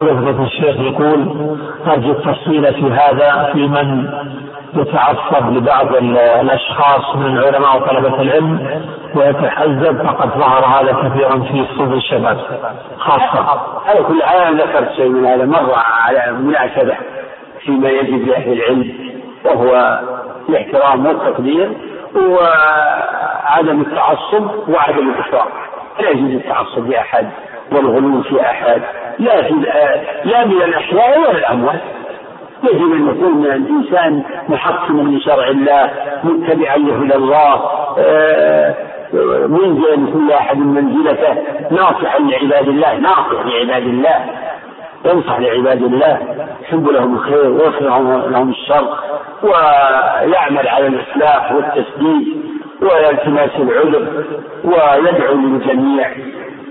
فضيلة 0.00 0.44
الشيخ 0.44 0.76
يقول 0.80 1.58
أرجو 1.86 2.10
التفصيل 2.10 2.74
في 2.74 2.82
هذا 2.84 3.48
في 3.52 3.66
من 3.66 4.08
يتعصب 4.74 5.52
لبعض 5.56 5.94
الأشخاص 5.94 7.16
من 7.16 7.26
العلماء 7.26 7.76
وطلبة 7.76 8.20
العلم 8.22 8.80
ويتحزب 9.14 10.06
فقد 10.06 10.28
ظهر 10.38 10.64
هذا 10.64 10.92
كثيرا 10.92 11.38
في 11.38 11.64
صدور 11.74 11.94
الشباب 11.94 12.38
خاصة 12.98 13.60
على 13.86 14.02
كل 14.02 14.22
حال 14.22 14.40
أنا 14.40 14.62
ذكرت 14.62 14.92
شيء 14.96 15.08
من 15.08 15.26
هذا 15.26 15.44
مرة 15.44 15.76
على 16.02 16.32
مناسبة 16.32 16.96
فيما 17.60 17.88
يجب 17.88 18.26
لأهل 18.28 18.52
العلم 18.52 18.94
وهو 19.44 20.00
الاحترام 20.48 21.06
والتقدير 21.06 21.72
وعدم 22.16 23.80
التعصب 23.80 24.46
وعدم 24.68 25.10
الإفراط 25.10 25.48
لا 26.00 26.08
يجوز 26.10 26.30
التعصب 26.30 26.86
لأحد 26.90 27.26
والغلو 27.72 28.22
في 28.22 28.40
أحد 28.40 28.82
لا 29.18 29.42
في 29.42 29.54
لا 30.24 30.44
من 30.46 30.62
الأحياء 30.62 31.18
ولا 31.20 31.30
الأموات 31.38 31.80
يجب 32.62 32.92
أن 32.92 33.08
يكون 33.08 33.44
الإنسان 33.46 34.22
محكما 34.48 35.10
لشرع 35.10 35.48
الله 35.48 35.90
متبعا 36.24 36.76
لهدى 36.76 37.14
الله 37.14 37.62
آه، 37.98 38.74
منزلا 39.46 39.94
لكل 39.96 40.32
أحد 40.32 40.58
منزلته 40.58 41.32
ناصحا 41.70 42.18
لعباد 42.18 42.68
الله 42.68 42.94
ناصح 42.94 43.34
لعباد 43.52 43.82
الله 43.86 44.24
ينصح 45.04 45.38
لعباد 45.38 45.82
الله 45.82 46.18
يحب 46.62 46.88
لهم 46.88 47.14
الخير 47.14 47.50
ويكره 47.50 48.26
لهم 48.30 48.50
الشر 48.50 48.96
ويعمل 49.42 50.68
على 50.68 50.86
الإصلاح 50.86 51.52
والتسديد 51.52 52.44
والتماس 52.82 53.50
العذر 53.58 54.24
ويدعو 54.64 55.34
للجميع 55.34 56.06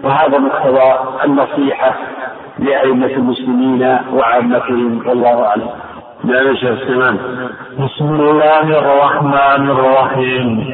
وهذا 0.05 0.37
مقتضى 0.37 0.93
النصيحة 1.25 1.93
لأئمة 2.59 3.05
المسلمين 3.05 3.97
وعامتهم 4.13 5.07
والله 5.07 5.43
أعلم 5.47 5.69
بسم 6.23 8.13
الله 8.15 8.79
الرحمن 8.79 9.69
الرحيم 9.71 10.67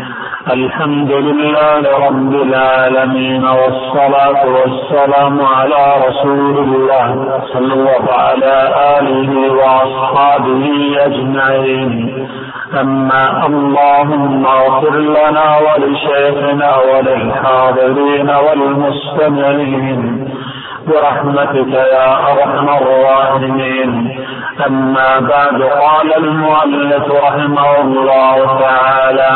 الحمد 0.53 1.11
لله 1.11 2.07
رب 2.07 2.33
العالمين 2.41 3.45
والصلاة 3.45 4.43
والسلام 4.47 5.41
على 5.45 5.83
رسول 6.07 6.57
الله 6.57 7.39
صلى 7.53 7.73
الله 7.73 8.05
على 8.13 8.75
آله 8.99 9.53
وأصحابه 9.53 10.95
أجمعين 10.99 12.27
أما 12.79 13.45
اللهم 13.45 14.45
اغفر 14.45 14.97
لنا 14.99 15.47
ولشيخنا 15.65 16.71
وللحاضرين 16.77 18.29
والمستمعين 18.29 20.27
برحمتك 20.91 21.73
يا 21.73 22.11
أرحم 22.33 22.69
الراحمين 22.81 24.15
أما 24.67 25.19
بعد 25.19 25.61
قال 25.61 26.13
المؤلف 26.17 27.03
رحمه 27.25 27.79
الله 27.81 28.35
تعالى 28.59 29.31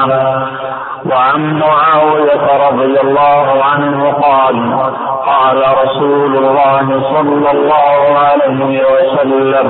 وعن 1.12 1.60
معاوية 1.60 2.46
رضي 2.70 3.02
الله 3.04 3.64
عنه 3.64 4.12
قال 4.12 4.56
قال 5.26 5.58
رسول 5.84 6.36
الله 6.38 6.88
صلى 7.14 7.52
الله 7.52 8.00
عليه 8.26 8.84
وسلم 8.94 9.68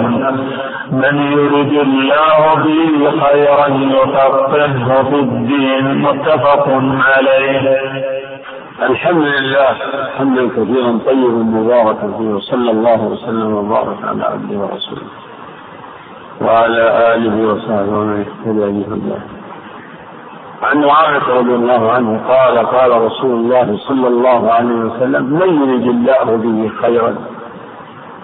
من 0.91 1.21
يرد 1.37 1.71
الله 1.87 2.53
به 2.55 3.11
خيرا 3.23 3.67
يفقهه 3.67 5.03
في 5.03 5.15
الدين 5.15 6.01
متفق 6.01 6.67
عليه 7.09 7.79
الحمد 8.81 9.21
لله 9.23 9.67
حمدا 10.17 10.49
كثيرا 10.49 10.99
طيبا 11.05 11.27
مباركا 11.37 12.07
فيه 12.17 12.29
وصلى 12.35 12.71
الله 12.71 13.01
وسلم 13.05 13.53
وبارك 13.53 13.97
على 14.03 14.23
عبده 14.23 14.57
ورسوله 14.57 15.01
وعلى 16.41 17.13
اله 17.15 17.47
وصحبه 17.53 17.97
ومن 17.97 18.19
اهتدى 18.25 18.63
الله 18.93 19.19
عن 20.63 20.83
معاويه 20.85 21.39
رضي 21.39 21.55
الله 21.55 21.91
عنه 21.91 22.21
قال 22.27 22.57
قال 22.57 23.01
رسول 23.01 23.31
الله 23.35 23.77
صلى 23.77 24.07
الله 24.07 24.51
عليه 24.51 24.75
وسلم 24.75 25.23
من 25.25 25.49
يرد 25.61 25.87
الله 25.87 26.37
به 26.43 26.71
خيرا 26.81 27.15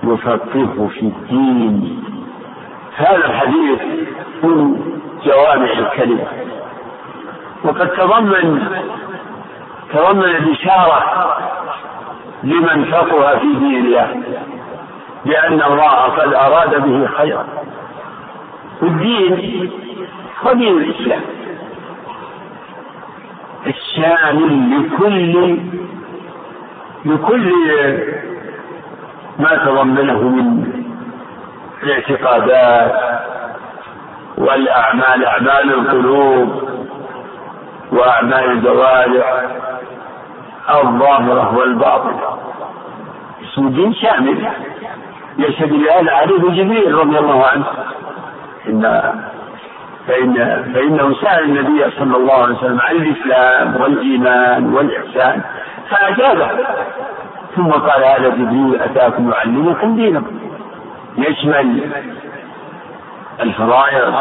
يفقهه 0.04 0.88
في 0.88 1.00
الدين 1.02 2.04
هذا 2.96 3.16
الحديث 3.26 3.80
من 4.44 4.82
جوامع 5.24 5.72
الكلمه 5.80 6.28
وقد 7.64 7.90
تضمن 7.90 8.68
تضمن 9.94 10.24
الإشارة 10.24 11.04
لمن 12.44 12.86
فقه 12.92 13.38
في 13.38 13.54
دين 13.54 13.86
الله 13.86 14.24
لأن 15.26 15.54
الله 15.62 15.90
قد 15.96 16.34
أراد 16.34 16.84
به 16.88 17.08
خيرا 17.08 17.46
والدين 18.82 19.36
دين 20.54 20.78
الإسلام 20.78 21.22
الشامل 23.68 24.80
لكل 24.80 25.60
لكل 27.06 27.54
ما 29.40 29.56
تضمنه 29.66 30.20
من 30.24 30.66
الاعتقادات 31.84 33.22
والأعمال 34.38 35.26
أعمال 35.26 35.74
القلوب 35.74 36.70
وأعمال 37.92 38.52
الجوارح 38.52 39.52
الظاهرة 40.80 41.58
والباطنة 41.58 42.38
اسم 43.52 43.68
الدين 43.68 43.94
شامل 43.94 44.48
يشهد 45.38 45.74
علي 46.08 46.34
بن 46.38 46.54
جبريل 46.56 46.96
رضي 46.96 47.20
الله 47.20 47.46
عنه 47.46 47.64
إن 48.68 48.84
فإن 50.08 50.34
فإنه 50.74 51.16
سأل 51.22 51.44
النبي 51.44 51.92
صلى 51.98 52.18
الله 52.18 52.34
عليه 52.34 52.54
وسلم 52.58 52.82
عن 52.82 52.96
الإسلام 52.96 53.82
والإيمان 53.82 54.74
والإحسان 54.74 55.42
فأجابه 55.90 56.48
ثم 57.56 57.72
قال 57.72 58.04
هذا 58.04 58.30
جبريل 58.30 58.82
أتاكم 58.82 59.32
يعلمكم 59.32 59.96
دينكم 59.96 60.40
يشمل 61.18 61.90
الفرائض 63.40 64.14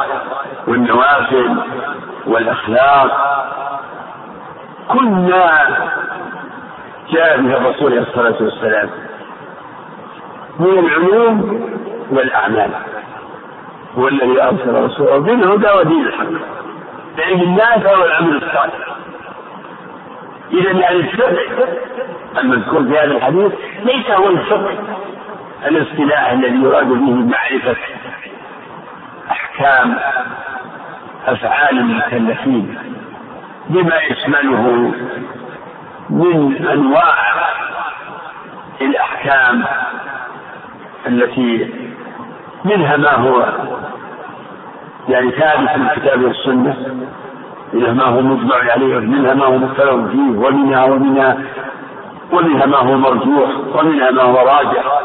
والنوافل 0.66 1.56
والأخلاق 2.26 3.40
كنا 4.88 5.60
جاء 7.12 7.40
به 7.42 7.56
الرسول 7.56 7.92
عليه 7.92 8.00
الصلاة 8.08 8.34
والسلام 8.40 8.90
من 10.60 10.78
العلوم 10.78 11.60
والأعمال 12.10 12.70
هو 13.98 14.08
الذي 14.08 14.42
أرسل 14.42 14.74
رسوله 14.74 15.18
بالهدى 15.18 15.68
ودين 15.78 16.06
الحق 16.06 16.24
العلم 16.28 17.42
النافع 17.42 17.98
والعمل 17.98 18.36
الصالح 18.36 18.96
إذا 20.52 20.70
يعني 20.70 20.96
الفقه 20.96 21.38
المذكور 22.40 22.82
في 22.82 22.90
هذا 22.98 23.04
الحديث 23.04 23.52
ليس 23.84 24.10
هو 24.10 24.28
الفقه 24.28 24.74
الاصطلاح 25.66 26.30
الذي 26.30 26.56
يراد 26.62 26.86
به 26.88 27.10
معرفة 27.14 27.76
أحكام 29.30 29.96
أفعال 31.26 31.78
المكلفين 31.78 32.78
بما 33.70 33.96
يشمله 34.02 34.92
من 36.10 36.66
أنواع 36.72 37.18
الأحكام 38.80 39.64
التي 41.06 41.74
منها 42.64 42.96
ما 42.96 43.12
هو 43.14 43.48
يعني 45.08 45.30
ثابت 45.30 45.68
في 45.70 45.74
الكتاب 45.76 46.22
والسنة 46.24 46.76
منها 47.72 47.92
ما 47.92 48.04
هو 48.04 48.20
مجمع 48.20 48.72
عليه 48.72 48.96
ومنها 48.96 49.34
ما 49.34 49.44
هو 49.44 49.58
مختلف 49.58 50.10
فيه 50.10 50.38
ومنها 50.46 50.84
ومنها 50.84 51.36
ومنها 52.32 52.66
ما 52.66 52.76
هو 52.78 52.96
مرجوح 52.96 53.50
ومنها 53.74 54.10
ما 54.10 54.22
هو 54.22 54.36
راجح 54.36 55.00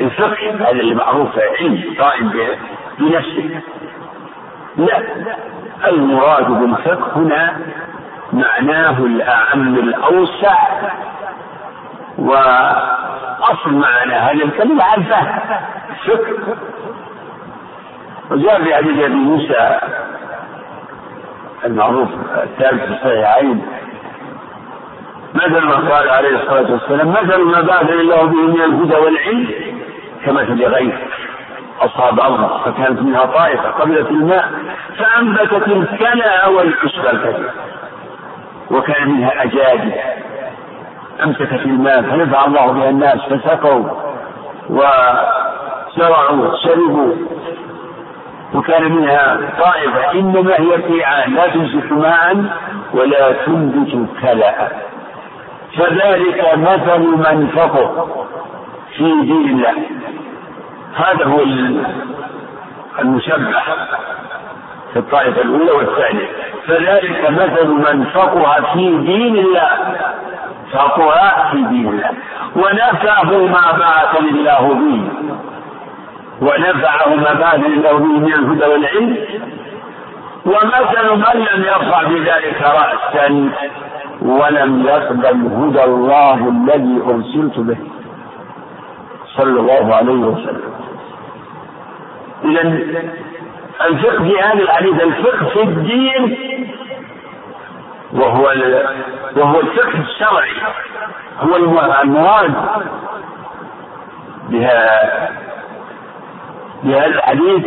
الفقه 0.00 0.50
هذا 0.54 0.70
اللي 0.70 0.94
معروف 0.94 1.28
علم 1.60 1.82
قائم 2.00 2.30
بنفسه 2.98 3.60
لا 4.76 5.02
المراد 5.90 6.48
بالفقه 6.50 7.10
هنا 7.16 7.56
معناه 8.32 8.98
الأعم 9.04 9.78
الأوسع 9.78 10.58
وأصل 12.18 13.72
معنى 13.72 14.14
هذا 14.14 14.32
الكلمة 14.44 14.94
الفهم 14.94 15.38
فهم 15.38 16.56
وجاء 18.30 18.62
في 18.64 18.74
حديث 18.74 18.98
أبي 19.04 19.14
موسى 19.14 19.78
المعروف 21.64 22.08
الثالث 22.42 22.82
في 22.84 22.88
الصحيحين 22.92 23.66
مثل 25.34 25.60
ما 25.66 25.74
قال 25.74 26.08
عليه 26.10 26.36
الصلاة 26.42 26.72
والسلام 26.72 27.08
مثل 27.10 27.40
ما 27.44 27.60
بعث 27.60 27.90
الله 27.90 28.24
به 28.24 28.40
من 28.46 28.60
الهدى 28.60 28.94
والعلم 28.96 29.48
كمثل 30.26 30.64
غيث 30.64 30.94
أصاب 31.80 32.20
أمر 32.20 32.60
فكانت 32.64 33.00
منها 33.02 33.26
طائفة 33.26 33.70
قبلت 33.70 34.10
الماء 34.10 34.48
فأنبتت 34.98 35.68
الكلى 35.68 36.42
والعشب 36.54 37.06
الكثير 37.06 37.50
وكان 38.70 39.08
منها 39.10 39.44
أجادب 39.44 39.92
أمسكت 41.24 41.52
الماء 41.52 42.02
فنفع 42.02 42.44
الله 42.44 42.66
بها 42.72 42.90
الناس 42.90 43.16
فسقوا 43.18 43.84
وزرعوا 44.70 46.56
شربوا 46.62 47.14
وكان 48.54 48.92
منها 48.92 49.38
طائفة 49.60 50.10
إنما 50.12 50.54
هي 50.60 50.72
قيعان 50.76 51.34
لا 51.34 51.46
تمسك 51.48 51.92
ماء 51.92 52.44
ولا 52.94 53.32
تنبت 53.32 54.08
كلأ 54.22 54.68
فذلك 55.78 56.44
مثل 56.54 56.98
من 57.00 57.50
فقه 57.56 58.08
في 58.96 59.04
دين 59.22 59.48
الله 59.48 59.74
هذا 60.94 61.24
هو 61.24 61.40
المشبه 63.02 63.52
في 64.92 64.98
الطائفة 64.98 65.40
الأولى 65.40 65.70
والثانية 65.70 66.26
فذلك 66.66 67.30
مثل 67.30 67.68
من 67.68 68.04
فقه 68.04 68.62
في 68.72 68.96
دين 68.98 69.38
الله 69.38 69.94
فقه 70.72 71.50
في 71.50 71.56
دين 71.56 71.86
الله 71.88 72.10
ونفعه 72.56 73.36
ما 73.46 73.78
بعث 73.78 74.20
الله 74.20 74.74
به 74.74 75.08
ونفعه 76.40 77.14
ما 77.14 77.32
بعث 77.34 77.66
الله 77.66 77.98
به 77.98 78.04
من 78.18 78.32
الهدى 78.34 78.66
والعلم 78.74 79.16
ومثل 80.46 81.12
من 81.16 81.46
لم 81.54 81.64
يرفع 81.64 82.02
بذلك 82.02 82.62
رأسا 82.62 83.50
ولم 84.22 84.84
يقبل 84.86 85.46
هدى 85.56 85.84
الله 85.84 86.34
الذي 86.48 87.00
أرسلت 87.06 87.58
به 87.60 87.76
صلى 89.36 89.60
الله 89.60 89.94
عليه 89.94 90.12
وسلم 90.12 90.62
إذا 92.44 92.78
الفقه 93.80 94.24
في 94.24 94.40
هذا 94.40 94.62
الحديث 94.62 95.02
الفقه 95.02 95.46
في 95.48 95.62
الدين 95.62 96.36
وهو 98.12 98.54
وهو 99.36 99.60
الفقه 99.60 100.00
الشرعي 100.00 100.52
هو 101.40 101.56
المراد 102.02 102.54
بها 104.48 105.28
بهذا 106.82 107.06
الحديث 107.06 107.62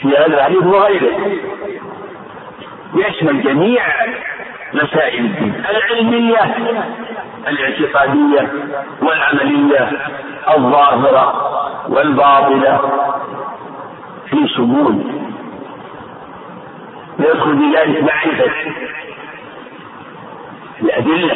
في 0.00 0.08
هذا 0.16 0.26
الحديث 0.26 0.62
وغيره 0.62 1.36
يشمل 2.94 3.42
جميع 3.42 3.82
مسائل 4.74 5.24
الدين 5.24 5.64
العلمية 5.70 6.54
الاعتقادية 7.48 8.52
والعملية 9.02 9.90
الظاهرة 10.56 11.52
والباطلة 11.88 12.80
في 14.30 14.48
سموم 14.56 15.22
ويدخل 17.18 17.58
في 17.58 17.76
ذلك 17.76 18.02
معرفة 18.02 18.52
الأدلة 20.82 21.32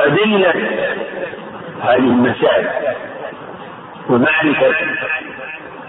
أدلة 0.00 0.52
هذه 1.80 1.98
المسائل 1.98 2.68
ومعرفة 4.10 4.74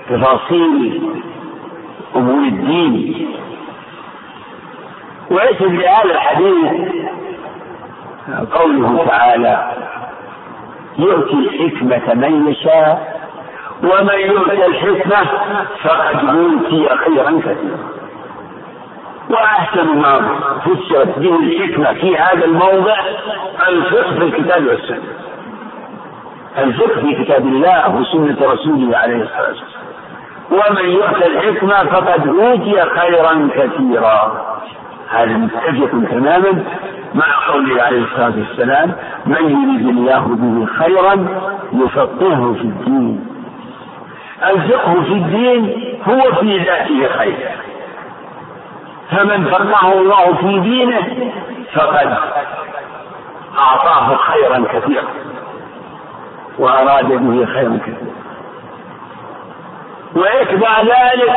تفاصيل 0.09 1.01
أمور 2.15 2.47
الدين 2.47 3.27
وليس 5.31 5.61
لهذا 5.61 6.03
الحديث 6.11 6.91
قوله 8.51 9.05
تعالى 9.07 9.71
يؤتي 10.99 11.33
الحكمة 11.33 12.13
من 12.13 12.51
يشاء 12.51 13.17
ومن 13.83 14.19
يؤت 14.19 14.51
الحكمة 14.67 15.17
فقد 15.83 16.25
أوتي 16.29 16.87
خيرا 16.95 17.39
كثيرا 17.41 17.79
وأحسن 19.29 19.97
ما 19.99 20.27
فسرت 20.65 21.19
به 21.19 21.35
الحكمة 21.35 21.93
في 21.93 22.15
هذا 22.17 22.45
الموضع 22.45 22.97
الفقه 23.67 24.09
في 24.13 24.23
الكتاب 24.23 24.67
والسنة 24.67 25.01
الفقه 26.57 27.01
في 27.01 27.23
كتاب 27.25 27.45
الله 27.47 27.95
وسنة 27.95 28.37
رسوله 28.41 28.97
عليه 28.97 29.21
الصلاة 29.23 29.39
والسلام 29.47 29.87
ومن 30.51 30.89
يؤت 30.89 31.25
الحكمة 31.27 31.83
فقد 31.85 32.27
أوتي 32.27 32.81
خيرا 32.99 33.49
كثيرا 33.55 34.45
هذا 35.09 35.37
متفق 35.37 36.09
تماما 36.11 36.63
مع 37.13 37.47
قوله 37.51 37.83
عليه 37.83 38.03
الصلاة 38.03 38.33
والسلام 38.39 38.91
من 39.25 39.35
يريد 39.41 39.89
الله 39.97 40.19
به 40.19 40.65
خيرا 40.65 41.27
يفقهه 41.73 42.53
في 42.53 42.61
الدين 42.61 43.36
الفقه 44.43 44.93
في 45.01 45.13
الدين 45.13 45.91
هو 46.03 46.21
في 46.39 46.57
ذاته 46.57 47.17
خير 47.17 47.35
فمن 49.11 49.45
فقهه 49.45 49.93
الله 49.93 50.33
في 50.33 50.59
دينه 50.59 51.31
فقد 51.73 52.17
أعطاه 53.59 54.15
خيرا 54.15 54.65
كثيرا 54.73 55.03
وأراد 56.59 57.07
به 57.07 57.45
خيرا 57.45 57.79
كثيرا 57.81 58.13
ويتبع 60.15 60.81
ذلك 60.81 61.35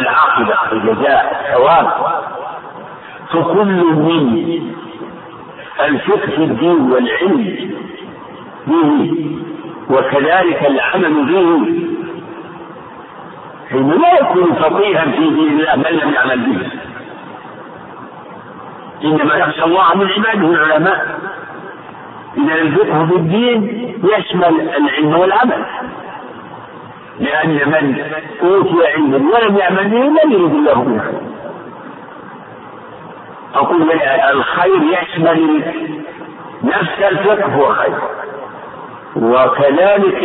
العاقبة 0.00 0.56
الجزاء 0.72 1.40
الثواب 1.40 2.12
فكل 3.28 3.66
من 3.66 4.72
الفقه 5.80 6.26
في 6.36 6.44
الدين 6.44 6.92
والعلم 6.92 7.72
به 8.66 9.12
وكذلك 9.90 10.62
العمل 10.66 11.14
به 11.32 11.66
حين 13.70 13.88
لا 13.90 14.14
يكون 14.20 14.54
فقيها 14.54 15.04
في 15.04 15.30
دين 15.30 15.48
الله 15.50 15.76
من 15.76 15.98
لم 16.02 16.12
يعمل 16.14 16.38
به 16.40 16.68
إنما 19.04 19.34
يخشى 19.34 19.64
الله 19.64 19.94
من 19.96 20.08
عباده 20.10 20.48
العلماء 20.50 21.18
ان 22.38 22.50
الفقه 22.50 23.06
في 23.08 23.14
الدين 23.16 23.94
يشمل 24.18 24.68
العلم 24.76 25.16
والعمل 25.16 25.64
لأن 27.20 27.50
من 27.50 28.04
أوتي 28.42 28.92
علما 28.94 29.16
ولم 29.16 29.56
يعمل 29.56 29.84
به 29.84 29.96
لم 29.98 30.32
يرد 30.32 30.54
الله 30.54 30.74
به 30.82 31.00
أقول 33.54 33.90
الخير 34.34 34.80
يشمل 35.00 35.60
نفس 36.64 36.98
الفقه 37.02 37.46
هو 37.46 37.72
خير 37.74 37.94
وكذلك 39.16 40.24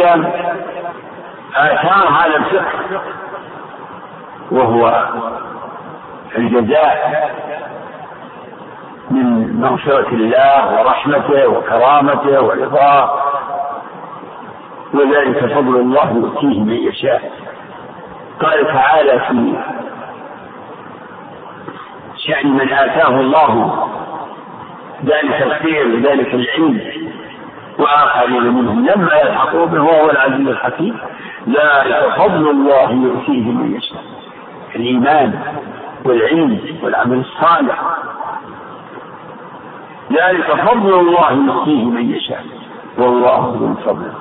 آثار 1.56 2.10
هذا 2.10 2.36
الفقه 2.36 3.02
وهو 4.52 5.08
الجزاء 6.38 7.24
من 9.12 9.60
مغفرة 9.62 10.08
الله 10.08 10.80
ورحمته 10.82 11.48
وكرامته 11.48 12.42
ورضاه 12.44 13.14
وذلك 14.94 15.40
فضل 15.56 15.76
الله 15.76 16.12
يؤتيه 16.14 16.60
من 16.64 16.74
يشاء 16.74 17.32
قال 18.42 18.68
تعالى 18.74 19.20
في 19.20 19.58
شأن 22.28 22.52
من 22.52 22.74
آتاه 22.74 23.20
الله 23.20 23.88
ذلك 25.06 25.42
الخير 25.42 25.86
وذلك 25.88 26.34
العلم 26.34 26.82
وآخرين 27.78 28.44
منهم 28.44 28.86
لما 28.86 29.16
يلحقوا 29.16 29.66
به 29.66 29.82
وهو 29.84 30.10
العزيز 30.10 30.48
الحكيم 30.48 30.98
ذلك 31.48 32.14
فضل 32.18 32.50
الله 32.50 32.92
يؤتيه 32.92 33.42
من 33.52 33.76
يشاء 33.76 34.04
الإيمان 34.76 35.40
والعلم 36.06 36.60
والعمل 36.84 37.18
الصالح 37.20 37.82
ذلك 40.12 40.62
فضل 40.68 41.00
الله 41.00 41.32
يؤتيه 41.56 41.84
من 41.86 42.12
يشاء 42.16 42.44
والله 42.98 43.56
ذو 43.60 43.76
الفضل 43.80 44.12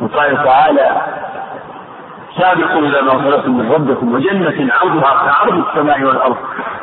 وقال 0.00 0.36
تعالى 0.44 0.96
سابقوا 2.38 2.78
إلى 2.80 3.02
مغفرة 3.02 3.48
من 3.48 3.72
ربكم 3.72 4.14
وجنة 4.14 4.72
عرضها 4.74 5.12
كعرض 5.30 5.64
السماء 5.68 6.02
والأرض 6.04 6.36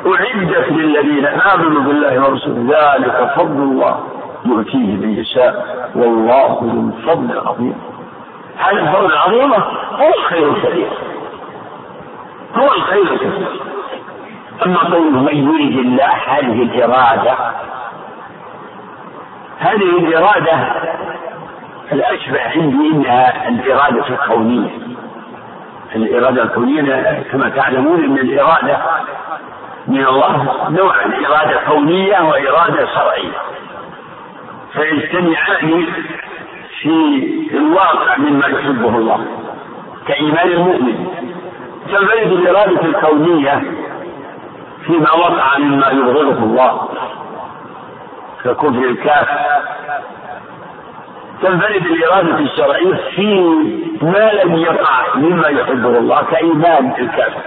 أعدت 0.06 0.68
للذين 0.72 1.26
آمنوا 1.26 1.80
بالله 1.82 2.28
ورسوله 2.28 2.74
ذلك 2.80 3.30
فضل 3.36 3.62
الله 3.62 4.00
يؤتيه 4.46 4.78
من 4.96 5.18
يشاء 5.18 5.66
والله 5.94 6.60
ذو 6.74 6.88
الفضل 6.98 7.30
العظيم 7.32 7.74
هذا 8.56 8.72
الفضل 8.80 9.06
العظيم 9.06 9.52
هو 9.52 10.08
الخير 10.18 10.48
الكثير 10.56 10.88
هو 12.56 12.66
الخير 12.66 13.02
الكثير 13.12 13.60
أما 14.66 14.78
قوله 14.78 15.18
من 15.22 15.36
يريد 15.48 15.78
الله 15.78 16.04
هذه 16.04 16.62
الإرادة 16.62 17.34
هذه 19.58 19.98
الإرادة 19.98 20.58
الأشبه 21.92 22.42
عندي 22.42 22.88
إنها 22.92 23.48
الإرادة 23.48 24.06
الكونية 24.08 24.70
الإرادة 25.96 26.42
الكونية 26.42 27.22
كما 27.32 27.48
تعلمون 27.48 28.04
أن 28.04 28.18
الإرادة 28.18 28.76
من 29.88 30.06
الله 30.06 30.48
نوعا 30.68 31.04
إرادة 31.04 31.60
كونية 31.70 32.20
وإرادة 32.28 32.86
شرعية 32.86 33.32
فيجتمعان 34.72 35.86
في 36.80 37.22
الواقع 37.52 38.16
مما 38.18 38.46
يحبه 38.46 38.96
الله 38.98 39.24
كإيمان 40.08 40.48
المؤمن 40.48 41.06
تنفرد 41.88 42.32
الإرادة 42.32 42.82
الكونية 42.84 43.62
فيما 44.86 45.12
وقع 45.12 45.58
مما 45.58 45.88
يبغضه 45.88 46.44
الله 46.44 46.88
ككفر 48.44 48.84
الكافر 48.90 49.38
تنفرد 51.42 51.86
الإرادة 51.86 52.38
الشرعية 52.38 52.94
في 53.16 53.34
ما 54.02 54.32
لم 54.44 54.56
يقع 54.56 55.16
مما 55.16 55.48
يحبه 55.48 55.98
الله 55.98 56.22
كإيمان 56.30 56.92
الكافر 56.98 57.40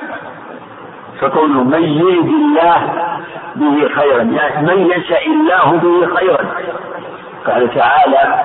فقوله 1.22 1.64
من 1.64 1.84
يريد 1.84 2.34
الله 2.34 2.94
به 3.56 3.88
خيرا 3.96 4.24
يعني 4.24 4.68
من 4.76 4.90
يشاء 4.98 5.28
الله 5.28 5.72
به 5.78 6.16
خيرا 6.16 6.52
قال 7.46 7.70
تعالى 7.76 8.44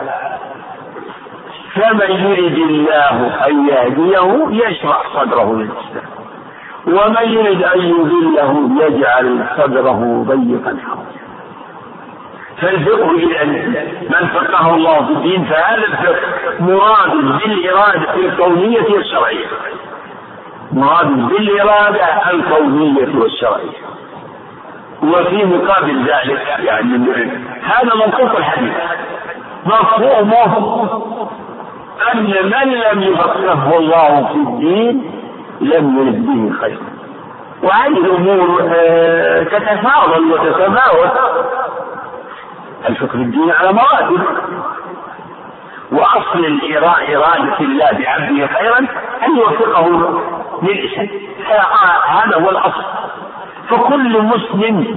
فمن 1.75 2.11
يرد 2.11 2.59
الله 2.69 3.45
أن 3.47 3.69
يهديه 3.69 4.67
يشرح 4.67 5.03
صدره 5.15 5.55
للإسلام 5.55 6.09
ومن 6.87 7.33
يرد 7.39 7.63
أن 7.63 7.81
يذله 7.81 8.69
يجعل 8.87 9.47
صدره 9.57 10.25
ضيقا 10.29 10.77
حرجا 10.87 11.19
فالفقه 12.63 13.13
من 14.11 14.27
فقه 14.29 14.75
الله 14.75 15.07
في 15.07 15.13
الدين 15.13 15.45
فهذا 15.45 15.85
الفقه 15.85 16.19
مراد 16.61 17.17
بالإرادة 17.17 18.15
الكونية 18.21 18.91
والشرعية 18.97 19.47
مراد 20.73 21.29
بالإرادة 21.29 22.31
الكونية 22.33 23.19
والشرعية 23.21 23.98
وفي 25.03 25.45
مقابل 25.45 26.03
ذلك 26.05 26.43
يعني 26.61 27.09
هذا 27.65 27.95
منطوق 27.95 28.37
الحديث 28.37 28.73
مفهومه 29.67 30.83
أن 32.15 32.25
من 32.25 32.73
لم 32.73 33.03
يفقهه 33.03 33.79
الله 33.79 34.25
في 34.27 34.35
الدين 34.35 35.11
لم 35.61 35.99
يرد 35.99 36.27
به 36.27 36.59
خير 36.61 36.79
وهذه 37.63 37.99
الأمور 38.05 38.71
آه، 38.77 39.43
تتفاضل 39.43 40.33
وتتفاوت 40.33 41.13
الفقه 42.89 43.15
الديني 43.15 43.53
على 43.53 43.73
مراتب 43.73 44.21
وأصل 45.93 46.59
إرادة 46.77 47.61
الله 47.61 47.91
بعبده 47.99 48.47
خيرا 48.47 48.79
أن 49.27 49.37
يوفقه 49.37 50.11
للإسلام 50.63 51.09
هذا 52.09 52.37
هو 52.37 52.51
الأصل 52.51 52.83
فكل 53.69 54.23
مسلم 54.23 54.97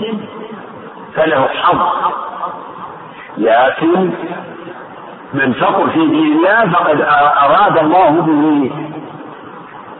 فله 1.15 1.47
حظ 1.55 2.11
لكن 3.37 4.11
من 5.33 5.53
فقر 5.53 5.89
في 5.89 5.99
دين 6.07 6.35
الله 6.35 6.69
فقد 6.73 7.01
أراد 7.45 7.77
الله 7.77 8.09
به 8.09 8.71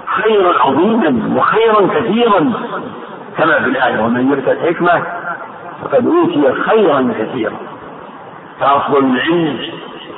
خيرا 0.06 0.62
عظيما 0.64 1.38
وخيرا 1.40 1.88
كثيرا 2.00 2.54
كما 3.38 3.60
في 3.60 3.66
الآية 3.66 4.00
ومن 4.00 4.30
يؤتى 4.32 4.52
الحكمة 4.52 5.04
فقد 5.84 6.06
أوتي 6.08 6.54
خيرا 6.62 7.14
كثيرا 7.20 7.56
فأفضل 8.60 8.98
العلم 8.98 9.60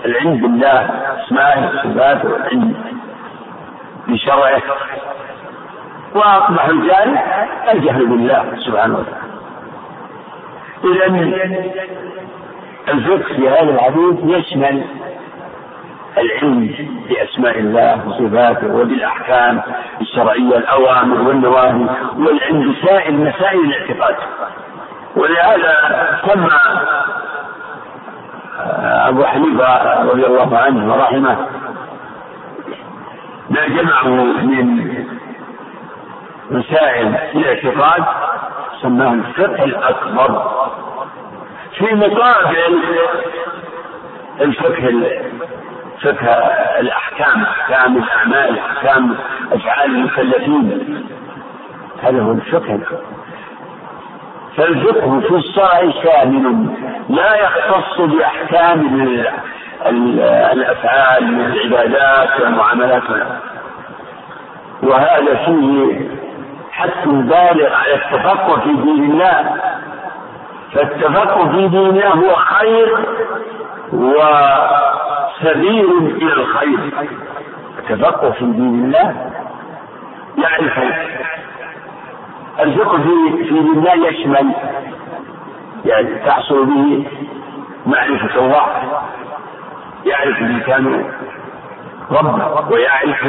العلم 0.05 0.35
بالله 0.41 0.79
أسمائه 0.89 1.67
وصفاته 1.67 2.29
والعلم 2.31 2.73
بشرعه 4.07 4.61
وأقبح 6.15 6.65
الجهل 6.65 7.17
الجهل 7.73 8.05
بالله 8.05 8.53
سبحانه 8.59 8.97
وتعالى 10.83 11.43
إذا 11.43 11.83
الفقه 12.89 13.35
في 13.35 13.49
هذا 13.49 13.69
الحديث 13.71 14.15
يشمل 14.23 14.83
العلم 16.17 16.71
بأسماء 17.09 17.59
الله 17.59 18.07
وصفاته 18.07 18.75
وبالأحكام 18.75 19.61
الشرعية 20.01 20.57
الأوامر 20.57 21.21
والنواهي 21.21 21.85
والعلم 22.17 22.71
بسائر 22.73 23.11
مسائل 23.13 23.59
الاعتقاد 23.59 24.15
ولهذا 25.15 25.73
سمى 26.33 26.49
أبو 29.07 29.23
حنيفة 29.25 30.01
رضي 30.03 30.25
الله 30.25 30.57
عنه 30.57 30.93
ورحمه 30.93 31.37
ما 33.49 33.67
جمعه 33.67 34.07
من 34.43 34.91
مسائل 36.51 37.15
الاعتقاد 37.35 38.03
سماه 38.81 39.13
الفقه 39.13 39.63
الأكبر 39.63 40.51
في 41.77 41.85
مقابل 41.95 42.77
الفقه 44.41 45.21
فقه 46.01 46.31
الأحكام 46.79 47.43
أحكام 47.43 47.97
الأعمال 47.97 48.59
أحكام 48.59 49.15
أفعال 49.51 49.89
المكلفين 49.91 51.05
هذا 52.03 52.21
هو 52.21 52.31
الفقه 52.31 52.79
فالفقه 54.57 55.19
في 55.19 55.35
الشرع 55.35 55.89
شامل 56.03 56.67
لا 57.09 57.35
يختص 57.35 58.01
بأحكام 58.01 59.05
الأفعال 60.51 61.27
من 61.33 61.45
العبادات 61.45 62.39
والمعاملات 62.39 63.03
وهذا 64.83 65.35
فيه 65.45 66.13
حتى 66.73 67.09
يبالغ 67.09 67.73
على 67.75 67.95
التفقه 67.95 68.59
في 68.61 68.73
دين 68.73 69.11
الله 69.11 69.61
فالتفقه 70.73 71.49
في 71.51 71.67
دين 71.67 71.79
الله 71.85 72.07
هو 72.07 72.35
خير 72.35 73.05
وسبيل 73.91 75.91
إلى 76.21 76.33
الخير 76.33 76.79
التفقه 77.79 78.31
في 78.31 78.45
دين 78.45 78.85
الله 78.85 79.31
يعرف 80.37 80.77
يعني 80.77 81.23
الفقه 82.59 82.97
في 82.97 83.31
في 83.43 83.49
دين 83.59 83.69
الله 83.75 84.07
يشمل 84.07 84.51
يعني 85.85 86.15
تحصل 86.25 86.65
به 86.65 87.05
معرفة 87.85 88.35
الله 88.39 88.65
يعرف 90.05 90.37
الإنسان 90.37 91.09
ربه 92.11 92.69
ويعرف 92.71 93.25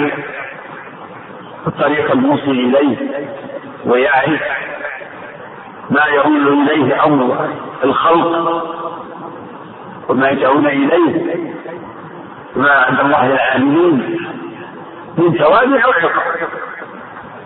الطريق 1.66 2.12
الموصل 2.12 2.50
إليه 2.50 2.96
ويعرف 3.86 4.40
ما 5.90 6.04
يؤول 6.14 6.46
إليه 6.62 7.04
أمر 7.04 7.48
الخلق 7.84 8.64
وما 10.08 10.30
يدعون 10.30 10.66
إليه 10.66 11.24
ما 12.56 12.70
عند 12.72 13.00
الله 13.00 13.26
العاملين 13.32 14.18
من 15.18 15.38
توابع 15.38 15.84
أو 15.84 15.92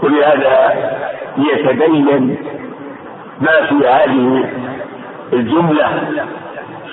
ولهذا 0.03 0.73
يتبين 1.39 2.37
ما 3.41 3.67
في 3.67 3.75
هذه 3.89 4.51
الجملة 5.33 6.09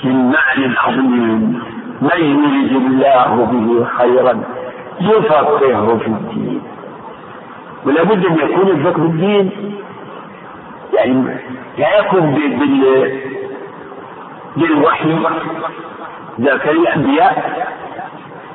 من 0.03 0.31
معنى 0.31 0.73
عظيم 0.77 1.61
من 2.01 2.09
يريد 2.17 2.71
الله 2.75 3.45
به 3.51 3.85
خيرا 3.97 4.43
يفقهه 5.01 5.97
في 5.97 6.07
الدين 6.07 6.61
ولا 7.85 8.03
بد 8.03 8.25
أن 8.25 8.35
يكون 8.49 8.67
الفقه 8.69 9.01
الدين 9.03 9.51
يعني 10.93 11.37
لا 11.77 11.99
يكون 11.99 12.31
بال 12.33 13.21
بالوحي 14.57 15.19
ذاك 16.41 16.67
الأنبياء 16.69 17.67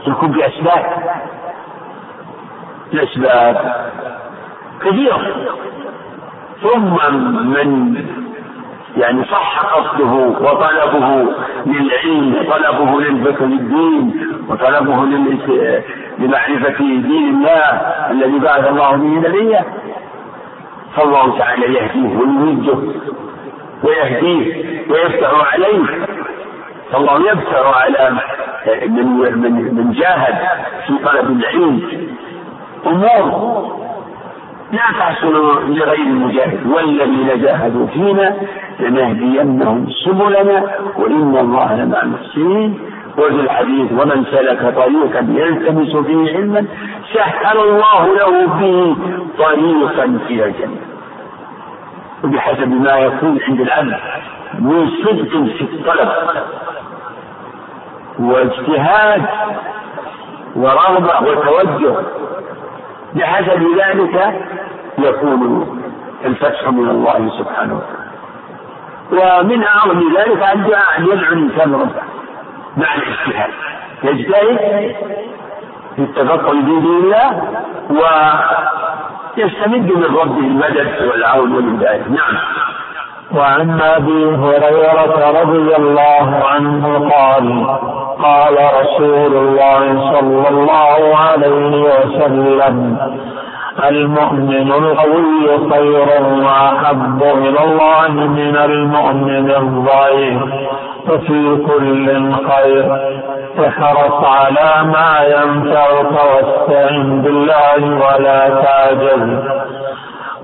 يكون 0.07 0.31
بأسباب 0.31 0.85
الأسباب 2.93 3.57
كثيرة 4.81 5.47
ثم 6.63 6.93
من 7.47 8.20
يعني 8.97 9.25
صح 9.25 9.59
قصده 9.61 10.13
وطلبه 10.41 11.25
للعلم 11.67 12.35
طلبه 12.51 13.01
للفقه 13.01 13.45
للدين 13.45 14.27
وطلبه 14.49 15.05
لمعرفة 16.19 16.79
دين 16.79 17.29
الله 17.35 17.61
الذي 18.11 18.39
بعث 18.39 18.69
الله 18.69 18.91
به 18.91 19.29
نبيه 19.29 19.65
فالله 20.97 21.39
تعالى 21.39 21.67
يهديه 21.75 22.17
ويمده 22.19 22.79
ويهديه 23.85 24.65
ويفتح 24.91 25.53
عليه 25.55 26.07
فالله 26.93 27.33
يفتح 27.33 27.83
على 27.83 28.17
من 28.87 29.07
من 29.17 29.75
من 29.75 29.93
جاهد 29.93 30.35
في 30.87 30.93
طلب 31.05 31.31
العلم 31.41 31.81
امور 32.87 33.51
لا 34.73 34.83
تحصل 34.99 35.35
لغير 35.77 36.07
المجاهد 36.07 36.67
والذين 36.67 37.41
جاهدوا 37.43 37.87
فينا 37.87 38.37
لنهدينهم 38.81 39.87
سبلنا 40.05 40.63
وإن 40.97 41.37
الله 41.37 41.75
لمع 41.75 42.03
المحسنين 42.03 42.79
وفي 43.19 43.35
الحديث 43.41 43.93
ومن 43.93 44.25
سلك 44.31 44.75
طريقا 44.75 45.27
يلتمس 45.37 45.97
فيه 45.97 46.37
علما 46.37 46.67
سهل 47.15 47.59
الله 47.59 48.07
له 48.17 48.47
به 48.47 48.97
طريقا 49.45 50.05
إلى 50.31 50.45
الجنة 50.45 50.81
وبحسب 52.25 52.69
ما 52.83 52.99
يكون 52.99 53.39
عند 53.49 53.61
العبد 53.61 53.93
من 54.59 54.89
صدق 54.91 55.45
في 55.57 55.63
الطلب 55.63 56.09
واجتهاد 58.21 59.23
ورغبة 60.57 61.29
وتوجه 61.31 61.97
بحسب 63.15 63.67
ذلك 63.81 64.41
يكون 64.99 65.67
الفتح 66.25 66.69
من 66.69 66.89
الله 66.91 67.31
سبحانه 67.39 67.81
وتعالى 67.81 68.01
ومن 69.45 69.65
أعظم 69.65 70.01
ذلك 70.17 70.43
أن 70.43 70.65
يدعو 70.99 71.13
الإنسان 71.35 71.75
ربه 71.75 72.03
مع 72.77 72.95
الاجتهاد 72.95 73.51
يجتهد 74.05 74.59
في 75.97 76.03
التفقه 76.03 76.51
في 76.51 76.63
دين 76.63 76.85
الله 77.13 77.43
ويستمد 77.91 79.91
من 79.97 80.15
ربه 80.17 80.41
المدد 80.41 81.03
والعون 81.11 81.53
والهداية 81.55 82.03
نعم 82.09 82.37
وعن 83.35 83.81
ابي 83.81 84.25
هريره 84.35 85.31
رضي 85.43 85.77
الله 85.77 86.41
عنه 86.45 87.09
قال 87.11 87.65
قال 88.23 88.57
رسول 88.81 89.37
الله 89.37 90.13
صلى 90.13 90.49
الله 90.51 91.17
عليه 91.17 91.85
وسلم 91.85 92.97
المؤمن 93.89 94.73
القوي 94.73 95.71
خير 95.73 96.09
واحب 96.47 97.23
الى 97.23 97.65
الله 97.65 98.09
من 98.27 98.57
المؤمن 98.57 99.51
الضعيف 99.51 100.43
وفي 101.09 101.57
كل 101.67 102.33
خير 102.51 102.93
احرص 103.69 104.27
على 104.29 104.89
ما 104.93 105.23
ينفعك 105.35 106.13
واستعن 106.13 107.23
بالله 107.23 108.07
ولا 108.07 108.49
تعجل 108.63 109.41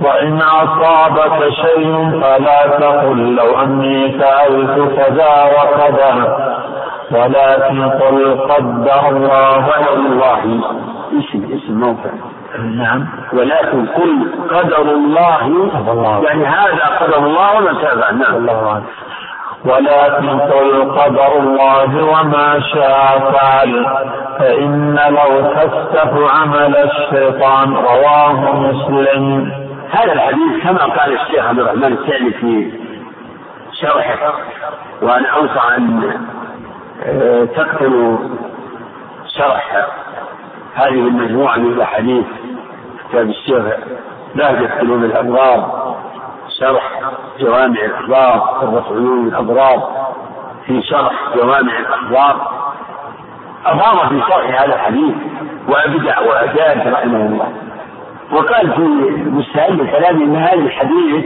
وإن 0.00 0.40
أصابك 0.42 1.48
شيء 1.48 2.20
فلا 2.20 2.66
تقل 2.66 3.34
لو 3.34 3.60
أني 3.60 4.18
فعلت 4.18 4.92
كذا 4.96 5.44
وكذا 5.44 6.38
ولكن 7.12 7.90
قل 7.90 8.40
قدر 8.40 9.08
الله 9.10 9.66
والله 9.90 10.40
اسم 11.18 11.48
اسم 11.56 11.74
موقع 11.80 12.10
نعم 12.60 13.06
ولكن 13.32 13.86
قل 13.86 14.26
قدر 14.56 14.82
الله 14.82 15.52
يعني 16.26 16.46
هذا 16.46 16.84
قدر 17.00 17.26
الله 17.26 17.56
وما 17.58 17.72
تابع 17.82 18.10
نعم 18.10 18.34
الله 18.34 18.82
ولكن 19.64 20.40
قل 20.40 20.90
قدر 20.98 21.40
الله 21.40 22.04
وما 22.04 22.60
شاء 22.60 23.32
فعل 23.32 23.86
فإن 24.38 24.98
لو 25.08 25.42
تفتح 25.52 26.34
عمل 26.40 26.76
الشيطان 26.76 27.74
رواه 27.74 28.54
مسلم 28.56 29.52
هذا 29.90 30.12
الحديث 30.12 30.62
كما 30.62 30.78
قال 30.84 31.12
الشيخ 31.20 31.44
عبد 31.44 31.58
الرحمن 31.58 31.84
السعدي 31.92 32.30
في 32.30 32.70
شرحه 33.80 34.34
وانا 35.02 35.28
أوصى 35.28 35.60
أن 35.78 36.12
آه، 37.02 37.44
تقتلوا 37.44 38.18
شرح 39.26 39.86
هذه 40.74 40.88
المجموعة 40.88 41.56
من 41.56 41.72
الأحاديث 41.72 42.24
كتاب 43.08 43.28
الشيخ 43.28 43.64
لهجة 44.34 44.72
علوم 44.72 45.04
الأبرار 45.04 45.94
شرح 46.60 46.92
جوامع 47.40 47.80
الأخبار 47.84 48.56
شرح 48.60 48.84
علوم 48.90 49.28
الأبرار 49.28 50.06
في 50.66 50.82
شرح 50.82 51.12
جوامع 51.36 51.78
الأخبار 51.78 52.52
أضاف 53.66 54.08
في 54.08 54.20
شرح 54.20 54.62
هذا 54.62 54.74
الحديث 54.74 55.14
وأبدع 55.68 56.20
وأجاد 56.20 56.88
رحمه 56.88 57.26
الله 57.26 57.52
وقال 58.33 58.73
في 58.76 58.83
مستهل 59.30 59.76
كلامي 59.90 60.25
ان 60.25 60.37
هذا 60.37 60.54
الحديث 60.54 61.25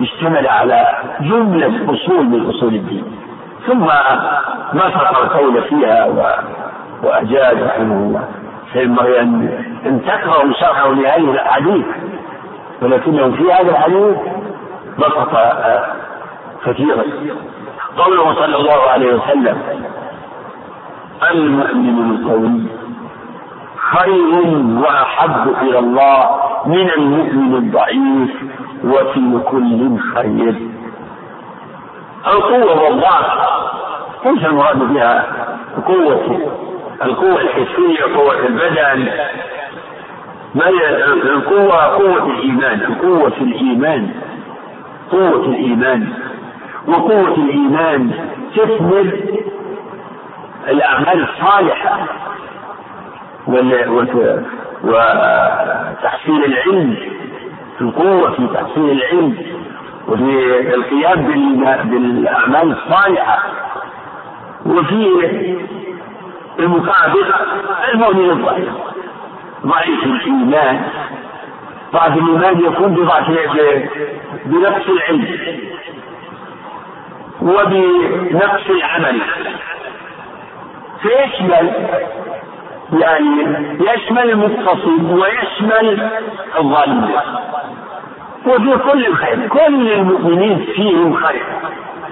اشتمل 0.00 0.46
على 0.46 0.98
جملة 1.20 1.92
أصول 1.94 2.24
من 2.26 2.46
أصول 2.50 2.74
الدين 2.74 3.04
ثم 3.66 3.84
نصر 4.74 5.08
القول 5.22 5.62
فيها 5.62 6.06
و... 6.06 6.22
وأجاد 7.06 7.62
رحمه 7.62 7.94
الله 7.96 8.24
فينبغي 8.72 9.20
أن 9.20 9.48
أن 9.86 10.00
تكرهوا 10.06 10.52
شرحه 10.52 10.88
لهذه 10.92 11.16
الأحاديث 11.32 11.86
ولكنه 12.82 13.30
في 13.36 13.52
هذا 13.52 13.70
الحديث 13.70 14.16
بسط 14.98 15.34
آه، 15.34 15.86
كثيرا 16.66 17.04
قوله 17.98 18.34
صلى 18.34 18.56
الله 18.56 18.90
عليه 18.90 19.14
وسلم 19.14 19.58
المؤمن 21.30 22.10
القوي 22.16 22.79
خير 23.98 24.34
واحب 24.82 25.54
الى 25.62 25.78
الله 25.78 26.30
من 26.66 26.90
المؤمن 26.90 27.54
الضعيف 27.54 28.30
وفي 28.84 29.40
كل 29.50 29.98
خير 30.14 30.54
القوه 32.26 32.82
والضعف 32.84 33.26
ليس 34.26 34.44
المراد 34.46 34.78
بها 34.92 35.24
قوه 35.86 36.48
القوه 37.02 37.40
الحسيه 37.40 38.16
قوه 38.16 38.46
البدن 38.46 39.08
ما 40.54 40.66
هي 40.68 41.04
القوه 41.08 41.82
قوه 41.84 42.26
الايمان 42.26 42.94
قوه 43.02 43.26
الايمان 43.40 44.10
قوه 45.12 45.44
الايمان 45.46 46.08
وقوه 46.88 47.34
الايمان 47.36 48.10
تثمر 48.56 49.20
الاعمال 50.68 51.28
الصالحه 51.28 52.06
وتحصيل 53.48 54.88
العلم 56.44 56.96
في 57.78 57.82
القوة 57.84 58.30
في 58.30 58.46
تحصيل 58.54 58.90
العلم 59.02 59.36
وفي 60.08 60.74
القيام 60.74 61.20
بالأعمال 61.84 62.72
الصالحة 62.78 63.38
وفي 64.66 65.58
المقابل 66.58 67.24
المؤمن 67.92 68.30
الضعيف 68.30 68.68
ضعيف 69.66 70.04
الإيمان 70.04 70.82
ضعف 71.92 72.12
الإيمان 72.18 72.60
يكون 72.60 72.94
بضعف 72.94 73.26
بنقص 74.46 74.88
العلم 74.88 75.26
وبنقص 77.42 78.70
العمل 78.70 79.20
فيشمل 81.02 81.70
يعني 82.92 83.28
يشمل 83.80 84.30
المتصل 84.30 85.18
ويشمل 85.18 86.08
الظالم 86.58 87.10
وفي 88.46 88.78
كل 88.90 89.06
الخير 89.06 89.48
كل 89.48 89.92
المؤمنين 89.92 90.66
فيهم 90.74 91.14
خير 91.14 91.42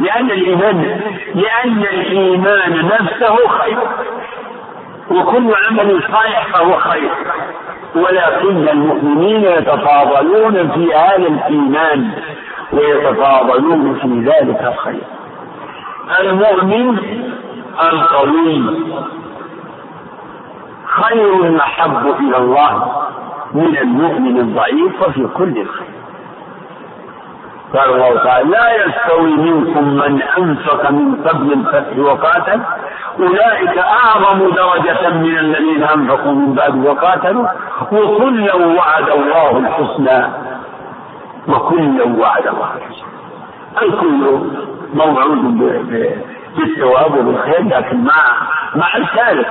لأن 0.00 0.26
الإيمان 0.26 1.00
لأن 1.34 1.78
الإيمان 1.82 2.72
نفسه 3.00 3.36
خير 3.48 3.76
وكل 5.10 5.48
عمل 5.66 6.02
صالح 6.02 6.46
فهو 6.52 6.72
خير 6.76 7.10
ولكن 7.94 8.68
المؤمنين 8.68 9.42
يتفاضلون 9.44 10.68
في 10.70 10.94
هذا 10.94 11.16
الإيمان 11.28 12.10
ويتفاضلون 12.72 13.94
في 14.02 14.30
ذلك 14.30 14.62
الخير 14.72 15.00
المؤمن 16.20 16.98
القوي 17.92 18.62
خير 20.88 21.60
أحب 21.60 22.06
إلى 22.20 22.36
الله 22.36 22.96
من 23.54 23.76
المؤمن 23.78 24.36
الضعيف 24.38 25.02
وفي 25.02 25.26
كل 25.36 25.58
الخير 25.58 25.88
قال 27.74 27.90
الله 27.94 28.24
تعالى 28.24 28.50
لا 28.50 28.84
يستوي 28.84 29.36
منكم 29.36 29.88
من 29.88 30.22
أنفق 30.38 30.90
من 30.90 31.14
قبل 31.28 31.52
الفتح 31.52 31.98
وقاتل 31.98 32.60
أولئك 33.20 33.78
أعظم 33.78 34.50
درجة 34.50 35.10
من 35.14 35.38
الذين 35.38 35.82
أنفقوا 35.84 36.32
من 36.32 36.54
بعد 36.54 36.86
وقاتلوا 36.86 37.46
وكلا 37.92 38.54
وعد 38.54 39.08
الله 39.10 39.58
الحسنى 39.58 40.32
وكلا 41.48 42.04
وعد 42.20 42.46
الله 42.46 42.70
الحسنى 42.76 43.08
الكل 43.82 44.38
موعود 44.94 45.58
بالثواب 46.58 47.16
وبالخير 47.18 47.62
لكن 47.62 48.04
مع 48.04 48.48
مع 48.74 48.96
الثالث 48.96 49.46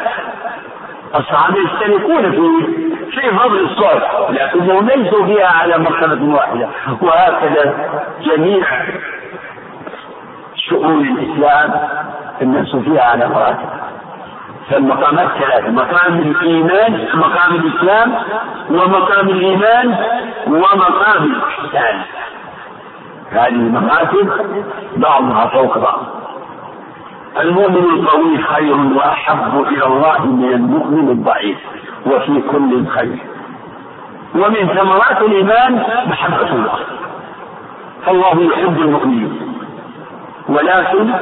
الصحابة 1.19 1.59
يشتركون 1.59 2.31
في 2.31 2.67
في 3.11 3.37
فضل 3.37 3.59
الصحبة 3.59 4.29
لكنهم 4.31 4.89
ليسوا 4.89 5.25
فيها 5.25 5.47
على 5.47 5.77
مرتبة 5.77 6.25
واحدة 6.35 6.69
وهكذا 7.01 7.75
جميع 8.23 8.65
شؤون 10.55 11.01
الإسلام 11.07 11.89
الناس 12.41 12.75
فيها 12.75 13.01
على 13.01 13.29
مراتب 13.29 13.69
فالمقامات 14.69 15.27
ثلاثة 15.39 15.69
مقام 15.71 16.13
الإيمان 16.19 17.07
مقام 17.13 17.55
الإسلام 17.55 18.15
ومقام 18.69 19.29
الإيمان 19.29 19.95
ومقام 20.47 21.23
الإحسان 21.23 22.01
هذه 23.31 23.47
المراتب 23.47 24.29
بعضها 24.97 25.45
فوق 25.47 25.77
بعض 25.77 26.16
المؤمن 27.41 27.77
القوي 27.99 28.37
خير 28.37 28.75
واحب 28.77 29.61
الى 29.67 29.85
الله 29.85 30.25
من 30.25 30.51
المؤمن 30.51 31.09
الضعيف 31.09 31.57
وفي 32.05 32.41
كل 32.51 32.87
خير 32.87 33.17
ومن 34.35 34.67
ثمرات 34.77 35.21
الايمان 35.21 35.83
محبه 36.09 36.49
الله 36.55 36.79
فالله 38.05 38.43
يحب 38.43 38.77
المؤمنين 38.81 39.53
ولكن 40.49 41.13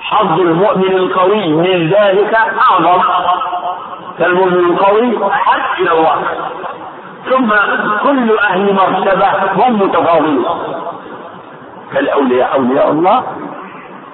حظ 0.00 0.40
المؤمن 0.40 0.92
القوي 0.96 1.48
من 1.52 1.88
ذلك 1.98 2.36
اعظم 2.70 3.02
فالمؤمن 4.18 4.54
القوي 4.54 5.26
احب 5.26 5.82
الى 5.82 5.92
الله 5.92 6.22
ثم 7.30 7.50
كل 8.02 8.38
اهل 8.38 8.74
مرتبه 8.74 9.52
هم 9.54 9.74
متفاضلون 9.74 10.44
فالاولياء 11.94 12.54
اولياء 12.54 12.90
الله 12.90 13.22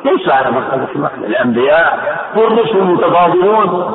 ليس 0.09 0.29
على 0.29 0.51
مرتبة 0.51 1.09
الأنبياء 1.27 1.99
والرسل 2.37 2.83
متفاضلون 2.85 3.95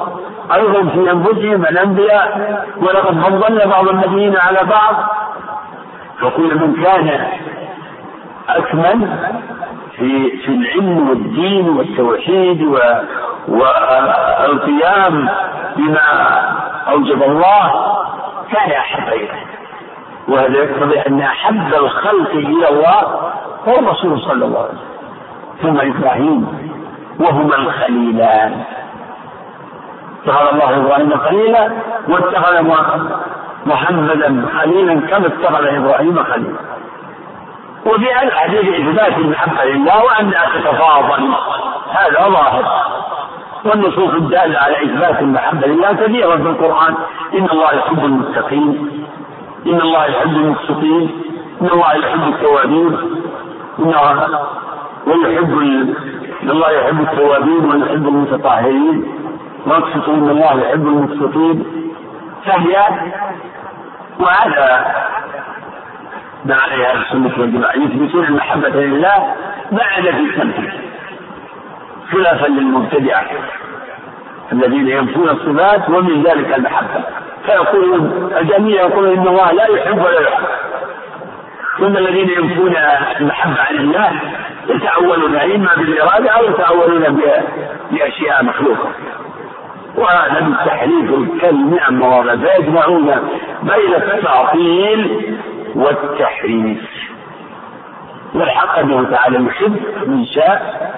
أيضا 0.55 0.89
في 0.89 1.11
أنفسهم 1.11 1.61
الأنبياء 1.65 2.63
ولقد 2.81 3.21
فضلنا 3.23 3.65
بعض 3.65 3.87
النبيين 3.89 4.37
على 4.37 4.59
بعض 4.69 4.95
فكل 6.19 6.57
من 6.59 6.83
كان 6.83 7.27
أكمل 8.49 9.07
في 9.97 10.37
في 10.37 10.47
العلم 10.47 11.09
والدين 11.09 11.69
والتوحيد 11.69 12.61
و 12.63 12.77
والقيام 13.47 15.29
بما 15.77 16.41
أوجب 16.89 17.23
الله 17.23 17.97
كان 18.51 18.71
أحب 18.71 19.07
إليه 19.13 19.29
وهذا 20.27 20.57
يقتضي 20.57 20.99
أن 20.99 21.21
أحب 21.21 21.73
الخلق 21.73 22.29
إلى 22.29 22.69
الله 22.69 23.31
هو 23.67 23.75
الرسول 23.79 24.19
صلى 24.21 24.45
الله 24.45 24.59
عليه 24.59 24.69
وسلم 24.69 24.92
ثم 25.63 25.77
إبراهيم 25.77 26.47
وهما 27.19 27.55
الخليلان 27.55 28.63
اتخذ 30.25 30.47
الله 30.53 30.77
إبراهيم 30.77 31.17
خليلا 31.17 31.71
واتخذ 32.09 32.63
محمدا 33.67 34.45
خليلا 34.59 34.93
كما 35.07 35.27
اتخذ 35.27 35.65
إبراهيم 35.65 36.23
خليلا 36.23 36.55
وفي 37.85 38.23
الحديث 38.23 38.79
إثبات 38.87 39.17
المحبة 39.17 39.63
لله 39.65 40.03
وأن 40.03 40.31
تتفاضل 40.53 41.29
هذا 41.91 42.29
ظاهر 42.29 42.83
والنصوص 43.65 44.13
الدالة 44.13 44.59
على 44.59 44.83
إثبات 44.85 45.19
المحبة 45.21 45.67
لله 45.67 45.93
كثيرة 45.93 46.35
في 46.35 46.49
القرآن 46.49 46.93
إن 47.33 47.45
الله 47.51 47.73
يحب 47.73 48.05
المتقين 48.05 48.91
إن 49.65 49.81
الله 49.81 50.05
يحب 50.05 50.31
المتقين 50.35 51.09
إن 51.61 51.67
الله 51.67 51.93
يحب 51.93 52.21
التوابين 52.27 52.97
إن 53.79 53.93
ويحب 55.07 55.57
ال... 55.59 55.93
الله 56.43 56.71
يحب 56.71 57.01
التوابين 57.01 57.65
ويحب 57.71 58.07
المتطهرين 58.07 59.05
واقسطوا 59.65 60.13
ان 60.13 60.29
الله 60.29 60.61
يحب 60.61 60.87
المقسطين 60.87 61.65
فهي 62.45 62.75
وهذا 64.19 64.93
ما 66.45 66.55
عليها 66.55 66.91
اهل 66.91 66.99
السنه 67.01 67.31
والجماعه 67.39 67.73
يثبتون 67.75 68.25
المحبه 68.25 68.69
لله 68.69 69.33
بعد 69.71 70.03
في 70.03 70.19
التمثيل 70.19 70.73
خلافا 72.11 72.47
للمبتدعه 72.47 73.25
الذين 74.51 74.87
ينفون 74.89 75.29
الصفات 75.29 75.89
ومن 75.89 76.23
ذلك 76.23 76.53
المحبه 76.57 77.03
فيقولون 77.45 78.29
الجميع 78.41 78.81
يقولون 78.81 79.17
ان 79.19 79.27
الله 79.27 79.51
لا 79.51 79.65
يحب 79.67 79.97
ولا 79.97 80.21
يحب 80.21 80.43
ثم 81.77 81.97
الذين 81.97 82.29
ينفون 82.29 82.73
المحبه 83.21 83.61
عن 83.61 83.75
الله 83.75 84.11
يتأولون 84.69 85.35
إما 85.35 85.75
بالإرادة 85.75 86.29
أو 86.29 86.43
يتأولون 86.45 87.19
بأشياء 87.91 88.43
مخلوقة 88.45 88.89
وهذا 89.95 90.39
من 90.41 90.53
تحريف 90.65 91.09
الكلم 91.13 91.77
عن 91.81 91.99
مواضع 91.99 92.35
فيجمعون 92.35 93.05
بين 93.63 93.95
التعطيل 93.95 95.37
والتحريف 95.75 96.77
والحق 98.35 98.79
أنه 98.79 99.03
تعالى 99.11 99.45
يحب 99.45 99.75
من 100.05 100.25
شاء 100.25 100.93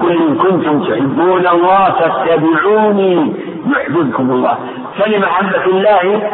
قل 0.00 0.12
إن 0.16 0.34
كنتم 0.36 0.82
تحبون 0.84 1.46
الله 1.46 1.90
فاتبعوني 1.92 3.34
يحببكم 3.72 4.30
الله 4.30 4.58
فلمحبة 4.98 5.64
الله 5.64 6.30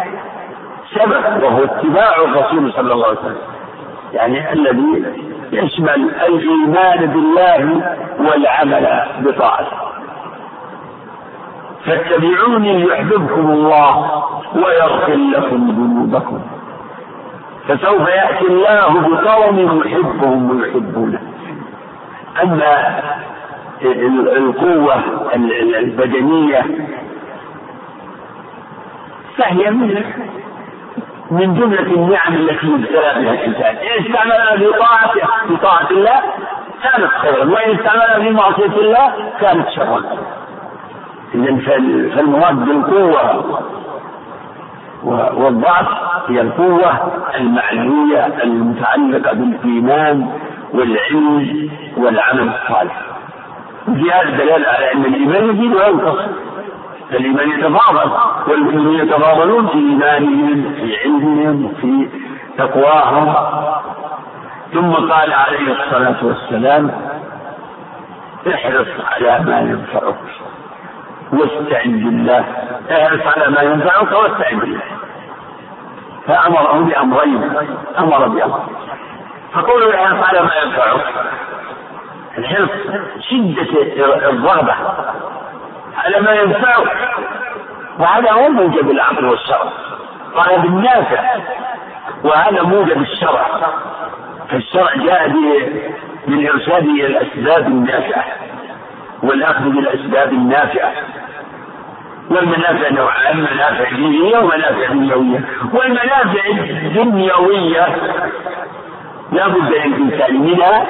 سبب 0.95 1.43
وهو 1.43 1.65
اتباع 1.65 2.13
الرسول 2.25 2.73
صلى 2.73 2.93
الله 2.93 3.07
عليه 3.07 3.19
وسلم 3.19 3.37
يعني 4.13 4.53
الذي 4.53 5.05
يشمل 5.53 5.89
الايمان 5.91 7.07
بالله 7.07 7.83
والعمل 8.21 9.07
بطاعته 9.21 9.77
فاتبعوني 11.87 12.81
يحببكم 12.85 13.51
الله 13.51 14.25
ويغفر 14.55 15.15
لكم 15.15 15.71
ذنوبكم 15.71 16.39
فسوف 17.69 18.09
ياتي 18.09 18.47
الله 18.47 19.09
بقوم 19.09 19.83
يحبهم 19.87 20.51
ويحبونه 20.51 21.19
اما 22.43 23.01
القوه 24.39 25.03
البدنيه 25.35 26.63
فهي 29.37 29.71
منه 29.71 30.15
من 31.31 31.55
جملة 31.55 31.93
النعم 31.95 32.35
التي 32.35 32.67
يبتلى 32.67 33.01
بها 33.01 33.21
الإنسان، 33.33 33.77
إن 33.77 34.05
استعملها 34.07 34.57
في 34.57 34.73
طاعته 34.79 35.29
في 35.49 35.57
طاعة 35.63 35.87
الله 35.91 36.21
كانت 36.83 37.09
خيرا، 37.19 37.45
وإن 37.45 37.77
استعملها 37.79 38.19
في 38.19 38.31
معصية 38.31 38.81
الله 38.81 39.13
كانت 39.41 39.69
شرا. 39.71 40.03
إذا 41.35 41.57
فالمراد 42.17 42.65
بالقوة 42.65 43.61
والضعف 45.39 45.87
هي 46.29 46.41
القوة 46.41 46.91
المعنوية 47.37 48.27
المتعلقة 48.43 49.33
بالإيمان 49.33 50.31
والعلم 50.73 51.71
والعمل 51.97 52.49
الصالح. 52.55 53.01
وفي 53.89 54.11
هذا 54.13 54.23
الدلالة 54.29 54.69
على 54.69 54.93
أن 54.93 55.05
الإيمان 55.05 55.45
يزيد 55.45 55.75
وينقص 55.75 56.19
فالإيمان 57.11 57.51
يتفاضل 57.51 58.13
والمسلمون 58.47 58.97
يتفاضلون 58.99 59.67
في 59.69 59.73
إيمانهم 59.79 60.75
في 60.77 60.97
علمهم 60.97 61.73
في 61.81 62.09
تقواهم 62.59 63.35
ثم 64.75 64.93
قال 64.93 65.33
عليه 65.33 65.73
الصلاة 65.73 66.17
والسلام 66.25 66.91
احرص 68.49 68.89
على 69.13 69.45
ما 69.45 69.61
ينفعك 69.61 70.17
واستعن 71.33 71.93
بالله 71.99 72.45
احرص 72.91 73.37
على 73.39 73.51
ما 73.55 73.63
ينفعك 73.63 74.13
واستعن 74.13 74.59
بالله 74.59 74.81
فأمرهم 76.27 76.85
بأمرين 76.85 77.43
أمر 77.99 78.29
بأمر 78.29 78.61
فقوله 79.53 79.95
احرص 79.95 80.29
على 80.29 80.41
ما 80.47 80.51
ينفعك 80.63 81.15
الحرص 82.39 83.03
شدة 83.19 83.83
الرغبة 84.33 84.75
على 85.99 86.21
ما 86.21 86.33
ينفعه 86.33 86.85
وهذا 87.99 88.33
هو 88.33 88.49
موجب 88.49 88.91
العقل 88.91 89.25
والشرع 89.25 89.63
وهذا 90.37 90.57
بالنافع 90.57 91.21
وهذا 92.25 92.63
موجب 92.63 93.03
الشرع 93.03 93.47
فالشرع 94.51 94.97
جاء 94.97 95.33
بالإرشاد 96.29 96.83
إلى 96.87 97.07
الأسباب 97.07 97.67
النافعة 97.67 98.25
والأخذ 99.23 99.65
بالأسباب 99.71 100.33
النافعة 100.33 100.93
والمنافع 102.31 102.89
نوعان 102.91 103.37
منافع 103.37 103.91
دينية 103.91 104.39
ومنافع 104.39 104.89
دنيوية 104.89 105.41
والمنافع 105.75 106.47
الدنيوية 106.51 107.87
لا 109.33 109.49
بد 109.49 109.71
للإنسان 109.87 110.41
منها 110.43 110.85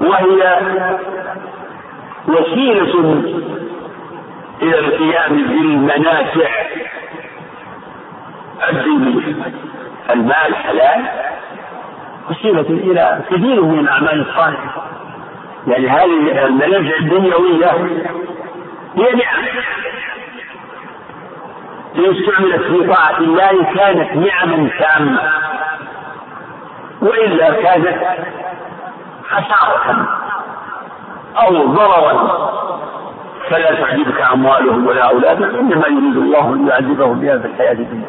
وهي 0.00 0.60
وسيلة 2.28 3.22
إلى 4.64 4.78
القيام 4.78 5.36
بالمنافع 5.48 6.48
الدينية 8.70 9.52
المال 10.10 10.54
حلال 10.56 11.04
وسيلة 12.30 12.60
إلى 12.60 13.20
كثير 13.30 13.64
من 13.64 13.78
الأعمال 13.78 14.30
الصالحة 14.30 14.82
يعني 15.66 15.88
هذه 15.88 16.44
المنافع 16.46 16.96
الدنيوية 17.00 17.70
هي 18.96 19.12
نعم 19.14 19.44
إن 21.96 22.16
استعملت 22.16 22.62
في 22.62 22.86
طاعة 22.94 23.18
الله 23.18 23.64
كانت 23.74 24.12
نعما 24.12 24.68
تامة 24.78 25.20
وإلا 27.02 27.50
كانت 27.62 28.02
خسارة 29.28 30.08
أو 31.36 31.66
ضررا 31.66 32.50
فلا 33.50 33.74
تعجبك 33.80 34.22
أموالهم 34.32 34.86
ولا 34.86 35.02
أولادهم 35.02 35.54
إنما 35.54 35.86
يريد 35.86 36.16
الله 36.16 36.54
أن 36.54 36.68
يعذبهم 36.68 37.20
بها 37.20 37.38
في 37.38 37.46
الحياة 37.46 37.72
الدنيا 37.72 38.08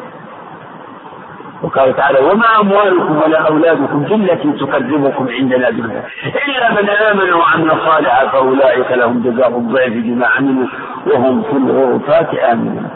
وقال 1.62 1.96
تعالى 1.96 2.18
وما 2.18 2.60
أموالكم 2.60 3.16
ولا 3.26 3.38
أولادكم 3.38 4.04
التي 4.22 4.52
تقدمكم 4.52 5.28
عندنا 5.28 5.70
دنيا 5.70 6.02
إلا 6.48 6.82
من 6.82 6.88
آمن 6.90 7.32
وعمل 7.32 7.70
صالحا 7.84 8.26
فأولئك 8.26 8.90
لهم 8.92 9.22
جزاء 9.22 9.48
الضعف 9.48 9.88
بما 9.90 10.26
عملوا 10.26 10.66
وهم 11.06 11.42
في 11.42 11.52
الغرفات 11.56 12.34
آمنون 12.34 12.90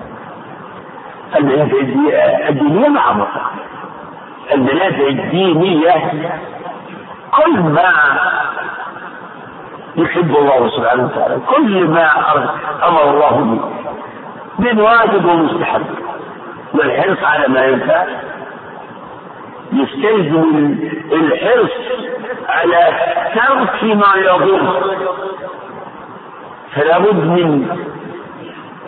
الدينية 1.39 2.89
معروفة 2.89 3.41
المنافع 4.55 5.07
الدينية 5.07 6.11
كل 7.37 7.61
ما 7.61 7.93
يحب 10.03 10.37
الله 10.37 10.69
سبحانه 10.71 11.05
وتعالى 11.05 11.39
كل 11.47 11.89
ما 11.89 12.09
أمر 12.89 13.11
الله 13.15 13.31
به 13.31 13.61
من 14.59 14.81
واجب 14.81 15.25
ومستحب 15.25 15.85
والحرص 16.75 17.19
على 17.25 17.49
ما 17.49 17.65
ينفع 17.65 18.05
يستلزم 19.73 20.79
الحرص 21.13 21.71
على 22.49 22.99
ترك 23.35 23.85
ما 23.85 24.15
يضر 24.17 24.61
فلا 26.73 26.99
بد 26.99 27.15
من 27.15 27.79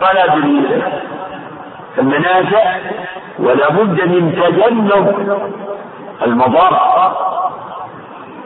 طلب 0.01 0.63
المنافع 1.97 2.75
ولا 3.39 3.69
بد 3.71 4.01
من 4.07 4.33
تجنب 4.35 5.37
المضار 6.25 6.73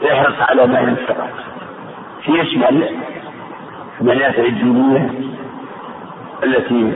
احرص 0.04 0.34
على 0.48 0.66
ما 0.66 0.80
ينفعك 0.80 1.18
يشمل 2.28 2.88
المنافع 4.00 4.42
الدينية 4.42 5.10
التي 6.44 6.92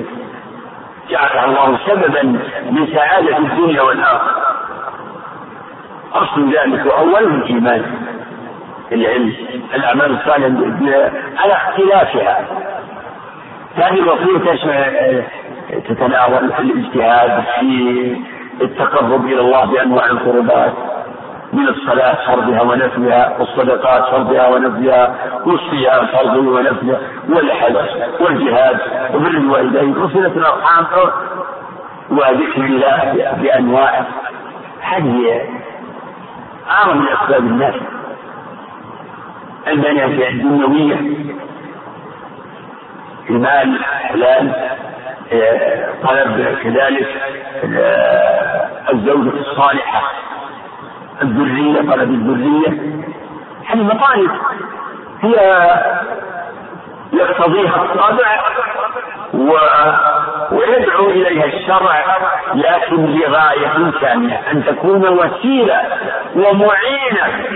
جعلها 1.11 1.45
الله 1.45 1.79
سببا 1.87 2.39
لسعادة 2.71 3.39
الدنيا 3.39 3.83
والآخرة 3.83 4.43
أصل 6.15 6.51
ذلك 6.55 6.87
وأوله 6.87 7.35
الإيمان 7.35 7.83
العلم 8.93 9.35
الأعمال 9.75 10.11
الصالحة 10.11 10.95
على 11.37 11.53
اختلافها 11.53 12.47
هذه 13.77 13.99
الوصية 14.01 15.27
تتناول 15.89 16.51
الاجتهاد 16.61 17.43
في 17.45 18.15
التقرب 18.61 19.25
إلى 19.27 19.41
الله 19.41 19.65
بأنواع 19.65 20.07
القربات 20.07 20.73
من 21.53 21.69
الصلاة 21.69 22.27
فرضها 22.27 22.63
ونفلها 22.63 23.37
والصدقات 23.39 24.05
فرضها 24.11 24.49
ونفلها 24.49 25.15
والصيام 25.45 26.07
فرضه 26.07 26.41
ونفلها 26.53 27.01
والحج 27.29 27.77
والجهاد 28.21 28.79
وبر 29.15 29.27
الوالدين 29.29 29.99
وصلة 29.99 30.27
الأرحام 30.27 30.87
وذكر 32.11 32.61
الله 32.65 33.31
بأنواعه 33.43 34.07
هذه 34.81 35.41
أعظم 36.71 36.99
من 36.99 37.09
أسباب 37.23 37.41
الناس 37.45 37.75
المنافع 39.69 40.29
الدنيوية 40.29 41.01
المال 43.31 43.77
الحلال 43.77 44.55
طلب 46.09 46.57
كذلك 46.63 47.09
آه، 47.77 48.63
الزوجة 48.93 49.41
الصالحة 49.41 50.11
الذرية 51.23 51.91
طلب 51.95 52.11
الذرية 52.11 53.01
هذه 53.67 53.83
مطالب 53.83 54.31
هي 55.21 55.37
يقتضيها 57.13 57.77
الطبع 57.77 58.39
و... 59.35 59.53
ويدعو 60.57 61.07
إليها 61.07 61.45
الشرع 61.45 62.05
لكن 62.55 63.05
لغاية 63.07 63.91
ثانية 64.01 64.41
أن 64.53 64.65
تكون 64.65 65.09
وسيلة 65.09 65.81
ومعينة 66.35 67.49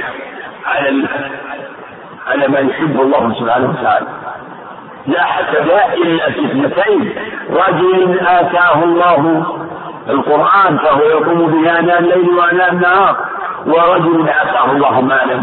على 0.67 0.89
ال... 0.89 1.09
على 2.31 2.49
ما 2.49 2.59
يحب 2.59 3.01
الله 3.01 3.35
سبحانه 3.41 3.71
وتعالى 3.81 4.07
لا 5.07 5.23
حسد 5.25 5.71
إلا 6.05 6.31
في 6.31 6.45
اثنتين 6.47 7.13
رجل 7.51 8.21
آتاه 8.21 8.83
الله 8.85 9.47
القرآن 10.09 10.79
فهو 10.79 11.01
يقوم 11.03 11.47
به 11.47 11.79
آناء 11.79 12.01
الليل 12.01 12.29
وآناء 12.39 12.73
النهار 12.73 13.17
ورجل 13.67 14.29
آتاه 14.29 14.73
الله 14.73 15.01
مالا 15.01 15.41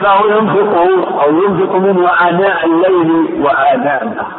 فهو 0.00 0.26
ينفقه 0.26 1.22
أو 1.22 1.34
ينفق 1.44 1.76
منه 1.76 2.08
آناء 2.08 2.66
الليل 2.66 3.40
وآناء 3.42 4.04
النهار 4.04 4.32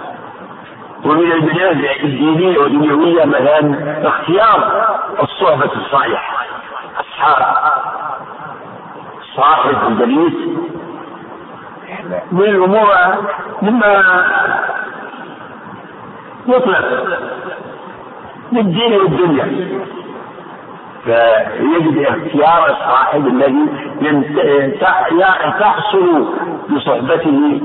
ومن 1.06 1.32
المنازع 1.32 1.92
الدينية 2.04 2.60
والدنيوية 2.60 3.26
مثلا 3.26 3.60
اختيار 4.08 4.86
الصحبة 5.24 5.70
الصالحة 5.76 6.44
أصحاب 7.00 7.46
صاحب 9.36 9.76
الجليس 9.88 10.48
من 12.32 12.42
الأمور 12.44 12.92
مما 13.62 14.26
يطلب 16.48 17.10
للدين 18.52 18.94
والدنيا 19.02 19.48
فيجب 21.06 22.02
اختيار 22.02 22.72
الصاحب 22.72 23.28
الذي 23.28 23.66
تحصل 25.60 26.28
بصحبته 26.70 27.62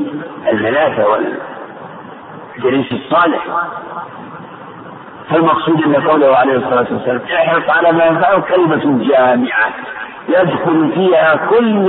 الملاذة 0.53 1.07
والجليس 2.59 2.92
الصالح 2.92 3.46
فالمقصود 5.31 5.83
ان 5.83 5.94
قوله 5.94 6.37
عليه 6.37 6.57
الصلاه 6.57 6.87
والسلام 6.92 7.20
احرص 7.35 7.70
على 7.70 7.92
ما 7.92 8.05
ينفعه 8.05 8.40
كلمه 8.40 9.09
جامعه 9.09 9.70
يدخل 10.29 10.92
فيها 10.94 11.37
كل 11.37 11.87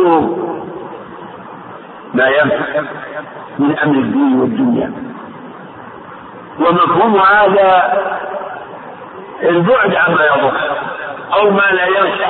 ما 2.13 2.27
ينفع 2.27 2.81
من 3.60 3.79
امر 3.79 3.95
الدين 3.97 4.39
والدنيا 4.39 4.93
ومفهوم 6.60 7.17
هذا 7.19 7.93
البعد 9.43 9.93
عما 9.95 10.25
يضر 10.25 10.53
أو 11.34 11.50
ما 11.50 11.72
لا 11.72 11.86
ينفع 11.88 12.30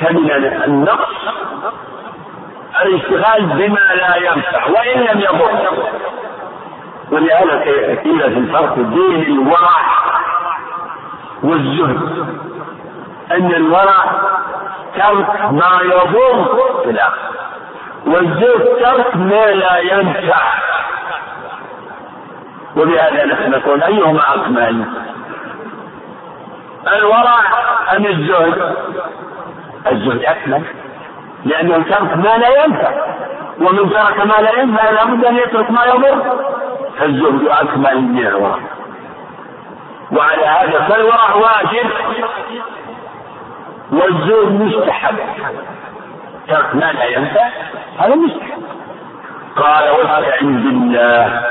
فمن 0.00 0.30
النقص 0.66 1.14
الاشتغال 2.82 3.42
بما 3.46 3.80
لا 3.94 4.16
ينفع 4.16 4.66
وإن 4.66 5.00
لم 5.00 5.20
يضر 5.20 5.72
ولهذا 7.10 7.60
قيل 8.04 8.20
في 8.22 8.38
الفرق 8.38 8.74
بين 8.74 9.22
الورع 9.22 9.86
والزهد 11.42 12.26
أن 13.32 13.46
الورع 13.56 14.04
ترك 14.94 15.52
ما 15.52 15.78
يضر 15.82 16.44
في 16.84 17.00
والزهد 18.06 18.76
ترك 18.82 19.16
ما 19.16 19.46
لا 19.50 19.78
ينفع 19.78 20.36
وبهذا 22.76 23.24
نحن 23.26 23.50
نقول 23.50 23.82
أيهما 23.82 24.34
أكمل 24.34 24.84
الورع 26.88 27.40
أم 27.96 28.06
الزهد؟ 28.06 28.76
الزهد 29.92 30.24
أكمل 30.24 30.62
لأنه 31.44 31.78
ترك 31.82 32.16
ما 32.16 32.36
لا 32.38 32.64
ينفع 32.64 33.06
ومن 33.60 33.90
ترك 33.90 34.26
ما 34.26 34.42
لا 34.42 34.60
ينفع 34.60 34.90
لابد 34.90 35.24
أن 35.24 35.36
يترك 35.36 35.70
ما 35.70 35.84
يضر 35.84 36.22
فالزهد 36.98 37.48
أكمل 37.48 38.00
من 38.02 38.26
الورع 38.26 38.58
وعلى 40.12 40.44
هذا 40.44 40.80
فالورع 40.80 41.34
واجب 41.34 41.90
والزهد 43.92 44.50
مستحب 44.62 45.16
ترك 46.48 46.74
ما 46.74 46.92
لا 46.92 47.04
ينفع 47.04 47.48
هذا 47.98 48.14
مستحب 48.14 48.62
قال 49.56 49.88
واستعن 49.90 50.62
بالله 50.62 51.42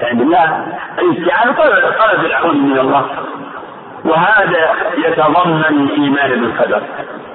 يعني 0.00 0.18
بالله 0.18 0.66
الاستعانة 0.98 1.52
طلب 1.52 2.24
العون 2.26 2.56
من 2.60 2.78
الله 2.78 3.06
وهذا 4.04 4.68
يتضمن 4.96 5.64
الإيمان 5.70 6.40
بالقدر 6.40 6.82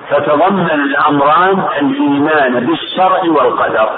فتضمن 0.10 0.72
الأمران 0.72 1.64
الإيمان 1.82 2.66
بالشرع 2.66 3.22
والقدر 3.24 3.90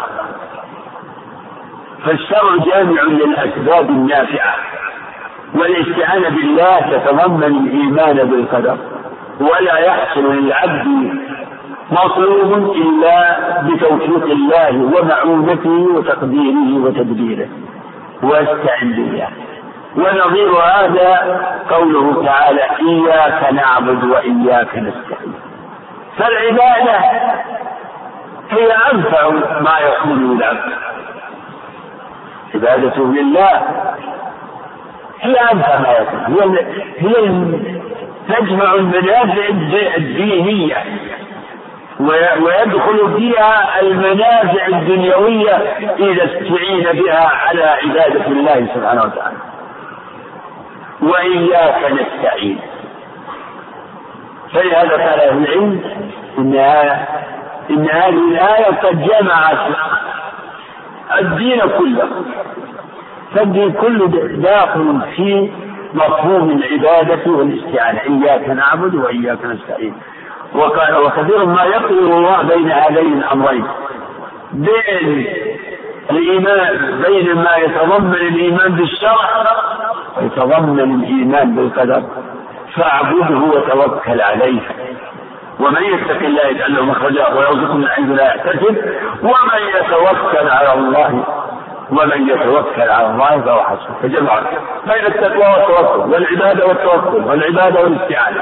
فالشرع 2.05 2.55
جامع 2.65 3.01
للأسباب 3.01 3.89
النافعة 3.89 4.55
والاستعانة 5.55 6.29
بالله 6.29 6.79
تتضمن 6.79 7.43
الإيمان 7.43 8.27
بالقدر 8.27 8.77
ولا 9.39 9.77
يحصل 9.79 10.33
للعبد 10.35 11.15
مطلوب 11.91 12.75
إلا 12.75 13.39
بتوفيق 13.61 14.23
الله 14.31 14.91
ومعونته 14.97 15.89
وتقديره 15.95 16.79
وتدبيره 16.85 17.47
واستعن 18.23 18.91
بالله 18.93 19.27
ونظير 19.95 20.49
هذا 20.55 21.19
قوله 21.69 22.25
تعالى 22.25 22.61
إياك 22.81 23.53
نعبد 23.53 24.03
وإياك 24.03 24.77
نستعين 24.77 25.33
فالعبادة 26.17 26.97
هي 28.51 28.71
أنفع 28.93 29.29
ما 29.61 29.79
يكون 29.87 30.35
للعبد 30.37 30.71
عبادة 32.55 32.97
لله 33.03 33.49
هي 35.21 35.35
أنفع 35.53 35.79
ما 35.79 35.91
يكون 35.91 36.55
هي 36.57 36.63
هي 36.99 37.73
تجمع 38.35 38.73
المنافع 38.73 39.47
الدينية 39.97 40.75
ويدخل 42.09 43.13
فيها 43.17 43.81
المنافع 43.81 44.67
الدنيوية 44.67 45.55
إذا 45.99 46.25
استعين 46.25 47.01
بها 47.01 47.19
على 47.27 47.63
عبادة 47.63 48.27
الله 48.27 48.67
سبحانه 48.75 49.03
وتعالى 49.03 49.35
وإياك 51.01 51.91
نستعين 51.91 52.59
فلهذا 54.53 54.89
قال 54.91 55.19
أهل 55.19 55.37
العلم 55.43 55.81
إن 56.37 56.55
إن 57.69 57.87
هذه 57.89 58.09
الآية 58.09 58.65
قد 58.65 59.03
جمعت 59.07 59.57
الدين 61.21 61.59
كله 61.79 62.07
فالدين 63.35 63.71
كله 63.73 64.07
داخل 64.27 64.99
في 65.15 65.51
مفهوم 65.93 66.49
العبادة 66.49 67.31
والاستعانة 67.31 67.99
إياك 68.01 68.49
نعبد 68.49 68.95
وإياك 68.95 69.45
نستعين 69.45 69.93
وكثير 70.55 71.45
ما 71.45 71.63
يقدر 71.63 72.17
الله 72.17 72.41
بين 72.41 72.71
هذين 72.71 73.13
الأمرين 73.17 73.67
بين 74.51 75.27
الإيمان 76.11 77.01
بين 77.07 77.35
ما 77.35 77.55
يتضمن 77.55 78.13
الإيمان 78.13 78.71
بالشرع 78.75 79.45
ويتضمن 80.17 80.79
الإيمان 80.79 81.55
بالقدر 81.55 82.03
فاعبده 82.75 83.37
وتوكل 83.55 84.21
عليه 84.21 84.59
ومن 85.59 85.83
يتق 85.83 86.21
الله 86.25 86.45
يجعل 86.47 86.75
له 86.75 86.83
مخرجا 86.85 87.27
ويرزقه 87.27 87.73
من 87.73 87.87
حيث 87.87 88.05
لا 88.09 88.23
يحتسب 88.35 88.77
ومن 89.23 89.59
يتوكل 89.79 90.49
على 90.49 90.73
الله 90.73 91.23
ومن 91.91 92.29
يتوكل 92.29 92.81
على 92.91 93.07
الله 93.11 93.41
فهو 93.41 93.63
حسبه 93.63 93.93
فجمع 94.03 94.39
بين 94.87 95.05
التقوى 95.07 95.43
والتوكل 95.55 96.11
والعباده 96.13 96.67
والتوكل 96.67 97.23
والعباده 97.25 97.81
والاستعانه 97.83 98.41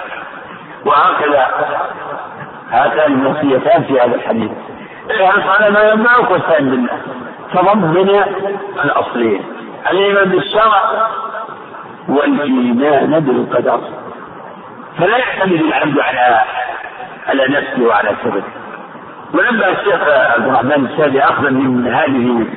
وهكذا 0.85 1.47
هاتان 2.71 3.13
الوصيتان 3.21 3.83
في 3.83 3.99
هذا 3.99 4.15
الحديث 4.15 4.51
احرص 5.09 5.47
إيه، 5.49 5.49
على 5.65 5.69
ما 5.73 5.83
ينفعك 5.89 6.31
واستعن 6.31 6.65
بالله 6.69 6.89
فضمن 7.53 8.09
الاصلين 8.83 9.41
الايمان 9.91 10.29
بالشرع 10.29 11.07
والايمان 12.09 13.19
بالقدر 13.19 13.81
فلا 14.99 15.17
يعتمد 15.17 15.53
العبد 15.61 15.99
على 15.99 16.41
على 17.27 17.45
نفسه 17.53 17.87
وعلى 17.87 18.09
سببه 18.23 18.43
ولما 19.33 19.65
الشيخ 19.69 20.01
عبد 20.09 20.47
الرحمن 20.47 20.85
السادي 20.85 21.23
اخذ 21.23 21.49
من 21.49 21.87
هذه 21.87 22.47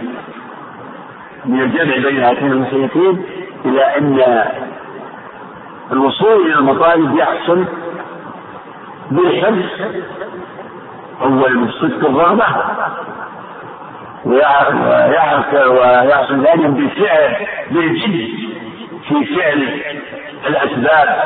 من 1.44 1.60
الجمع 1.62 1.94
بين 2.10 2.22
هاتين 2.24 2.52
الوصيتين 2.52 3.24
الى 3.64 3.82
ان 3.84 4.44
الوصول 5.92 6.42
الى 6.46 6.54
المطالب 6.54 7.16
يحصل 7.18 7.64
بالحرص 9.10 10.00
أولا 11.22 11.64
الصدق 11.68 12.08
الرغبة 12.08 12.46
ويعرف 14.24 15.54
ويحصل 15.54 16.40
ذلك 16.46 16.66
بالفعل 16.66 17.46
بالجد 17.70 18.28
في 19.08 19.34
فعل 19.36 19.80
الأسباب 20.46 21.22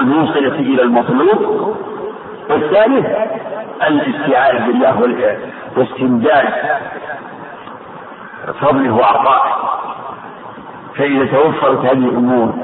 الموصلة 0.00 0.54
إلى 0.54 0.82
المطلوب 0.82 1.76
والثالث 2.50 3.06
الاستعاذة 3.88 4.66
بالله 4.66 5.38
واستمداد 5.76 6.48
فضله 8.60 8.94
وعطائه 8.94 9.76
فإذا 10.94 11.26
توفرت 11.26 11.84
هذه 11.84 11.92
الأمور 12.04 12.54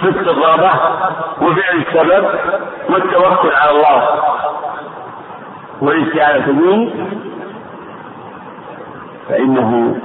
في 0.00 0.08
استغرابة 0.10 0.70
وفعل 1.40 1.84
السبب 1.88 2.26
والتوكل 2.90 3.48
على 3.56 3.70
الله 3.70 4.18
والاستعانة 5.80 6.46
به 6.52 6.92
فإنه 9.28 9.96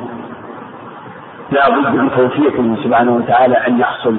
لا 1.52 1.70
بد 1.70 1.90
من 1.96 2.12
توفيقه 2.18 2.84
سبحانه 2.84 3.12
وتعالى 3.12 3.56
أن 3.68 3.80
يحصل 3.80 4.16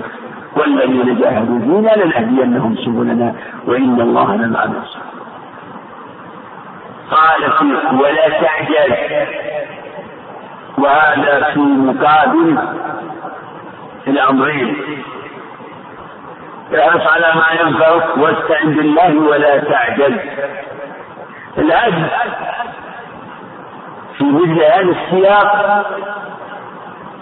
والذين 0.57 1.19
جاهدوا 1.21 1.59
فينا 1.61 2.05
لنهدينهم 2.05 2.77
سبلنا 2.77 3.35
وإن 3.67 4.01
الله 4.01 4.37
لمع 4.37 4.65
المحسنين 4.65 5.03
قال 7.11 7.53
ولا 8.01 8.29
تعجل 8.41 8.95
وهذا 10.79 11.53
في 11.55 11.61
مقابل 11.61 12.59
الأمرين 14.07 14.77
على 16.81 17.33
ما 17.35 17.61
ينفعك 17.61 18.17
واستعن 18.17 18.75
بالله 18.75 19.17
ولا 19.19 19.57
تعجل 19.59 20.21
العجل 21.59 22.05
في 24.19 24.25
مثل 24.25 24.63
هذا 24.63 24.81
السياق 24.81 25.97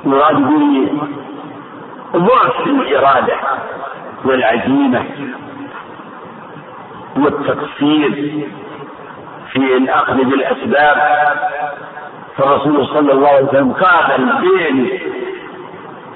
مراد 0.05 0.37
به 0.37 0.91
ضعف 2.17 2.61
الإرادة 2.67 3.35
والعزيمة 4.25 5.05
والتقصير 7.17 8.43
في 9.53 9.77
الأخذ 9.77 10.15
بالأسباب 10.17 11.37
فالرسول 12.37 12.87
صلى 12.87 13.13
الله 13.13 13.29
عليه 13.29 13.49
وسلم 13.49 13.73
قابل 13.73 14.27
بين 14.49 15.01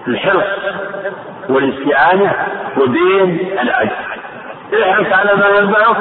الحرص 0.09 0.45
والاستعانة 1.49 2.33
وبين 2.79 3.59
العجز 3.61 3.93
احرص 4.83 5.13
على 5.13 5.35
ما 5.41 5.59
ينفعك 5.59 5.97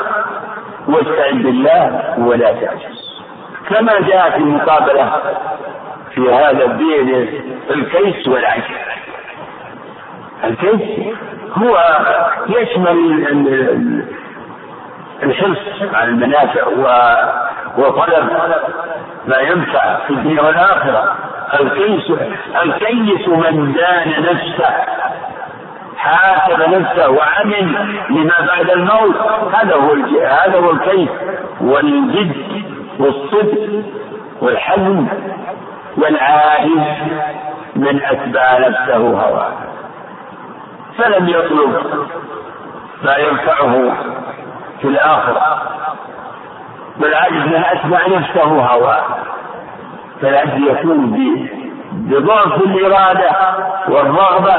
واستعن 0.87 1.43
بالله 1.43 2.15
ولا 2.19 2.51
تعجز 2.51 3.13
كما 3.69 3.99
جاء 4.01 4.29
في 4.29 4.37
المقابلة 4.37 5.13
في 6.15 6.29
هذا 6.33 6.65
الدين 6.65 7.39
الكيس 7.69 8.27
والعجز 8.27 8.71
الكيس 10.43 11.05
هو 11.55 11.77
يشمل 12.49 14.07
الحرص 15.23 15.57
على 15.93 16.07
المنافع 16.09 16.67
وطلب 17.77 18.29
ما 19.27 19.37
ينفع 19.37 19.95
في 20.07 20.09
الدنيا 20.13 20.41
والآخرة 20.41 21.15
الكيس 21.59 22.11
الكيس 22.63 23.27
من 23.27 23.73
دان 23.73 24.09
نفسه 24.23 24.75
حاسب 26.03 26.73
نفسه 26.73 27.09
وعمل 27.09 27.95
لما 28.09 28.41
بعد 28.47 28.69
الموت 28.69 29.15
هذا 29.55 29.75
هو 29.75 29.91
هذا 30.27 30.57
هو 30.57 30.71
الكيف 30.71 31.09
والجد 31.61 32.35
والصدق 32.99 33.83
والحزم 34.41 35.07
والعاجز 35.97 37.01
من 37.75 38.03
أتبع 38.03 38.57
نفسه 38.57 38.97
هواه 38.97 39.51
فلم 40.97 41.29
يطلب 41.29 41.79
ما 43.03 43.17
ينفعه 43.17 43.97
في 44.81 44.87
الآخرة 44.87 45.61
بل 46.97 47.13
عجز 47.13 47.47
من 47.47 47.63
أتبع 47.71 48.07
نفسه 48.17 48.43
هواه 48.43 49.03
فالعجز 50.21 50.61
يكون 50.69 51.15
بضعف 52.07 52.55
الإرادة 52.61 53.31
والرغبة 53.87 54.55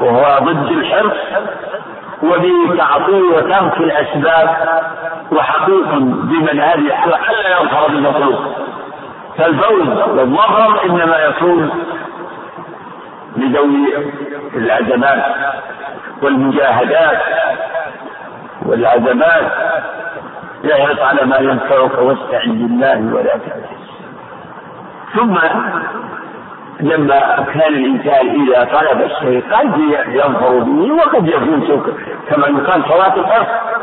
وهو 0.00 0.38
ضد 0.44 0.70
الحرص 0.72 1.12
وبتعطيل 2.22 3.22
وترك 3.24 3.76
الأسباب 3.76 4.56
وحقيق 5.32 5.88
بمن 5.98 6.60
هذه 6.60 6.74
الحالة 6.74 7.30
ألا 7.40 7.50
يظهر 7.60 7.88
بالمطلوب 7.88 8.38
فالبول 9.38 9.88
والظفر 10.18 10.84
إنما 10.84 11.18
يكون 11.18 11.70
لذوي 13.36 13.88
الأزمات 14.56 15.24
والمجاهدات 16.22 17.20
والعزمات 18.66 19.52
احرص 20.72 20.98
على 21.00 21.26
ما 21.26 21.36
ينفعك 21.36 21.98
واستعن 21.98 22.52
بالله 22.52 23.14
ولا 23.16 23.38
تعجز 23.38 23.74
ثم 25.14 25.34
لما 26.80 27.18
كان 27.54 27.72
الإنسان 27.74 28.40
إذا 28.46 28.64
طلب 28.64 29.02
الشيء 29.02 29.42
قد 29.52 29.80
ينفر 30.08 30.58
به 30.58 30.92
وقد 30.92 31.28
يكون 31.28 31.92
كما 32.30 32.46
يقال 32.48 32.82
صلاة 32.88 33.14
الفرق 33.16 33.80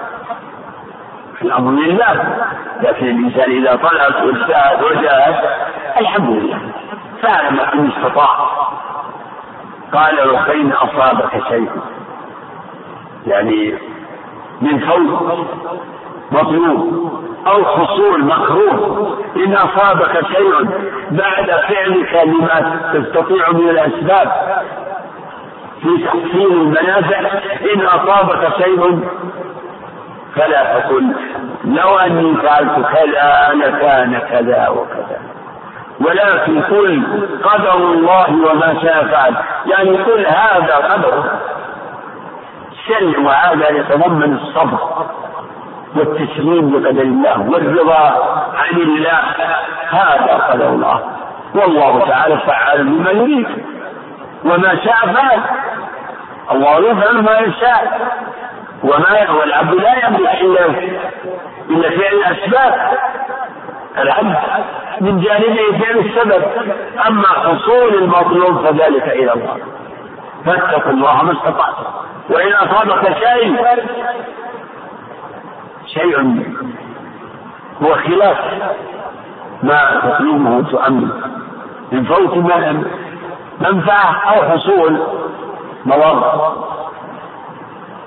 الأمر 1.42 1.72
لله 1.82 2.38
لكن 2.82 3.06
الإنسان 3.06 3.52
إذا 3.52 3.76
طلب 3.76 4.26
واجتهد 4.26 4.84
وجاهد 4.84 5.36
الحمد 6.02 6.30
لله 6.30 6.60
فعل 7.22 7.54
ما 7.54 7.74
إن 7.74 7.90
استطاع 7.98 8.48
قال 9.94 10.16
لو 10.16 10.34
وخين 10.34 10.72
أصابك 10.72 11.44
شيء 11.50 11.70
يعني 13.28 13.76
من 14.62 14.80
فوق 14.80 15.46
مطلوب 16.32 17.12
أو 17.48 17.66
حصول 17.66 18.24
مكروه 18.26 19.18
إن 19.36 19.54
أصابك 19.54 20.26
شيء 20.28 20.54
بعد 21.12 21.46
فعلك 21.50 22.24
لما 22.28 22.76
تستطيع 22.94 23.52
من 23.52 23.70
الأسباب 23.70 24.32
في 25.82 25.98
تحصيل 26.06 26.48
المنافع 26.52 27.20
إن 27.76 27.82
أصابك 27.82 28.54
شيء 28.64 29.00
فلا 30.36 30.80
تقل 30.80 31.14
لو 31.66 31.98
أني 31.98 32.36
فعلت 32.36 32.88
كذا 32.94 33.50
لكان 33.54 34.20
كذا 34.30 34.68
وكذا 34.70 35.20
ولكن 36.08 36.62
قل 36.62 37.04
قدر 37.44 37.76
الله 37.78 38.26
وما 38.32 38.76
شاء 38.82 39.06
فعل 39.12 39.36
يعني 39.66 39.98
قل 39.98 40.26
هذا 40.26 40.76
قدر 40.76 41.24
الشرع 42.72 43.20
وهذا 43.20 43.70
يتضمن 43.72 44.34
الصبر 44.38 44.80
والتسليم 45.96 46.76
لقدر 46.76 47.02
الله 47.02 47.50
والرضا 47.50 48.06
عن 48.56 48.82
الله 48.82 49.20
هذا 49.90 50.34
قدر 50.50 50.70
الله 50.70 51.02
والله 51.56 52.00
تعالى 52.00 52.38
فعال 52.38 52.86
لما 52.86 53.12
يريد 53.12 53.48
وما 54.46 54.76
شاء 54.84 55.14
فعل 55.14 55.40
الله 56.52 56.80
يفعل 56.92 57.22
ما 57.24 57.40
يشاء 57.40 58.00
وما 58.84 59.30
والعبد 59.32 59.74
لا 59.76 60.08
يملك 60.08 60.42
الا 60.42 60.66
الا 61.70 61.90
فعل 61.90 62.14
الاسباب 62.18 62.76
العبد 63.98 64.36
من 65.02 65.20
جانبه 65.20 65.80
فعل 65.84 65.98
السبب 65.98 66.44
اما 67.08 67.28
حصول 67.28 67.96
المطلوب 67.96 68.66
فذلك 68.66 69.04
الى 69.04 69.34
الله 69.34 69.58
فاتقوا 70.46 70.92
الله 70.92 71.24
ما 71.24 71.32
استطعتم 71.32 71.84
وان 72.30 72.54
اصابك 72.54 73.04
شيء 73.18 73.62
شيء 75.94 76.46
هو 77.84 77.94
خلاف 77.96 78.38
ما 79.64 80.00
تقيمه 80.04 80.62
تؤمن 80.62 81.10
من 81.92 82.04
فوت 82.06 82.38
منفعة 83.62 84.32
أو 84.32 84.44
حصول 84.52 84.98
مضرة 85.86 86.58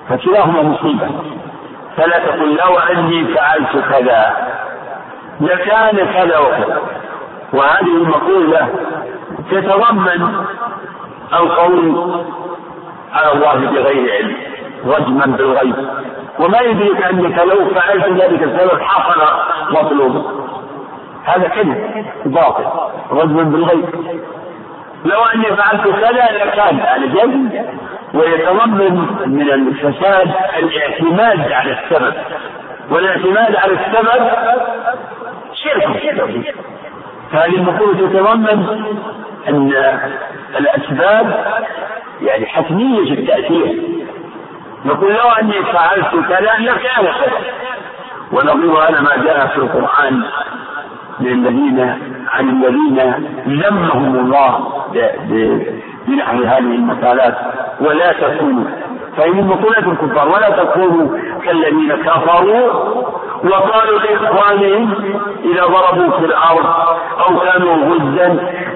فكلاهما 0.09 0.63
مصيبة 0.63 1.07
فلا 1.97 2.19
تقل 2.19 2.55
لو 2.57 2.79
أني 2.79 3.25
فعلت 3.35 3.83
كذا 3.93 4.37
لكان 5.41 5.97
كذا 6.07 6.39
وكذا 6.39 6.81
وهذه 7.53 7.97
المقولة 7.97 8.69
تتضمن 9.51 10.35
القول 11.33 12.15
على 13.13 13.33
الله 13.33 13.71
بغير 13.71 14.11
علم 14.13 14.35
رجما 14.87 15.25
بالغيب 15.37 15.77
وما 16.39 16.61
يدريك 16.61 17.03
أنك 17.03 17.39
لو 17.39 17.75
فعلت 17.75 18.23
ذلك 18.23 18.43
السبب 18.43 18.81
حصل 18.83 19.23
مطلوبك 19.71 20.25
هذا 21.25 21.49
كذب 21.49 22.05
باطل 22.27 22.65
رجل 23.11 23.45
بالغيب 23.45 23.85
لو 25.05 25.21
اني 25.25 25.45
فعلت 25.57 25.83
كذا 25.85 26.11
لكان 26.11 26.81
على 26.81 27.09
جنب 27.09 27.67
ويتضمن 28.15 28.95
من 29.27 29.51
الفساد 29.53 30.31
الاعتماد 30.59 31.53
على 31.53 31.73
السبب 31.79 32.15
والاعتماد 32.91 33.57
على 33.57 33.73
السبب 33.73 34.31
شرك 35.55 36.03
فهذه 37.33 37.55
المقولة 37.55 37.99
تتضمن 38.09 38.67
أن 39.49 39.73
الأسباب 40.59 41.45
يعني 42.23 42.47
حتمية 42.47 43.13
التأثير 43.13 43.79
نقول 44.85 45.13
لو 45.15 45.29
أني 45.43 45.53
فعلت 45.65 46.11
كذا 46.29 46.41
لكان 46.41 46.77
كذا 46.81 47.43
ونظير 48.33 48.71
هذا 48.77 49.01
ما 49.01 49.17
جاء 49.25 49.47
في 49.47 49.57
القرآن 49.59 50.23
للذين 51.21 51.81
عن 52.29 52.49
الذين 52.49 52.99
ذمهم 53.49 54.15
الله 54.15 54.83
بنحو 56.07 56.39
هذه 56.39 56.59
المقالات 56.59 57.35
ولا 57.81 58.13
تكونوا 58.13 58.65
فهي 59.17 59.31
من 59.31 59.75
الكفار 59.91 60.29
ولا 60.29 60.51
تكونوا 60.51 61.09
كالذين 61.47 61.95
كفروا 62.05 62.73
وقالوا 63.45 63.99
لإخوانهم 63.99 64.93
إذا 65.45 65.65
ضربوا 65.67 66.19
في 66.19 66.25
الأرض 66.25 66.67
أو 67.27 67.39
كانوا 67.41 67.75
غزا 67.77 68.29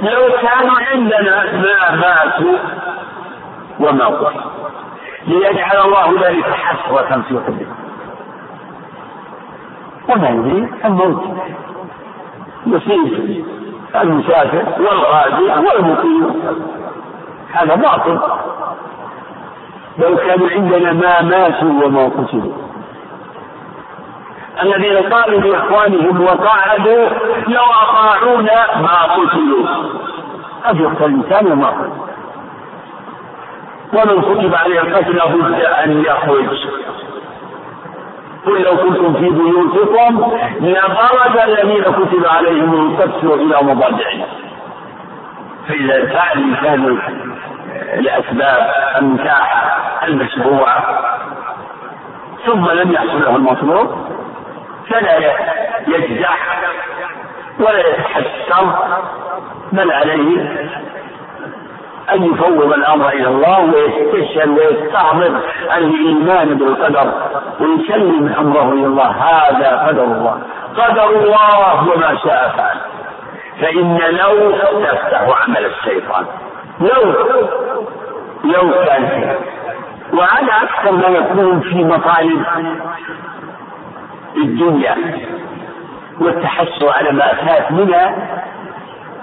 لو 0.03 0.29
كانوا 0.43 0.75
عندنا 0.93 1.45
ما 1.53 1.97
ماتوا 1.97 2.57
وما 3.81 4.05
قتلوا 4.05 4.58
ليجعل 5.29 5.77
الله 5.85 6.29
ذلك 6.29 6.51
حسرة 6.51 7.23
في 7.29 7.35
قلبه 7.37 7.67
وما 10.09 10.29
يدري 10.29 10.69
الموت 10.85 11.23
يصيب 12.67 13.45
المسافر 14.03 14.65
والغازي 14.83 15.67
والمقيم 15.67 16.43
هذا 17.53 17.75
باطل 17.75 18.21
لو 19.99 20.17
كان 20.17 20.43
عندنا 20.51 20.93
ما 20.93 21.23
ماتوا 21.23 21.87
وما 21.87 22.05
قتلوا 22.05 22.53
الذين 24.63 24.97
قالوا 25.13 25.41
لاخوانهم 25.41 26.21
وقعدوا 26.23 27.09
لو 27.49 27.63
اطاعونا 27.83 28.79
ما 28.81 29.03
قتلوا 29.05 29.67
قد 30.65 30.81
يقتل 30.81 31.05
الانسان 31.05 31.53
وما 31.53 31.69
قتلوا 31.69 32.09
ومن 33.93 34.23
كتب 34.23 34.55
عليه 34.55 34.81
القتل 34.81 35.17
لابد 35.17 35.61
أن 35.65 36.05
يخرج 36.05 36.59
قل 38.47 38.63
لو 38.63 38.77
كنتم 38.77 39.15
في 39.15 39.31
بيوتكم 39.31 40.33
لبرز 40.61 41.37
الذين 41.45 41.83
كتب 41.83 42.27
عليهم 42.27 42.75
القتل 42.91 43.27
إلى 43.33 43.59
مضاجعهم 43.75 44.27
فإذا 45.69 46.07
فعل 46.07 46.35
الإنسان 46.35 46.99
لأسباب 48.01 48.71
المتاحة 48.99 49.81
المشروعة 50.09 51.03
ثم 52.47 52.67
لم 52.71 52.93
يحصل 52.93 53.21
له 53.23 53.37
المطلوب 53.37 53.91
فلا 54.91 55.15
يجزع 55.89 56.31
ولا 57.61 57.79
يتحسر 57.89 58.79
بل 59.73 59.91
عليه 59.91 60.53
أن 62.13 62.23
يفوض 62.25 62.63
الأمر 62.73 63.09
إلى 63.09 63.29
الله 63.29 63.61
ويستشهد 63.61 64.49
ويستعرض 64.59 65.43
الإيمان 65.77 66.55
بالقدر 66.55 67.13
ويسلم 67.61 68.35
أمره 68.39 68.73
إلى 68.73 68.87
الله 68.87 69.09
هذا 69.11 69.87
قدر 69.89 70.05
الله 70.05 70.39
قدر 70.77 71.11
الله 71.11 71.89
وما 71.91 72.17
شاء 72.25 72.55
فعل 72.57 72.77
فإن 73.61 73.99
لو 74.11 74.51
تفتح 74.51 75.43
عمل 75.43 75.67
الشيطان 75.67 76.25
لو 76.81 77.13
لو 78.45 78.85
كان 78.85 79.35
وعلى 80.15 80.53
أكثر 80.63 80.93
ما 80.93 81.09
يكون 81.09 81.61
في 81.61 81.85
مطالب 81.85 82.47
الدنيا 84.37 84.97
والتحصل 86.21 86.89
على 86.89 87.13
ما 87.13 87.29
فات 87.35 87.73
منها 87.73 88.17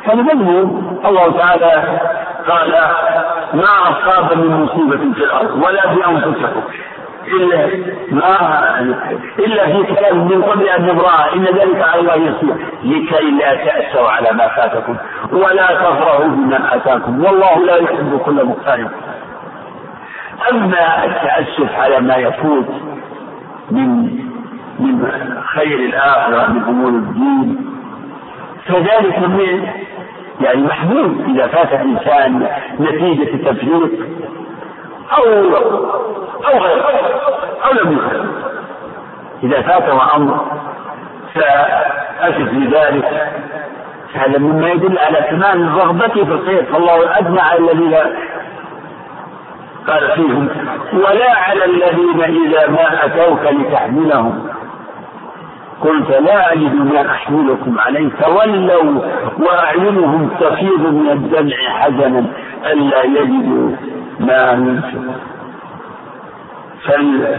فالمذموم 0.07 0.99
الله 1.05 1.31
تعالى 1.37 1.83
قال 2.47 2.71
ما 3.53 3.69
أصاب 3.89 4.37
من 4.39 4.51
مصيبة 4.63 5.13
في 5.13 5.23
الأرض 5.23 5.63
ولا 5.63 5.81
في 5.81 6.07
أنفسكم 6.07 6.61
إلا 7.27 7.85
ما 8.11 8.59
يعني، 8.65 8.95
إلا 9.39 9.65
في 9.65 9.95
كلام 9.95 10.27
من 10.27 10.41
قبل 10.41 10.67
أن 10.69 10.85
نبرأها 10.85 11.33
إن 11.33 11.43
ذلك 11.43 11.81
على 11.89 11.99
الله 12.01 12.15
يسير 12.15 12.55
لكي 12.83 13.31
لا 13.31 13.55
تأسوا 13.65 14.09
على 14.09 14.29
ما 14.31 14.47
فاتكم 14.47 14.97
ولا 15.31 15.65
تفرحوا 15.75 16.25
بما 16.27 16.75
آتاكم 16.75 17.23
والله 17.23 17.65
لا 17.65 17.75
يحب 17.75 18.17
كل 18.25 18.45
مختار 18.45 18.87
أما 20.51 21.05
التأسف 21.05 21.79
على 21.79 21.99
ما 21.99 22.15
يفوت 22.15 22.65
من 23.71 23.89
من 24.79 25.07
خير 25.55 25.79
الآخرة 25.79 26.47
من 26.51 26.63
أمور 26.63 26.89
الدين 26.89 27.65
فذلك 28.67 29.19
من 29.19 29.67
يعني 30.41 30.61
محمود 30.63 31.25
إذا 31.27 31.47
فات 31.47 31.71
إنسان 31.73 32.47
نتيجة 32.79 33.33
التفريق 33.33 33.91
أو 35.17 35.23
أو 36.47 36.57
غيره 36.57 36.89
أو 37.65 37.71
لم 37.83 37.93
يفرط 37.97 38.25
إذا 39.43 39.61
فاته 39.61 40.15
أمر 40.15 40.45
فأسف 41.35 42.53
لذلك 42.53 43.31
هذا 44.13 44.37
مما 44.37 44.69
يدل 44.71 44.97
على 44.99 45.17
كمال 45.29 45.67
رغبته 45.77 46.25
في 46.25 46.31
الخير 46.31 46.63
فالله 46.73 47.17
أدنى 47.17 47.39
على 47.41 47.71
الذين 47.71 47.93
قال 49.87 50.11
فيهم 50.15 50.47
ولا 50.93 51.37
على 51.39 51.65
الذين 51.65 52.23
إذا 52.23 52.69
ما 52.69 53.05
أتوك 53.05 53.39
لتحملهم 53.43 54.54
قلت 55.81 56.09
لا 56.09 56.53
أجد 56.53 56.75
ما 56.75 57.11
أحملكم 57.11 57.79
عليه 57.79 58.09
تولوا 58.21 59.05
وأعينهم 59.39 60.29
تفيض 60.39 60.79
من 60.79 61.09
الدمع 61.11 61.55
حزنا 61.79 62.25
ألا 62.65 63.03
يجدوا 63.03 63.75
ما 64.19 64.51
ينفقون 64.51 65.15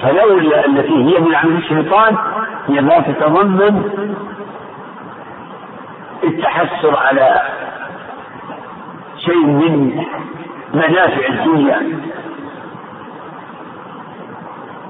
فلولا 0.01 0.66
التي 0.66 0.95
هي 1.05 1.20
من 1.20 1.34
عمل 1.34 1.57
الشيطان 1.57 2.16
هي 2.68 2.80
لا 2.80 3.01
تتضمن 3.01 3.82
التحسر 6.24 6.97
على 6.97 7.41
شيء 9.18 9.47
من 9.47 10.03
منافع 10.74 11.28
الدنيا 11.28 11.82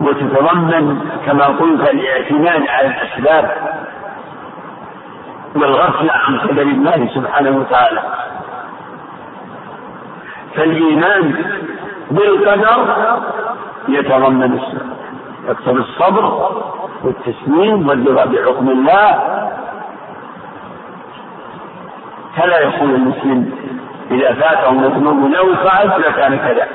وتتضمن 0.01 0.99
كما 1.26 1.47
قلت 1.47 1.88
الاعتماد 1.90 2.68
على 2.68 2.86
الأسباب 2.86 3.57
والغفلة 5.55 6.12
عن 6.12 6.38
قدر 6.40 6.62
الله 6.62 7.11
سبحانه 7.14 7.57
وتعالى 7.59 8.03
فالإيمان 10.57 11.34
بالقدر 12.11 13.20
يتضمن 13.88 14.61
يكتب 15.49 15.76
الصبر 15.76 16.51
والتسليم 17.05 17.88
والرضا 17.88 18.24
بحكم 18.24 18.70
الله 18.70 19.20
فلا 22.36 22.59
يقول 22.61 22.90
المسلم 22.94 23.53
إذا 24.11 24.34
فاته 24.34 24.72
مذنوب 24.72 25.30
لو 25.34 25.55
فعلت 25.55 25.99
لكان 25.99 26.38
كذا 26.38 26.66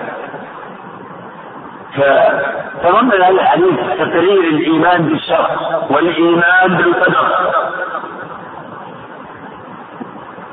فتضمن 1.98 3.12
هذا 3.22 3.30
الحديث 3.30 3.76
تقرير 4.00 4.40
الايمان 4.42 5.02
بالشرع 5.06 5.50
والايمان 5.90 6.76
بالقدر 6.78 7.28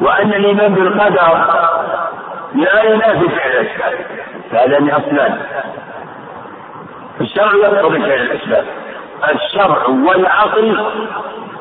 وان 0.01 0.33
الايمان 0.33 0.75
بالقدر 0.75 1.39
لا 2.55 2.83
ينافي 2.83 3.29
فعل 3.29 3.55
الاسباب 3.55 4.07
فهذان 4.51 4.89
اصلان 4.91 5.41
الشرع 7.21 7.55
يقتضي 7.55 7.99
فعل 8.01 8.21
الاسباب 8.23 8.65
الشرع 9.35 9.87
والعقل 9.87 10.85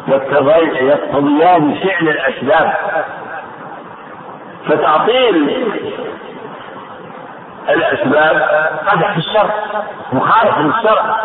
يقتضيان 0.07 1.75
فعل 1.75 2.09
الاسباب 2.09 2.73
فتعطيل 4.67 5.67
الأسباب 7.69 8.41
قدح 8.87 9.11
في 9.11 9.17
الشرع 9.17 9.55
مخالف 10.13 10.57
للشرع 10.57 11.15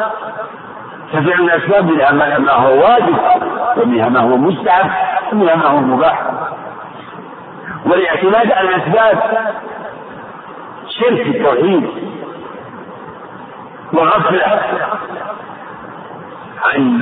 ففعل 1.13 1.41
الأسباب 1.45 1.85
منها 1.93 2.11
ما 2.39 2.53
هو 2.53 2.81
واجب 2.83 3.17
ومنها 3.77 4.09
ما 4.09 4.21
هو 4.21 4.37
مستحب 4.37 4.91
ومنها 5.33 5.57
ما 5.57 5.67
هو 5.67 5.81
مباح 5.81 6.23
والاعتماد 7.87 8.53
على 8.53 8.69
الأسباب 8.69 9.19
شرك 10.89 11.27
التوحيد 11.27 11.87
وغفلة 13.93 14.59
عن 16.65 17.01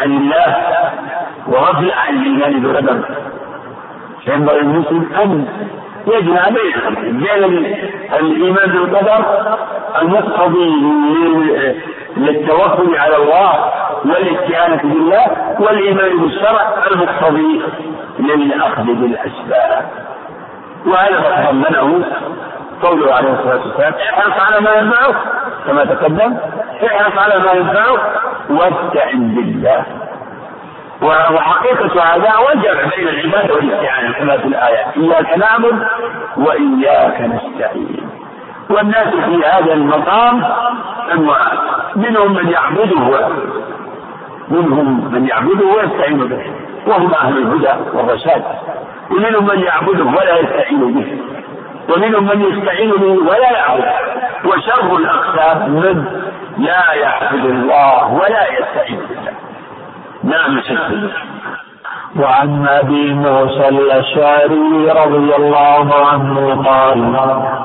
عن 0.00 0.10
الله 0.16 0.56
وغفلة 1.46 1.94
عن 1.94 2.14
الإيمان 2.16 2.62
بالقدر 2.62 3.00
فينبغي 4.24 4.60
المسلم 4.60 5.10
أن 5.22 5.46
يجمع 6.06 6.48
بين 7.00 7.76
الايمان 8.12 8.70
بالقدر 8.70 9.24
المقتضي 10.02 10.72
للتوكل 12.16 12.96
على 12.98 13.16
الله 13.16 13.64
والاستعانة 14.04 14.80
بالله 14.82 15.26
والإيمان 15.60 16.18
بالشرع 16.18 16.74
المقتضي 16.90 17.62
للأخذ 18.18 18.82
بالأسباب 18.82 19.84
وهذا 20.86 21.18
ما 21.20 21.46
تضمنه 21.46 22.04
قوله 22.82 23.14
عليه 23.14 23.30
الصلاة 23.38 23.60
والسلام 23.66 23.94
احرص 24.18 24.40
على 24.46 24.60
ما 24.64 24.74
ينفعك 24.74 25.14
كما 25.66 25.84
تقدم 25.84 26.36
احرص 26.86 27.18
على 27.18 27.44
ما 27.44 27.52
ينفعك 27.52 28.00
واستعن 28.50 29.34
بالله 29.34 29.84
وحقيقة 31.04 32.02
هذا 32.02 32.32
وجب 32.38 32.96
بين 32.96 33.08
العبادة 33.08 33.54
والاستعانة 33.54 34.12
كما 34.12 34.36
في 34.38 34.44
الآية 34.44 34.86
إياك 34.96 35.38
نعبد 35.38 35.84
وإياك 36.36 37.20
نستعين 37.20 38.08
والناس 38.70 39.08
في 39.08 39.42
هذا 39.44 39.72
المقام 39.72 40.42
أنواع 41.12 41.52
منهم 41.96 42.34
من 42.34 42.48
يعبده 42.50 43.28
منهم 44.48 45.12
من 45.14 45.26
يعبده 45.28 45.66
ويستعين 45.66 46.18
به 46.18 46.52
وهم 46.86 47.14
أهل 47.14 47.38
الهدى 47.38 47.72
والرشاد 47.94 48.42
ومنهم 49.10 49.46
من 49.46 49.58
يعبده 49.62 50.04
ولا 50.04 50.38
يستعين 50.38 50.92
به 50.94 51.18
ومنهم 51.94 52.24
من 52.24 52.40
يستعين 52.44 52.90
به 52.90 53.12
ولا 53.30 53.50
يعبده 53.50 53.92
وشر 54.44 54.96
الأقسام 54.96 55.58
من 55.70 56.04
لا 56.58 56.92
يعبد 56.94 57.44
الله 57.44 58.12
ولا 58.12 58.46
يستعين 58.52 59.00
بالله 59.08 59.32
نعم 60.30 60.60
وعن 62.20 62.66
ابي 62.66 63.12
موسى 63.12 63.68
الاشعري 63.68 64.90
رضي 64.90 65.36
الله 65.36 65.94
عنه 66.06 66.62
قال 66.64 67.16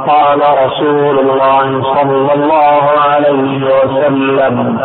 قال 0.07 0.39
رسول 0.66 1.20
الله 1.20 1.84
صلى 1.95 2.34
الله 2.34 2.84
عليه 3.07 3.66
وسلم 3.66 4.80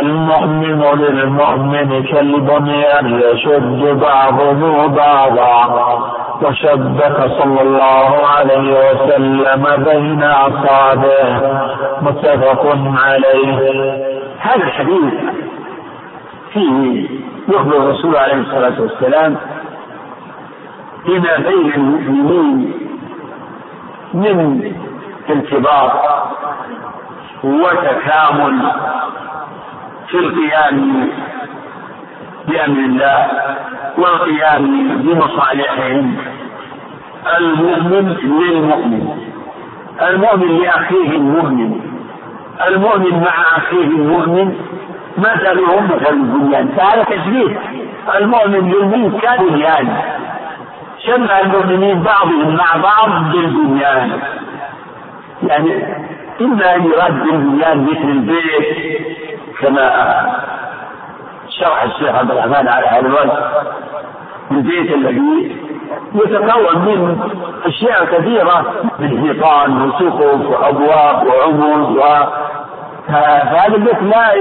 المؤمن 0.00 0.82
للمؤمن 0.94 2.02
كالبنيان 2.02 3.10
يعني 3.10 3.22
يشد 3.24 4.00
بعضه 4.02 4.86
بعضا 4.86 5.98
وشبك 6.42 7.16
صلى 7.42 7.62
الله 7.62 8.16
عليه 8.36 8.72
وسلم 8.90 9.84
بين 9.84 10.22
اصابعه 10.22 11.64
متفق 12.02 12.74
عليه 12.96 13.58
هذا 14.38 14.62
الحديث 14.64 15.43
فيه 16.54 17.08
يخبر 17.48 17.76
الرسول 17.76 18.16
عليه 18.16 18.34
الصلاة 18.34 18.80
والسلام 18.80 19.36
بما 21.06 21.36
بين 21.36 21.72
المؤمنين 21.74 22.72
من 24.14 24.72
ارتباط 25.30 25.92
وتكامل 27.44 28.72
في 30.08 30.18
القيام 30.18 31.08
بأمر 32.48 32.78
الله 32.78 33.26
والقيام 33.98 34.88
بمصالحهم 34.96 36.16
المؤمن 37.40 38.16
للمؤمن 38.40 39.08
المؤمن 40.10 40.56
لأخيه 40.58 41.10
المؤمن 41.10 41.80
المؤمن 42.70 43.20
مع 43.20 43.44
أخيه 43.56 43.84
المؤمن 43.84 44.56
ما 45.16 45.34
مثلهم 45.34 45.84
مثل 45.84 46.10
البنيان 46.10 46.68
فهذا 46.68 47.02
تشبيه 47.02 47.60
المؤمن 48.18 48.60
بالمؤمن 48.60 49.18
كالبنيان 49.20 49.62
يعني. 49.86 50.02
شبه 51.06 51.40
المؤمنين 51.40 52.02
بعضهم 52.02 52.56
مع 52.56 52.76
بعض 52.82 53.32
بالبنيان 53.32 54.18
يعني 55.42 55.94
إما 56.40 56.76
أن 56.76 56.84
يراد 56.84 57.22
بالبنيان 57.22 57.82
مثل 57.84 58.08
البيت 58.08 58.66
كما 59.60 59.90
شرح 61.48 61.82
الشيخ 61.82 62.08
عبد 62.16 62.30
الرحمن 62.30 62.68
على 62.68 62.86
هذا 62.86 63.06
الوجه 63.06 63.50
البيت 64.50 64.92
الذي 64.94 65.56
يتكون 66.14 66.78
من 66.84 67.18
أشياء 67.66 68.04
كثيرة 68.04 68.74
من 68.98 69.20
حيطان 69.26 69.82
وسقف 69.82 70.46
وأبواب 70.46 71.26
وعمود 71.26 71.96
فهذا 73.08 73.74
البيت 73.76 74.02
لا 74.02 74.34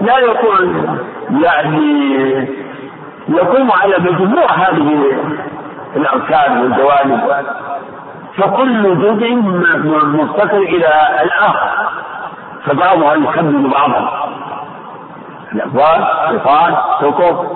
لا 0.00 0.18
يكون 0.18 0.98
يعني 1.44 2.18
يقوم 3.28 3.70
على 3.72 3.94
مجموع 4.00 4.52
هذه 4.52 5.12
الأركان 5.96 6.58
والجوانب 6.60 7.44
فكل 8.36 8.82
جزء 9.02 9.34
مفتقر 10.04 10.58
إلى 10.58 10.88
الآخر 11.22 11.68
فبعضها 12.66 13.14
يكمل 13.14 13.70
بعضها 13.70 14.30
الأبواب 15.52 16.02
قطان 16.26 16.74
سقف 17.00 17.46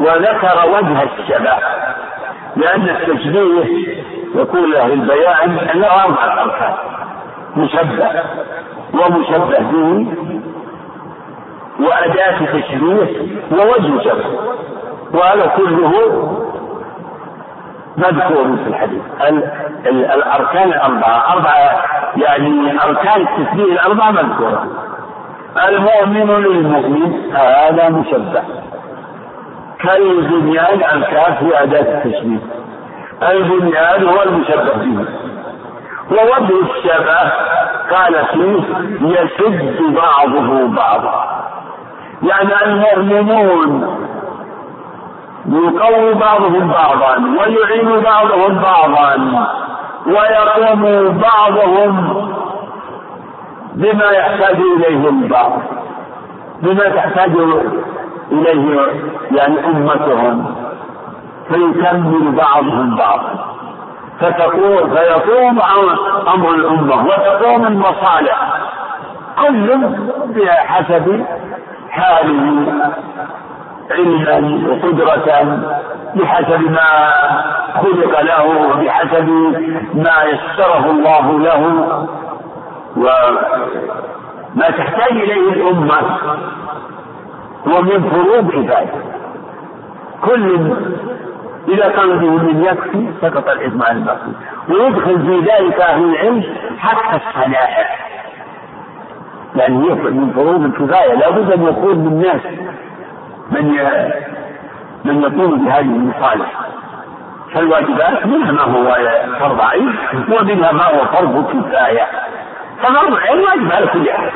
وذكر 0.00 0.68
وجه 0.68 1.02
الشباب 1.02 1.58
لأن 2.56 2.82
التشبيه 2.88 3.64
يقول 4.34 4.72
له 4.72 4.86
البيان 4.86 5.58
أنه 5.74 5.86
أربعة 5.86 6.42
أركان 6.42 6.74
مشبه 7.56 8.08
ومشبه 8.94 9.58
به 9.60 10.06
وأداة 11.80 12.38
تشبيه 12.38 13.28
ووجه 13.50 14.00
شبه 14.10 14.38
وهذا 15.14 15.46
كله 15.46 15.94
مذكور 17.96 18.56
في 18.64 18.68
الحديث 18.68 19.02
الاركان 19.86 20.68
الاربعه 20.68 21.32
اربعه 21.32 21.82
يعني 22.16 22.70
اركان 22.84 23.20
التسبيح 23.22 23.84
الاربعه 23.84 24.10
مذكوره 24.10 24.66
المؤمن 25.68 26.42
للمؤمن 26.42 27.34
هذا 27.34 27.88
مشبه 27.88 28.42
كالبنيان 29.78 30.74
الكاف 30.98 31.38
في 31.44 31.62
اداه 31.62 31.80
التشبيه 32.04 32.38
البنيان 33.22 34.04
هو 34.08 34.22
المشبه 34.22 34.72
به 34.74 35.04
ووجه 36.10 36.54
الشبه 36.62 37.30
قال 37.90 38.24
فيه 38.32 38.62
يشد 39.20 39.82
بعضه 39.94 40.66
بعضا 40.68 41.40
يعني 42.22 42.50
المؤمنون 42.66 43.96
يقوي 45.48 46.14
بعضهم 46.14 46.68
بعضا 46.68 47.18
ويعين 47.38 48.00
بعضهم 48.02 48.58
بعضا 48.62 49.46
ويقوم 50.06 51.18
بعضهم 51.18 52.22
بما 53.74 54.10
يحتاج 54.10 54.56
إليه 54.76 55.08
البعض 55.08 55.62
بما 56.62 56.88
تحتاج 56.88 57.30
إليه 58.32 58.86
يعني 59.30 59.66
أمتهم 59.66 60.54
فيكمل 61.48 62.32
بعضهم 62.32 62.96
بعضا 62.96 63.50
فتقوم 64.20 64.94
فيقوم 64.96 65.60
أمر 66.34 66.54
الأمة 66.54 67.04
وتقوم 67.06 67.66
المصالح 67.66 68.52
كل 69.48 69.88
بحسب 70.36 71.24
حاله 71.90 72.64
علما 73.90 74.68
وقدرة 74.68 75.58
بحسب 76.14 76.70
ما 76.70 76.90
خلق 77.82 78.20
له 78.20 78.44
وبحسب 78.70 79.28
ما 79.94 80.24
يسره 80.24 80.90
الله 80.90 81.38
له 81.40 81.66
وما 82.96 84.70
تحتاج 84.70 85.10
إليه 85.12 85.52
الأمة 85.52 85.96
هو 87.68 87.82
من 87.82 88.10
فروض 88.10 88.52
عباده 88.56 88.90
كل 90.24 90.72
إلى 91.68 91.82
قلبه 91.82 92.30
من 92.30 92.64
يكفي 92.64 93.06
سقط 93.22 93.48
الإثم 93.48 93.82
عن 93.82 93.96
الباقي 93.96 94.32
ويدخل 94.68 95.20
في 95.22 95.38
ذلك 95.50 95.80
أهل 95.80 96.04
العلم 96.04 96.44
حق 96.78 97.14
الصلاح 97.14 97.98
يعني 99.56 99.76
من 99.78 100.32
فروض 100.36 100.62
الكفاية 100.64 101.14
لابد 101.14 101.52
أن 101.52 101.62
يكون 101.62 101.92
للناس 102.04 102.40
من 103.50 103.70
من 105.04 105.22
يقوم 105.22 105.64
بهذه 105.64 105.80
المصالح 105.84 106.50
فالواجبات 107.54 108.26
منها 108.26 108.52
ما 108.52 108.62
هو 108.62 108.96
فرض 109.40 109.60
عين 109.60 109.94
ومنها 110.32 110.72
ما 110.72 110.82
هو 110.84 111.04
فرض 111.04 111.44
كفاية 111.52 112.02
ففرض 112.82 113.12
العلم 113.12 113.42
واجب 113.44 113.72
على 113.72 113.86
كل 113.86 114.08
أحد 114.08 114.32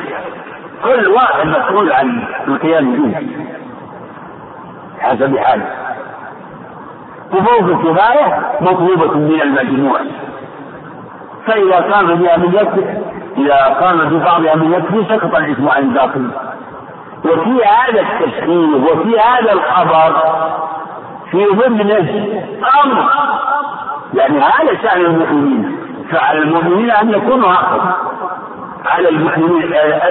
كل 0.83 1.07
واحد 1.07 1.47
مسؤول 1.47 1.91
عن 1.91 2.23
القيام 2.47 2.91
به 2.91 3.27
حسب 4.99 5.37
حاله 5.37 5.65
وفوق 7.33 7.59
الكفاية 7.59 8.39
مطلوبة 8.61 9.13
من 9.17 9.41
المجموع 9.41 9.99
فإذا 11.47 11.75
قام 11.75 12.05
بها 12.15 12.37
من 12.37 12.53
يكفي 12.55 12.93
إذا 13.37 13.55
قام 13.65 13.97
ببعضها 13.97 14.55
من 14.55 14.73
يكفي 14.73 15.03
سقط 15.13 15.35
الإثم 15.35 15.69
عن 15.69 15.83
الباقي 15.83 16.54
وفي 17.25 17.59
هذا 17.65 18.01
التفسير 18.01 18.69
وفي 18.75 19.19
هذا 19.19 19.51
الخبر 19.53 20.21
في 21.31 21.45
ضمنه 21.45 22.29
أمر 22.83 23.03
يعني 24.13 24.37
هذا 24.39 24.75
شأن 24.83 25.01
المؤمنين 25.01 25.77
فعلى 26.11 26.39
المؤمنين 26.39 26.91
أن 26.91 27.09
يكونوا 27.09 27.49
عقل 27.51 27.79
على 28.89 29.09
المؤمنين 29.09 29.63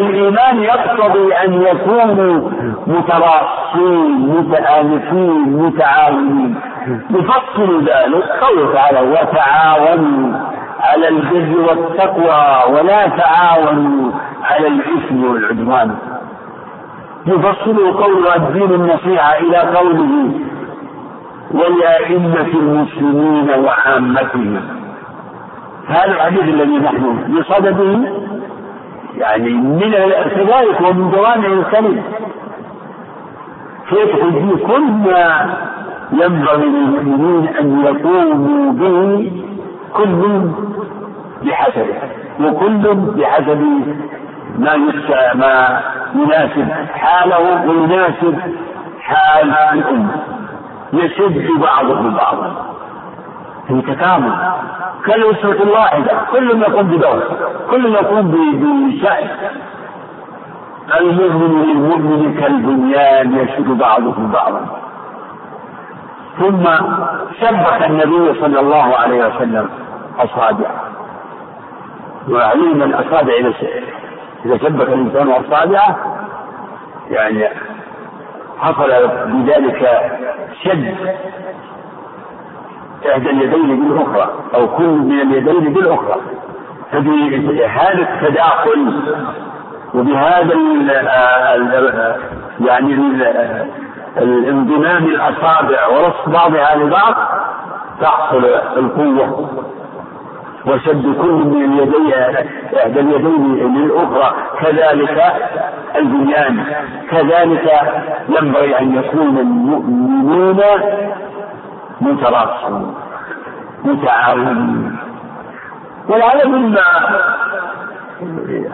الإيمان 0.03 0.63
يقتضي 0.63 1.33
أن 1.35 1.63
يكونوا 1.63 2.51
متراصين 2.87 4.29
متانفين 4.29 5.41
متعاونين 5.63 6.55
يفصل 7.11 7.81
ذلك 7.85 8.23
قوله 8.43 8.75
تعالى 8.75 9.01
وتعاونوا 9.11 10.39
على 10.81 11.09
البر 11.09 11.61
والتقوى 11.69 12.75
ولا 12.75 13.09
تعاونوا 13.09 14.13
على 14.43 14.67
الإثم 14.67 15.25
والعدوان 15.31 15.95
يفصل 17.27 17.93
قول 17.93 18.27
الدين 18.37 18.73
النصيحة 18.73 19.39
إلى 19.39 19.57
قوله 19.57 20.09
ولأئمة 21.51 22.47
المسلمين 22.61 23.51
وعامتهم 23.65 24.61
هذا 25.89 26.05
الحديث 26.05 26.41
الذي 26.43 26.79
نحن 26.79 27.19
بصدده 27.35 27.99
يعني 29.19 29.51
من 29.53 29.81
كذلك 30.37 30.81
ومن 30.81 31.11
جوامع 31.11 31.47
الكلم 31.47 32.03
كيف 33.91 34.17
تجي 34.17 34.51
كل 34.67 34.83
ما 35.07 35.55
ينبغي 36.13 36.67
للمؤمنين 36.67 37.49
أن 37.61 37.81
يقوموا 37.85 38.73
به 38.73 39.33
كل 39.97 40.41
بحسبه 41.43 41.95
وكل 42.41 42.95
بحسب 42.95 43.65
ما 44.59 44.77
ما 45.35 45.83
يناسب 46.15 46.69
حاله 46.95 47.63
ويناسب 47.69 48.39
حال 49.01 49.51
الأمة 49.51 50.09
يشد 50.93 51.49
بعضهم 51.61 52.15
بعضا 52.15 52.67
في 53.69 53.83
تكامل 53.83 54.53
كالأسرة 55.07 55.63
الواحدة 55.63 56.11
كل 56.33 56.61
يقوم 56.63 56.83
بدور 56.83 57.23
كل 57.71 57.87
يقوم 57.87 58.31
بشأن 58.31 59.29
المؤمن 61.01 61.63
للمؤمن 61.63 62.35
كالبنيان 62.41 63.35
يشد 63.39 63.69
بعضهم 63.79 64.31
بعضا 64.33 64.67
ثم 66.39 66.65
شبك 67.41 67.87
النبي 67.87 68.41
صلى 68.41 68.61
الله 68.61 68.97
عليه 68.97 69.27
وسلم 69.29 69.69
أصابعه 70.19 70.81
وعلم 72.29 72.83
الأصابع 72.83 73.33
إلى 73.41 73.55
إذا 74.45 74.57
شبك 74.59 74.89
الإنسان 74.89 75.29
أصابعه 75.31 76.17
يعني 77.11 77.49
حصل 78.61 78.89
بذلك 79.27 79.87
شد 80.65 80.95
إحدى 83.11 83.31
اليدين 83.31 83.81
بالأخرى 83.89 84.31
أو 84.55 84.69
كل 84.77 84.87
من 84.89 85.21
اليدين 85.21 85.73
بالأخرى 85.73 86.17
فبهذا 86.93 88.09
التداخل 88.11 89.01
وبهذا 89.95 90.55
يعني 92.61 92.99
الانضمام 94.17 95.05
الأصابع 95.05 95.87
ورص 95.89 96.15
بعضها 96.29 96.77
لبعض 96.77 97.15
تحصل 98.01 98.45
القوة 98.77 99.49
وشد 100.67 101.17
كل 101.23 101.31
من 101.31 101.65
اليدين 101.65 102.13
إحدى 102.77 103.01
اليدين 103.01 103.75
للأخرى 103.77 104.35
كذلك 104.61 105.25
البنيان 105.97 106.65
كذلك 107.11 107.73
ينبغي 108.29 108.79
أن 108.81 108.95
يكون 108.99 109.39
المؤمنون 109.39 110.61
متراصون 112.01 112.95
متعاونين 113.85 114.97
والعلم 116.09 116.53
مما 116.53 116.85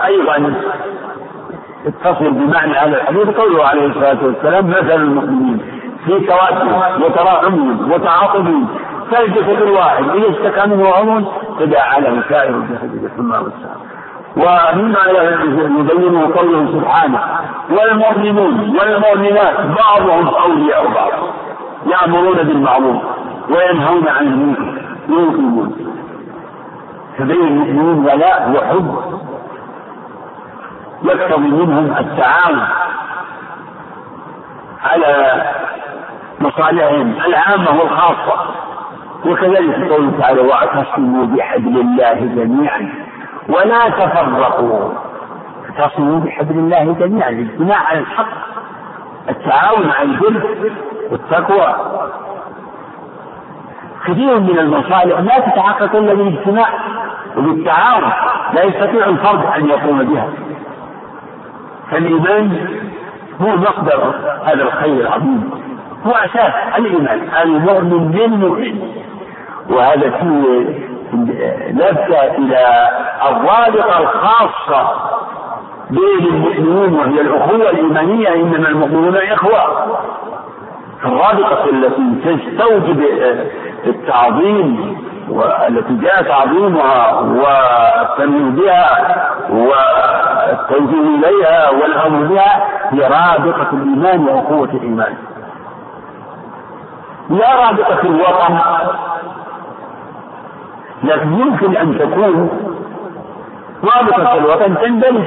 أيضا 0.07 0.55
يتصل 1.87 2.31
بمعنى 2.31 2.73
هذا 2.73 3.01
الحديث 3.01 3.29
قوله 3.41 3.65
عليه 3.67 3.87
الصلاة 3.87 4.17
والسلام 4.23 4.71
مثل 4.71 4.95
المؤمنين 4.95 5.59
في 6.07 6.21
توادهم 6.21 7.03
وتراحمهم 7.03 7.93
وتعاطفهم 7.93 8.69
كالجسد 9.13 9.63
الواحد 9.63 10.05
إذا 10.09 10.31
اشتكى 10.31 10.67
منه 10.69 10.91
عمر 10.95 11.23
إذا 11.61 11.81
علم 11.81 12.23
سائر 12.29 12.59
بحجة 12.59 13.13
السماء 13.13 13.43
والسماء 13.43 13.81
ومما 14.37 15.01
يبينه 15.11 16.35
قوله 16.37 16.67
سبحانه 16.81 17.21
والمؤمنون 17.71 18.77
والمؤمنات 18.81 19.55
بعضهم 19.79 20.29
أولياء 20.29 20.89
بعض 20.95 21.13
يأمرون 21.87 22.37
بالمعروف 22.37 23.03
وينهون 23.49 24.09
عن 24.09 24.27
المنكر 24.27 24.81
ينقذون 25.09 25.77
فبين 27.19 27.39
المؤمنين 27.47 28.05
ولاء 28.05 28.53
وحب 28.57 28.95
يقتضي 31.03 31.49
منهم 31.49 31.95
التعاون 31.99 32.61
على 34.85 35.43
مصالحهم 36.41 37.15
العامة 37.27 37.81
والخاصة 37.81 38.51
وكذلك 39.27 39.93
قوله 39.93 40.11
تعالى 40.21 40.41
واعتصموا 40.41 41.27
بحبل 41.27 41.81
الله 41.81 42.15
جميعا 42.35 42.95
ولا 43.49 43.89
تفرقوا 43.89 44.93
اعتصموا 45.69 46.21
بحبل 46.21 46.55
الله 46.59 46.85
جميعا 47.01 47.29
الاجتماع 47.31 47.79
على 47.87 47.99
الحق 47.99 48.27
التعاون 49.31 49.87
على 49.91 50.03
البر 50.09 50.73
والتقوى 51.11 51.75
كثير 54.07 54.41
من 54.41 54.59
المصالح 54.59 55.19
لا 55.21 55.39
تتحقق 55.41 55.97
الا 55.97 56.15
بالاجتماع 56.15 56.69
وبالتعاون 57.37 58.11
لا 58.55 58.63
يستطيع 58.65 59.07
الفرد 59.07 59.45
ان 59.57 59.67
يقوم 59.69 60.03
بها 60.05 60.29
فالايمان 61.91 62.53
هو 63.41 63.49
مقدر 63.57 64.15
هذا 64.45 64.63
الخير 64.63 65.01
العظيم 65.01 65.51
هو 66.07 66.13
أساس 66.13 66.53
الإيمان 66.79 67.29
المؤمن 67.43 68.11
للمؤمن 68.11 68.93
وهذا 69.71 70.11
فيه 70.11 70.69
لفتة 71.71 72.23
إلى 72.39 72.89
الرابطة 73.29 73.99
الخاصة 74.01 75.11
بين 75.91 76.27
المؤمنين 76.29 76.95
وهي 76.99 77.21
الأخوة 77.21 77.57
الإيمانية 77.71 78.35
إنما 78.35 78.69
المؤمنون 78.69 79.17
إخوة 79.17 79.87
الرابطة 81.05 81.65
التي 81.71 82.15
تستوجب 82.25 83.03
التعظيم 83.87 84.97
والتي 85.31 85.95
جاء 85.95 86.23
تعظيمها 86.23 87.21
والتنويه 87.21 88.51
بها 88.63 89.09
والتوجيه 89.51 91.03
إليها 91.19 91.71
والأمر 91.71 92.19
بها 92.27 92.65
هي 92.91 93.01
رابطة 93.01 93.67
الإيمان 93.73 94.25
وقوة 94.29 94.71
الإيمان 94.75 95.15
لا 97.31 97.55
رابطة 97.55 97.97
في 97.97 98.07
الوطن 98.07 98.59
لكن 101.05 101.33
يمكن 101.33 101.77
أن 101.77 101.99
تكون 101.99 102.51
رابطة 103.85 104.27
في 104.33 104.39
الوطن 104.39 104.75
تندمج 104.81 105.25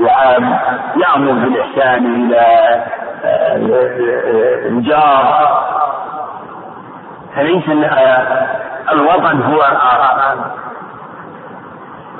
وعام 0.00 0.58
يأمر 0.96 1.32
بالإحسان 1.32 2.06
إلى 2.26 2.40
آه، 3.24 4.66
الجار 4.68 5.62
فليس 7.36 7.68
آه، 7.68 8.46
الوطن 8.92 9.42
هو 9.42 9.60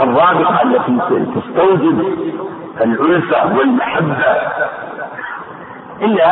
الرابطة 0.02 0.62
التي 0.62 1.26
تستوجب 1.34 2.04
الألفة 2.80 3.56
والمحبة 3.58 4.16
إلا 6.02 6.30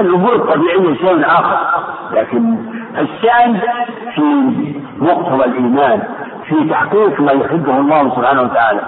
الأمور 0.00 0.34
الطبيعية 0.34 0.94
شيء 0.96 1.26
آخر 1.26 1.84
لكن 2.12 2.58
الشأن 2.98 3.60
في 4.14 4.80
مقتضى 4.98 5.44
الإيمان 5.44 6.02
في 6.48 6.64
تحقيق 6.70 7.20
ما 7.20 7.32
يحبه 7.32 7.76
الله 7.78 8.16
سبحانه 8.16 8.42
وتعالى 8.42 8.80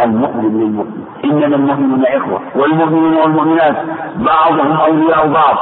المؤمن 0.00 0.60
للمؤمن 0.60 1.04
إنما 1.24 1.56
المؤمنون 1.56 2.04
إخوة 2.06 2.40
والمؤمنون 2.54 3.14
والمؤمنات 3.14 3.74
بعضهم 4.16 4.72
أولياء 4.76 5.28
بعض 5.28 5.56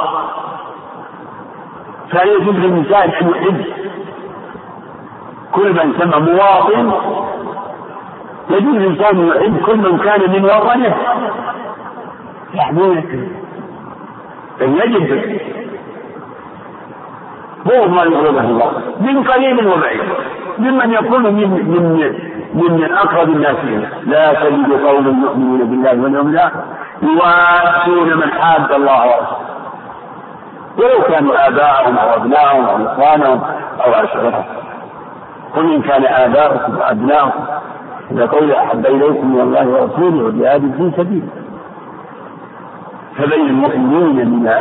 فلا 2.11 2.23
يجوز 2.23 2.55
للإنسان 2.55 3.01
أن 3.09 3.29
يحب 3.33 3.55
كل 5.51 5.73
من 5.73 5.93
سمى 5.99 6.19
مواطن 6.31 6.91
يجوز 8.49 8.75
الإنسان 8.75 9.27
يحب 9.27 9.61
كل 9.65 9.77
من 9.77 9.97
كان 9.99 10.21
من 10.31 10.45
وطنه 10.45 10.95
يعني 12.53 12.83
يجب 14.59 15.39
هو 17.73 17.87
ما 17.87 18.03
يغلبه 18.03 18.41
الله 18.41 18.71
من 18.99 19.23
قريب 19.23 19.65
وبعيد 19.67 20.01
ممن 20.59 20.93
يكون 20.93 21.23
من 21.23 21.49
من 21.49 22.33
من 22.53 22.91
اقرب 22.93 23.29
الناس 23.29 23.55
اليه 23.63 23.91
لا 24.05 24.33
تجد 24.33 24.71
قوم 24.85 25.05
يؤمنون 25.23 25.59
بالله 25.69 26.03
واليوم 26.03 26.29
الاخر 26.29 26.59
يوافقون 27.01 28.13
من 28.17 28.31
حاد 28.31 28.71
الله 28.71 29.05
ورسوله 29.07 29.27
ولو 30.77 31.01
كانوا 31.07 31.47
اباءهم 31.47 31.97
او 31.97 32.15
ابناءهم 32.17 32.65
او 32.65 32.87
اخوانهم 32.93 33.41
او 33.85 33.91
اشعرهم 33.93 34.43
قل 35.55 35.73
إن 35.73 35.81
كان 35.81 36.05
آباؤكم 36.05 36.77
وأبناؤكم 36.77 37.43
اذا 38.11 38.25
قول 38.25 38.51
أحب 38.51 38.85
إليكم 38.85 39.33
من 39.35 39.41
الله 39.41 39.67
ورسوله 39.67 40.23
وجهاد 40.25 40.61
في 40.61 40.91
سبيله 40.97 41.27
فبين 43.15 43.47
المؤمنين 43.47 44.29
من 44.29 44.51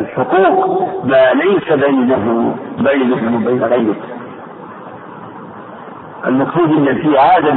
الحقوق 0.00 0.82
ما 1.04 1.32
ليس 1.32 1.72
بينه 1.72 2.54
بينهم 2.78 3.34
وبين 3.34 3.64
غيره 3.64 3.96
المقصود 6.26 6.70
ان 6.70 6.84
في 6.94 7.18
هذا 7.18 7.56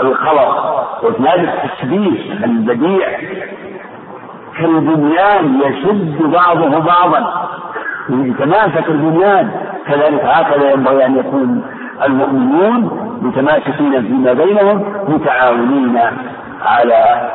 الخلق 0.00 0.84
وفي 1.04 1.22
هذا 1.22 1.54
التشبيه 1.54 2.32
البديع 2.44 3.08
كالبنيان 4.58 5.60
يشد 5.60 6.22
بعضه 6.22 6.78
بعضا 6.78 7.48
لتماسك 8.08 8.88
البنيان 8.88 9.50
كذلك 9.86 10.24
هكذا 10.24 10.70
ينبغي 10.70 11.06
أن 11.06 11.16
يكون 11.18 11.62
المؤمنون 12.04 13.10
متماسكين 13.22 14.02
فيما 14.02 14.32
بينهم 14.32 14.84
متعاونين 15.08 15.98
على 16.62 17.30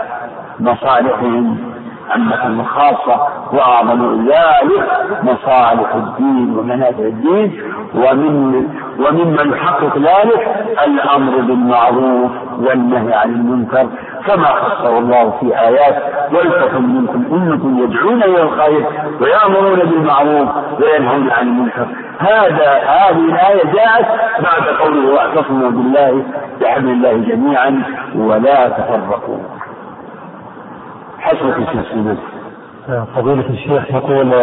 مصالحهم 0.60 1.75
عامة 2.12 2.64
خاصة 2.64 3.28
وأعظم 3.54 4.26
ذلك 4.26 4.88
مصالح 5.24 5.96
الدين 5.96 6.58
ومنافع 6.58 7.04
الدين 7.04 7.62
ومن 7.96 8.56
ومما 9.00 9.42
يحقق 9.58 9.98
ذلك 9.98 10.68
الأمر 10.88 11.38
بالمعروف 11.42 12.32
والنهي 12.60 13.14
عن 13.14 13.30
المنكر 13.30 13.88
كما 14.28 14.46
خصه 14.46 14.98
الله 15.00 15.34
في 15.40 15.60
آيات 15.60 16.04
ولتكن 16.32 16.82
منكم 16.96 17.24
إنكم 17.32 17.80
يدعون 17.84 18.24
إلى 18.24 18.42
الخير 18.42 18.86
ويأمرون 19.22 19.80
بالمعروف 19.80 20.50
وينهون 20.80 21.30
عن 21.32 21.48
المنكر 21.48 21.88
هذا 22.20 22.74
هذه 22.80 23.20
الآية 23.30 23.64
جاءت 23.74 24.06
بعد 24.40 24.76
قوله 24.80 25.14
واعتصموا 25.14 25.70
بالله 25.70 26.24
بحبل 26.62 26.90
الله 26.90 27.14
جميعا 27.14 27.84
ولا 28.16 28.70
تفرقوا 28.70 29.38
حسرة 31.26 31.84
في 32.86 33.04
فضيلة 33.16 33.50
الشيخ 33.50 33.84
يقول 33.96 34.34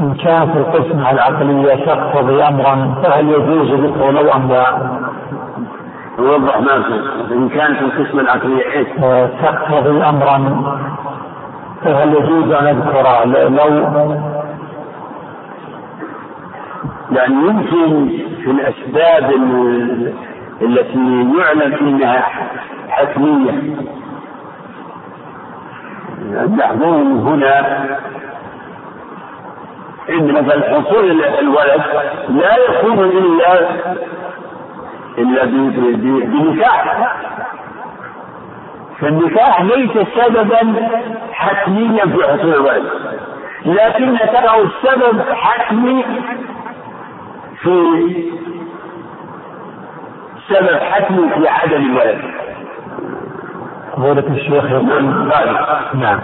إن 0.00 0.14
كانت 0.14 0.56
القسمة 0.56 1.10
العقلية 1.10 1.74
تقتضي 1.84 2.42
أمرا 2.42 3.02
فهل 3.02 3.28
يجوز 3.28 3.72
ذكره 3.74 4.10
لو 4.10 4.30
أم 4.32 4.48
لا؟ 4.48 4.90
يوضح 6.18 6.60
ما 6.60 6.76
إن 7.32 7.48
كانت 7.48 7.78
القسمة 7.82 8.20
العقلية 8.22 8.64
إيش؟ 8.72 8.86
تقتضي 9.42 10.02
أمرا 10.02 10.64
فهل 11.84 12.14
يجوز 12.14 12.52
أن 12.52 12.66
أذكره 12.66 13.24
لو 13.48 13.94
يعني 17.12 17.34
يمكن 17.34 18.08
في 18.44 18.50
الأسباب 18.50 19.32
التي 20.62 21.26
يعلم 21.38 21.74
أنها 21.88 22.26
حتمية 22.88 23.54
المحظور 26.20 27.00
هنا 27.02 27.60
إن 30.10 30.32
مثلا 30.32 30.62
حصول 30.74 31.22
الولد 31.38 31.80
لا 32.28 32.56
يكون 32.56 32.98
إلا 32.98 33.68
إلا 35.18 35.44
بنكاح 36.24 37.18
فالنكاح 39.00 39.60
ليس 39.62 39.90
سببا 40.16 40.60
حتميا 41.32 42.04
في 42.06 42.18
حصول 42.22 42.54
الولد 42.54 42.90
لكن 43.66 44.16
ترى 44.18 44.62
السبب 44.62 45.22
حتمي 45.32 46.04
في 47.62 47.84
سبب 50.48 50.78
حتمي 50.82 51.28
في 51.30 51.48
عدم 51.48 51.82
الولد 51.86 52.39
فضيلة 53.96 54.24
الشيخ 54.28 54.64
يقول 54.70 55.04
نعم 55.94 56.20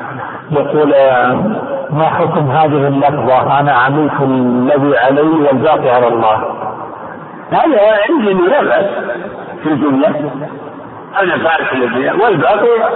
يقول 0.51 0.95
ما 1.91 2.05
حكم 2.05 2.51
هذه 2.51 2.89
اللفظة 2.89 3.61
أنا 3.61 3.73
عملت 3.73 4.13
الذي 4.23 4.99
علي 4.99 5.21
والباقي 5.23 5.91
على 5.91 6.09
الله 6.09 6.37
هذا 7.53 7.81
عندي 8.11 8.33
لا 8.33 8.63
بأس 8.63 8.87
في 9.63 9.69
الجملة 9.69 10.31
أنا 11.23 11.39
فارس 11.49 11.73
الذي 11.73 12.23
والباقي 12.25 12.89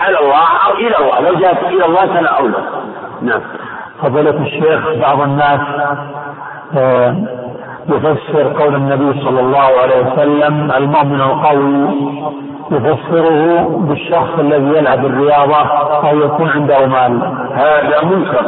على 0.00 0.18
الله 0.18 0.42
أو 0.66 0.74
إلى 0.74 0.96
الله 0.98 1.20
لو 1.30 1.38
جاءت 1.40 1.58
إلى 1.64 1.84
الله 1.84 2.06
فأنا 2.06 2.28
أولى 2.38 2.54
نعم 3.22 3.40
فضيلة 4.02 4.30
الشيخ 4.42 4.92
بعض 5.02 5.20
الناس 5.20 5.60
آه، 6.78 7.16
يفسر 7.88 8.62
قول 8.62 8.74
النبي 8.74 9.20
صلى 9.24 9.40
الله 9.40 9.58
عليه 9.82 10.12
وسلم 10.12 10.72
المؤمن 10.76 11.20
القوي 11.20 12.02
يفسره 12.70 13.66
بالشخص 13.88 14.38
الذي 14.38 14.78
يلعب 14.78 15.06
الرياضة 15.06 15.56
أو 16.10 16.18
يكون 16.20 16.48
عنده 16.48 16.86
مال 16.86 17.22
هذا 17.54 18.02
منكر 18.04 18.46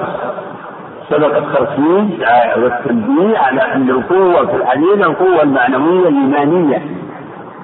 سبق 1.10 1.36
التركيز 1.36 2.26
والتنبيه 2.56 3.38
على 3.38 3.60
أن 3.60 3.90
القوة 3.90 4.46
في 4.46 4.56
الحديث 4.56 4.94
القوة 5.06 5.42
المعنوية 5.42 6.08
الإيمانية 6.08 6.82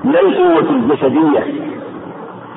لا 0.04 0.20
القوة 0.20 0.70
الجسدية 0.70 1.46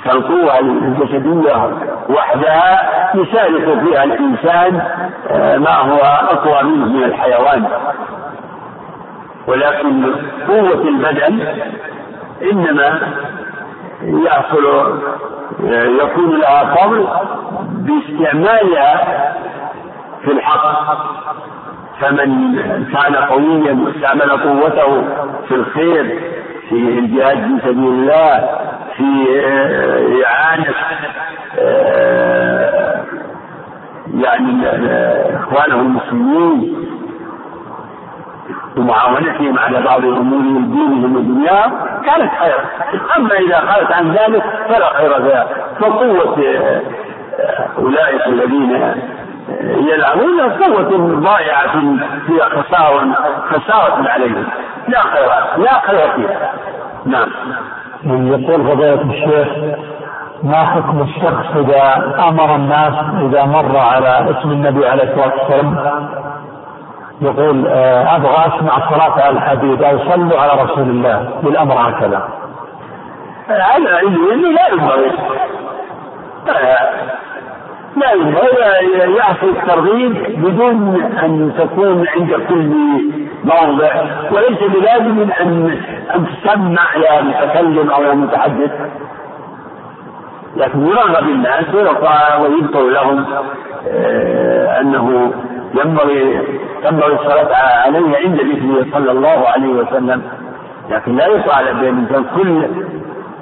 فالقوة 0.06 0.60
الجسدية 0.60 1.70
وحدها 2.10 2.90
يشارك 3.16 3.80
فيها 3.80 4.04
الإنسان 4.04 4.82
آه، 5.30 5.58
ما 5.58 5.72
هو 5.78 5.98
أقوى 6.30 6.70
منه 6.72 6.86
من 6.86 7.04
الحيوان 7.04 7.66
ولكن 9.48 10.06
قوة 10.48 10.88
البدن 10.90 11.40
إنما 12.52 13.00
يحصل 14.08 14.64
يكون 16.04 16.40
لها 16.40 16.76
فضل 16.76 17.08
باستعمالها 17.72 19.22
في 20.24 20.32
الحق 20.32 21.14
فمن 22.00 22.58
كان 22.86 23.16
قويا 23.16 23.80
واستعمل 23.86 24.32
قوته 24.42 25.04
في 25.48 25.56
الخير 25.56 26.20
في 26.70 26.76
الجهاد 26.76 27.36
في 27.38 27.60
سبيل 27.64 27.88
الله 27.90 28.50
في 28.98 29.30
آه، 29.46 30.26
إعانة 30.26 30.74
آه، 31.60 33.04
يعني 34.14 34.68
آه، 34.68 35.38
إخوانه 35.40 35.76
المسلمين 35.76 36.93
ومعاونتهم 38.78 39.60
على 39.60 39.82
بعض 39.82 40.04
امورهم 40.06 40.72
دينهم 40.72 41.16
ودنياهم 41.16 41.72
كانت 42.06 42.32
خير 42.40 42.58
اما 43.18 43.38
اذا 43.38 43.60
خلت 43.60 43.92
عن 43.92 44.12
ذلك 44.12 44.44
فلا 44.70 44.98
خير 44.98 45.24
فيها 45.26 45.48
فقوه 45.82 46.38
آه، 46.48 46.82
اولئك 47.78 48.28
الذين 48.28 48.76
آه، 48.76 48.96
يلعبون 49.94 50.42
قوة 50.42 51.20
ضائعة 51.20 51.74
فيها 52.28 52.50
خسارة 52.62 53.14
خسارة 53.50 54.10
عليهم 54.10 54.44
لا 54.88 55.00
خير 55.00 55.28
لا 55.64 55.80
خير 55.88 56.12
فيها 56.16 56.54
نعم 57.06 57.28
يقول 58.06 58.68
فضيلة 58.68 59.02
الشيخ 59.02 59.48
ما 60.44 60.66
حكم 60.66 61.02
الشخص 61.02 61.56
إذا 61.58 62.14
أمر 62.30 62.56
الناس 62.56 62.94
إذا 63.22 63.46
مر 63.46 63.78
على 63.78 64.30
اسم 64.32 64.52
النبي 64.52 64.86
عليه 64.88 65.04
الصلاة 65.04 65.34
والسلام 65.44 65.78
يقول 67.22 67.68
آه، 67.68 68.16
ابغى 68.16 68.58
اسمع 68.58 68.90
صلاه 68.90 69.12
على 69.22 69.36
الحديد 69.38 69.84
او 69.84 70.00
صلوا 70.00 70.40
على 70.40 70.62
رسول 70.64 70.84
الله 70.90 71.30
بالامر 71.44 71.74
هكذا. 71.90 72.30
على 73.50 73.90
علمي 73.90 74.54
لا 74.54 74.68
ينبغي. 74.68 75.12
لا 77.98 78.12
ينبغي 78.12 79.18
ياخذ 79.18 79.48
الترغيب 79.48 80.42
بدون 80.46 81.02
ان 81.24 81.52
تكون 81.58 82.08
عند 82.08 82.34
كل 82.50 82.72
موضع 83.44 83.88
وليس 84.32 84.60
بلازم 84.72 85.20
ان 85.42 85.80
ان 86.16 86.26
تسمع 86.44 86.96
يا 86.96 87.22
متكلم 87.22 87.90
او 87.90 88.04
يا 88.04 88.14
متحدث. 88.14 88.72
لكن 90.56 90.86
يرغب 90.88 91.24
الناس 91.30 91.66
ويبطل 92.40 92.94
لهم 92.94 93.26
آه، 93.88 94.80
انه 94.82 95.34
ينبغي 95.74 96.42
ينبغي 96.86 97.14
الصلاة 97.14 97.56
عليه 97.56 98.18
عند 98.18 98.42
ذكره 98.42 98.86
صلى 99.00 99.12
الله 99.12 99.48
عليه 99.48 99.68
وسلم 99.74 100.22
لكن 100.90 101.16
لا 101.16 101.28
يصح 101.28 101.58
على 101.58 101.74
بين 101.74 102.08
كل 102.36 102.68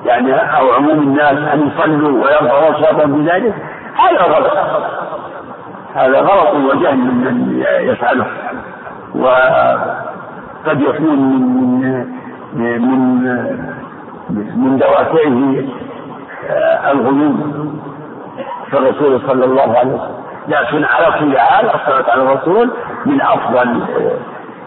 يعني 0.06 0.34
أو 0.36 0.72
عموم 0.72 1.00
الناس 1.00 1.38
أن 1.54 1.68
يصلوا 1.76 2.24
ويرفعوا 2.24 2.70
أصواتهم 2.72 3.24
بذلك 3.24 3.54
هذا 3.96 4.22
غلط 4.26 4.58
هذا 5.96 6.20
غلط 6.20 6.56
وجهل 6.74 6.98
من 6.98 7.64
يفعله 7.80 8.26
وقد 9.16 10.82
يكون 10.82 11.20
من 12.54 12.82
من 12.82 13.24
من, 14.30 14.54
من 14.58 14.78
دوافعه 14.78 15.64
آه، 16.50 16.92
الغلو 16.92 17.34
في 18.70 18.74
الرسول 18.78 19.22
صلى 19.28 19.46
الله 19.46 19.78
عليه 19.78 19.94
وسلم 19.94 20.21
لكن 20.52 20.86
على 20.86 21.14
كل 21.20 21.38
حال 21.40 21.66
الصلاة 21.66 22.12
على 22.12 22.22
الرسول 22.24 22.72
من 23.06 23.22
أفضل 23.22 23.82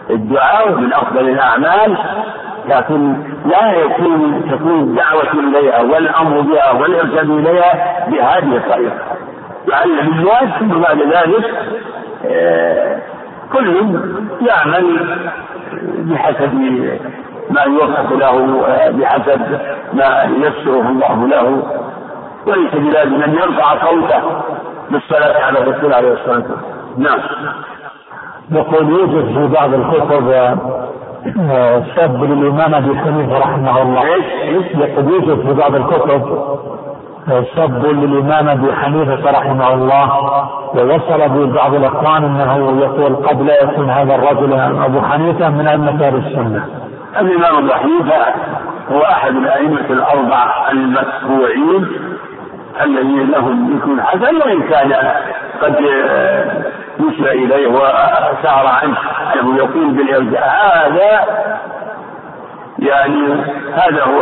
الدعاء 0.09 0.71
ومن 0.73 0.93
أفضل 0.93 1.29
الأعمال 1.29 1.97
لكن 2.69 3.23
لا 3.45 3.71
يكون 3.71 4.47
تكون 4.51 4.79
الدعوة 4.79 5.33
إليها 5.33 5.81
والأمر 5.81 6.41
بها 6.41 6.71
والإرشاد 6.71 7.29
إليها 7.29 7.99
بهذه 8.09 8.57
الطريقة 8.57 8.95
يعني 9.67 9.91
لأن 9.91 10.07
الناس 10.07 10.59
ثم 10.59 10.67
بعد 10.81 11.01
ذلك 11.01 11.51
آه، 12.25 12.99
كل 13.53 13.99
يعمل 14.41 15.19
بحسب 15.83 16.53
ما 17.49 17.61
يوفق 17.61 18.13
له 18.13 18.61
بحسب 18.89 19.41
ما 19.93 20.23
يسره 20.37 20.89
الله 20.89 21.27
له 21.27 21.63
وليس 22.47 22.71
بلازم 22.73 23.23
أن 23.23 23.33
يرفع 23.33 23.85
صوته 23.89 24.21
بالصلاة 24.91 25.43
على 25.45 25.59
الرسول 25.59 25.93
عليه 25.93 26.13
الصلاة 26.13 26.35
والسلام 26.35 26.61
نعم 26.97 27.19
يقول 28.51 28.89
يوجد 28.89 29.25
في 29.33 29.47
بعض 29.47 29.73
الكتب 29.73 30.31
سب 31.31 31.51
آه، 31.51 31.83
آه، 31.97 32.23
للإمام 32.25 32.75
أبي 32.75 32.95
حنيفة 32.99 33.39
رحمه 33.39 33.81
الله 33.81 34.03
يقول 34.85 35.13
يوجد 35.13 35.47
في 35.47 35.53
بعض 35.53 35.75
الكتب 35.75 36.39
سب 37.55 37.85
آه، 37.85 37.91
للإمام 37.91 38.49
أبي 38.49 38.73
حنيفة 38.75 39.31
رحمه 39.31 39.73
الله 39.73 40.17
ووصل 40.75 41.29
ببعض 41.29 41.73
الإخوان 41.73 42.23
أنه 42.23 42.79
يقول 42.79 43.15
قد 43.15 43.41
لا 43.41 43.63
يكون 43.63 43.89
هذا 43.89 44.15
الرجل 44.15 44.53
أبو 44.83 45.01
حنيفة 45.01 45.49
من 45.49 45.67
أئمة 45.67 46.07
أهل 46.07 46.15
السنة 46.15 46.65
الإمام 47.19 47.57
أبو 47.65 47.73
حنيفة 47.73 48.25
هو 48.91 48.99
أحد 48.99 49.31
الأئمة 49.35 49.81
الأربعة 49.89 50.71
المتبوعين 50.71 52.04
الذي 52.81 53.23
لهم 53.23 53.73
ذكر 53.75 54.03
حسن 54.05 54.35
وإن 54.37 54.61
كان 54.61 54.93
قد 55.61 55.79
نسب 56.99 57.25
إليه 57.25 57.67
وسار 57.67 58.67
عنه 58.83 58.97
أنه 59.33 59.57
يقول 59.57 59.91
بالإرجاء 59.91 60.49
هذا 60.49 61.39
يعني 62.79 63.35
هذا 63.73 64.03
هو 64.03 64.21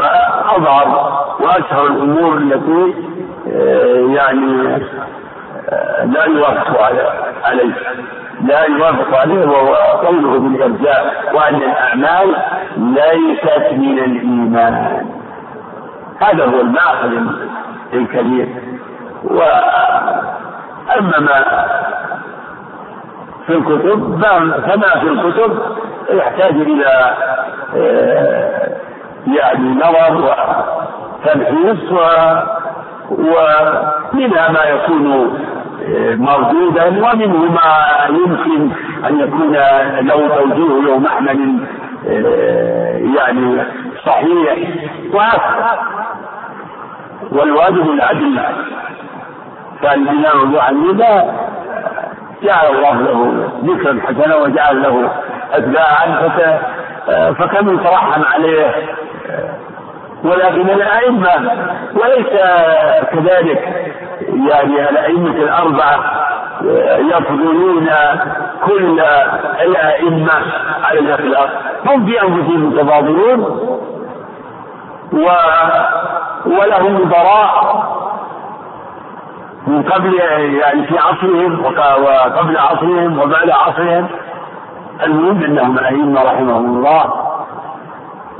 أظهر 0.57 1.13
وأشهر 1.39 1.87
الأمور 1.87 2.37
التي 2.37 2.93
يعني 4.13 4.79
لا 6.03 6.25
يوافق 6.25 6.81
عليه 7.45 7.73
لا 8.45 8.63
يوافق 8.63 9.17
عليه 9.19 9.47
وهو 9.47 9.73
قوله 9.75 10.39
بالإرجاء 10.39 11.23
وأن 11.33 11.55
الأعمال 11.55 12.35
ليست 12.77 13.71
من 13.73 13.99
الإيمان 13.99 15.05
هذا 16.21 16.43
هو 16.45 16.61
المأخذ 16.61 17.09
الكبير 17.95 18.47
وأما 19.23 21.19
ما 21.19 21.65
في 23.47 23.53
الكتب 23.53 24.21
فما 24.67 24.99
في 24.99 25.07
الكتب 25.07 25.59
يحتاج 26.09 26.51
إلى 26.53 27.15
آه، 27.77 28.67
يعني 29.27 29.69
نظر 29.75 30.13
وتمحيص 30.23 31.91
و 31.91 31.99
ومنها 33.09 34.51
ما 34.51 34.63
يكون 34.63 35.37
آه، 35.83 36.15
مردودا 36.15 36.87
ومنه 36.87 37.37
ما 37.51 37.83
يمكن 38.09 38.71
أن 39.07 39.19
يكون 39.19 39.53
له 40.07 40.27
توجيه 40.37 40.81
له 40.87 40.95
آه، 40.95 40.97
محمل 40.97 41.59
يعني 43.17 43.63
صحيح 44.05 44.69
والواجب 47.33 47.89
العدل 47.89 48.39
فالإمام 49.81 50.41
أبو 50.41 50.59
حنيفة 50.59 51.31
جعل 52.43 52.65
الله 52.75 53.01
له 53.01 53.49
ذكرا 53.65 53.99
حسنا 54.07 54.35
وجعل 54.35 54.81
له 54.81 55.11
أتباعا 55.53 56.29
فكم 57.33 57.73
يترحم 57.73 58.21
عليه 58.33 58.75
ولكن 60.23 60.69
الأئمة 60.69 61.29
وليس 61.95 62.27
كذلك 63.11 63.61
يعني 64.51 64.89
الأئمة 64.89 65.35
الأربعة 65.35 66.19
يفضلون 67.15 67.89
كل 68.65 69.01
الأئمة 69.61 70.31
على 70.83 70.99
الأخلاق 70.99 71.49
هم 71.87 72.05
في 72.05 72.21
أنفسهم 72.23 72.65
متفاضلون 72.69 73.63
و 75.13 75.27
وله 76.45 76.89
نظراء 76.89 77.83
من 79.67 79.83
قبل 79.83 80.13
يعني 80.63 80.83
في 80.87 80.97
عصرهم 80.97 81.65
وقبل 81.65 82.57
عصرهم 82.57 83.19
وبعد 83.19 83.49
عصرهم 83.49 84.07
المهم 85.03 85.43
انهم 85.43 85.79
ائمه 85.79 86.23
رحمهم 86.23 86.65
الله 86.77 87.05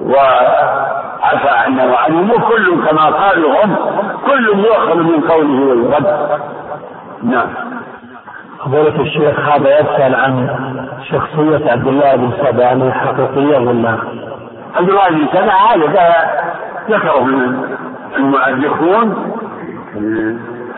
وعفى 0.02 1.50
عنا 1.50 1.86
وعنهم 1.86 2.32
وكل 2.32 2.88
كما 2.90 3.06
قالوا 3.06 3.52
هم 3.66 3.76
كل 4.26 4.66
يؤخذ 4.66 4.98
من 4.98 5.24
قوله 5.30 5.66
ويرد 5.66 6.30
نعم 7.24 7.48
فضيلة 8.66 9.02
الشيخ 9.02 9.40
هذا 9.40 9.80
يسأل 9.80 10.16
عن 10.16 10.48
شخصية 11.12 11.72
عبد 11.72 11.88
الله 11.88 12.16
بن 12.16 12.32
سبع 12.44 12.66
هل 12.66 12.94
حقيقية 12.94 13.60
ولا 13.60 13.98
الجواز 14.80 15.12
السبعة 15.14 15.74
هذا 15.74 16.40
ذكره 16.90 17.26
المؤرخون 18.18 19.32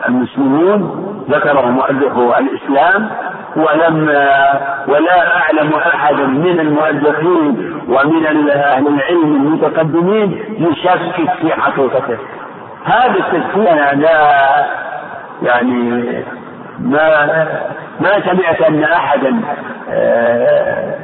المسلمون 0.08 1.02
ذكره 1.30 1.70
مؤرخو 1.70 2.32
الإسلام 2.34 3.10
ولم 3.56 4.02
ولا 4.88 5.36
أعلم 5.36 5.72
أحدا 5.74 6.26
من 6.26 6.60
المؤرخين 6.60 7.80
ومن 7.88 8.26
أهل 8.50 8.88
العلم 8.88 9.36
المتقدمين 9.46 10.44
يشكك 10.70 11.30
في 11.40 11.52
حقيقته 11.60 12.18
هذا 12.84 13.06
التشكيك 13.18 13.68
أنا 13.68 14.00
لا 14.00 14.18
يعني 15.42 16.04
ما 16.78 17.26
ما 18.00 18.20
سمعت 18.20 18.60
أن 18.62 18.84
أحدا 18.84 19.36
آه، 19.90 20.94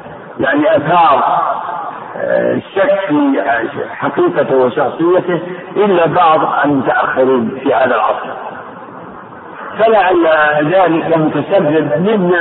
يعني 0.40 0.76
أثار 0.76 1.38
الشك 2.31 3.01
في 3.09 3.91
حقيقته 3.97 4.57
وشخصيته 4.57 5.41
إلا 5.77 6.07
بعض 6.07 6.41
المتأخرين 6.64 7.59
في 7.62 7.75
هذا 7.75 7.95
العصر 7.95 8.29
فلعل 9.79 10.27
ذلك 10.75 11.16
متسبب 11.16 11.91
من 11.99 12.33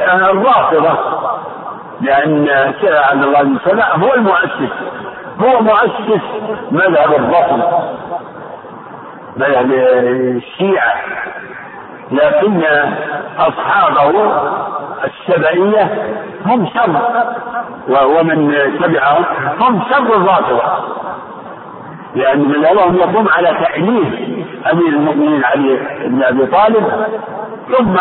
الرافضة 0.00 0.98
لأن 2.00 2.48
الشيخ 2.48 2.92
عبد 3.10 3.22
الله 3.22 3.42
بن 3.42 3.58
سبع 3.64 3.88
هو 3.96 4.14
المؤسس 4.14 4.72
هو 5.40 5.60
مؤسس 5.62 6.20
مذهب 6.70 7.12
الرفض 7.14 7.62
مذهب 9.36 9.72
الشيعة 10.36 10.94
لكن 12.10 12.62
أصحابه 13.38 14.32
السبعية 15.04 16.12
هم 16.46 16.66
شر 16.74 17.00
ومن 17.88 18.52
تبعهم 18.82 19.24
هم 19.60 19.82
شر 19.90 20.16
الرافضة 20.16 20.62
لأن 22.14 22.38
من 22.40 22.66
الله 22.70 22.94
يقوم 22.96 23.28
على 23.28 23.48
تأليف 23.48 24.08
أمير 24.72 24.88
المؤمنين 24.88 25.44
علي 25.44 25.76
بن 26.04 26.22
أبي 26.22 26.46
طالب 26.46 27.06
ثم 27.78 27.94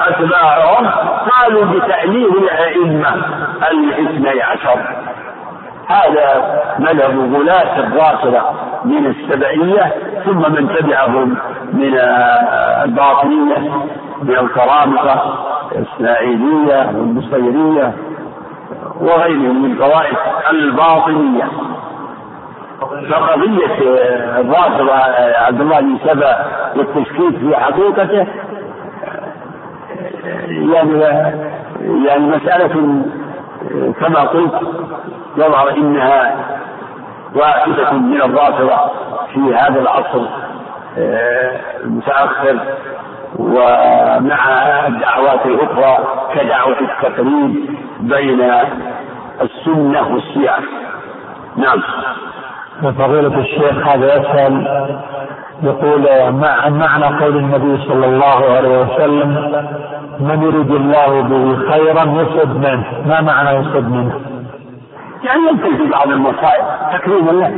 أتباعهم 0.00 0.86
قالوا 1.30 1.64
بتأليف 1.64 2.32
الأئمة 2.36 3.10
الاثني 3.70 4.42
عشر 4.42 4.80
هذا 5.90 6.60
مذهب 6.78 7.34
غلاة 7.34 7.78
الرافضة 7.80 8.42
من 8.84 9.06
السبعية 9.06 9.92
ثم 10.24 10.38
من 10.52 10.68
تبعهم 10.78 11.36
من 11.72 11.98
الباطنية 12.84 13.58
من 14.22 14.30
القرامطة 14.36 15.38
الإسماعيلية 15.72 16.86
والنصيرية 16.86 17.92
وغيرهم 19.00 19.62
من 19.64 19.78
طوائف 19.78 20.18
الباطنية 20.50 21.48
فقضية 23.10 23.78
الرافضة 24.40 24.94
عبد 25.38 25.60
الله 25.60 25.80
بن 25.80 25.98
سبا 26.06 26.36
والتشكيك 26.76 27.38
في 27.38 27.56
حقيقته 27.56 28.26
يعني 30.48 31.00
يعني 32.08 32.26
مسألة 32.26 33.02
كما 34.00 34.20
قلت 34.20 34.54
يظهر 35.36 35.70
انها 35.76 36.34
واحدة 37.34 37.92
من 37.92 38.16
الرافضة 38.22 38.78
في 39.34 39.54
هذا 39.54 39.80
العصر 39.80 40.22
آه، 40.98 41.60
المتأخر 41.84 42.56
ومع 43.38 44.48
الدعوات 44.86 45.46
الأخرى 45.46 45.98
كدعوة 46.34 46.76
التقريب 46.80 47.78
بين 48.00 48.40
السنة 49.42 50.08
والسياسة 50.08 50.66
نعم 51.56 51.82
فضيلة 52.92 53.38
الشيخ 53.40 53.86
هذا 53.88 54.16
يسأل 54.16 54.66
يقول 55.62 56.32
مع 56.32 56.68
معنى 56.68 57.24
قول 57.24 57.36
النبي 57.36 57.84
صلى 57.88 58.06
الله 58.06 58.56
عليه 58.56 58.78
وسلم 58.80 59.28
من 60.20 60.42
يريد 60.42 60.70
الله 60.70 61.20
به 61.22 61.70
خيرا 61.70 62.20
يسد 62.22 62.56
منه 62.56 62.84
ما 63.06 63.20
معنى 63.20 63.50
يسد 63.58 63.88
منه 63.88 64.20
يعني 65.24 65.48
يمكن 65.48 65.76
في 65.76 65.84
بعض 65.90 66.08
المصائب 66.10 66.64
تكريما 66.94 67.30
له 67.30 67.52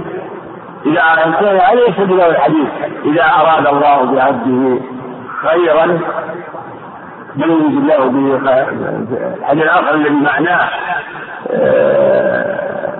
إذا 0.87 1.03
هذا 1.03 1.73
يسد 1.73 2.13
له 2.13 2.27
الحديث 2.29 2.67
إذا 3.05 3.25
أراد 3.25 3.67
الله 3.67 4.03
بعبده 4.15 4.81
خيرا 5.43 5.99
بل 7.35 7.51
يريد 7.51 7.79
الله 7.91 7.97
به 7.97 8.51
الحديث 9.39 9.63
الآخر 9.65 9.95
الذي 9.95 10.15
معناه 10.15 10.69
آه، 11.51 12.93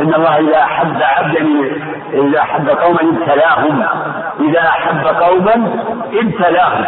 إن 0.00 0.14
الله 0.14 0.36
إذا 0.38 0.62
أحب 0.62 1.02
عبدا 1.02 1.46
إذا 2.12 2.38
أحب 2.40 2.68
قوما 2.68 2.98
ابتلاهم 3.02 3.84
إذا 4.40 4.60
أحب 4.60 5.06
قوما 5.08 5.74
ابتلاهم 6.14 6.84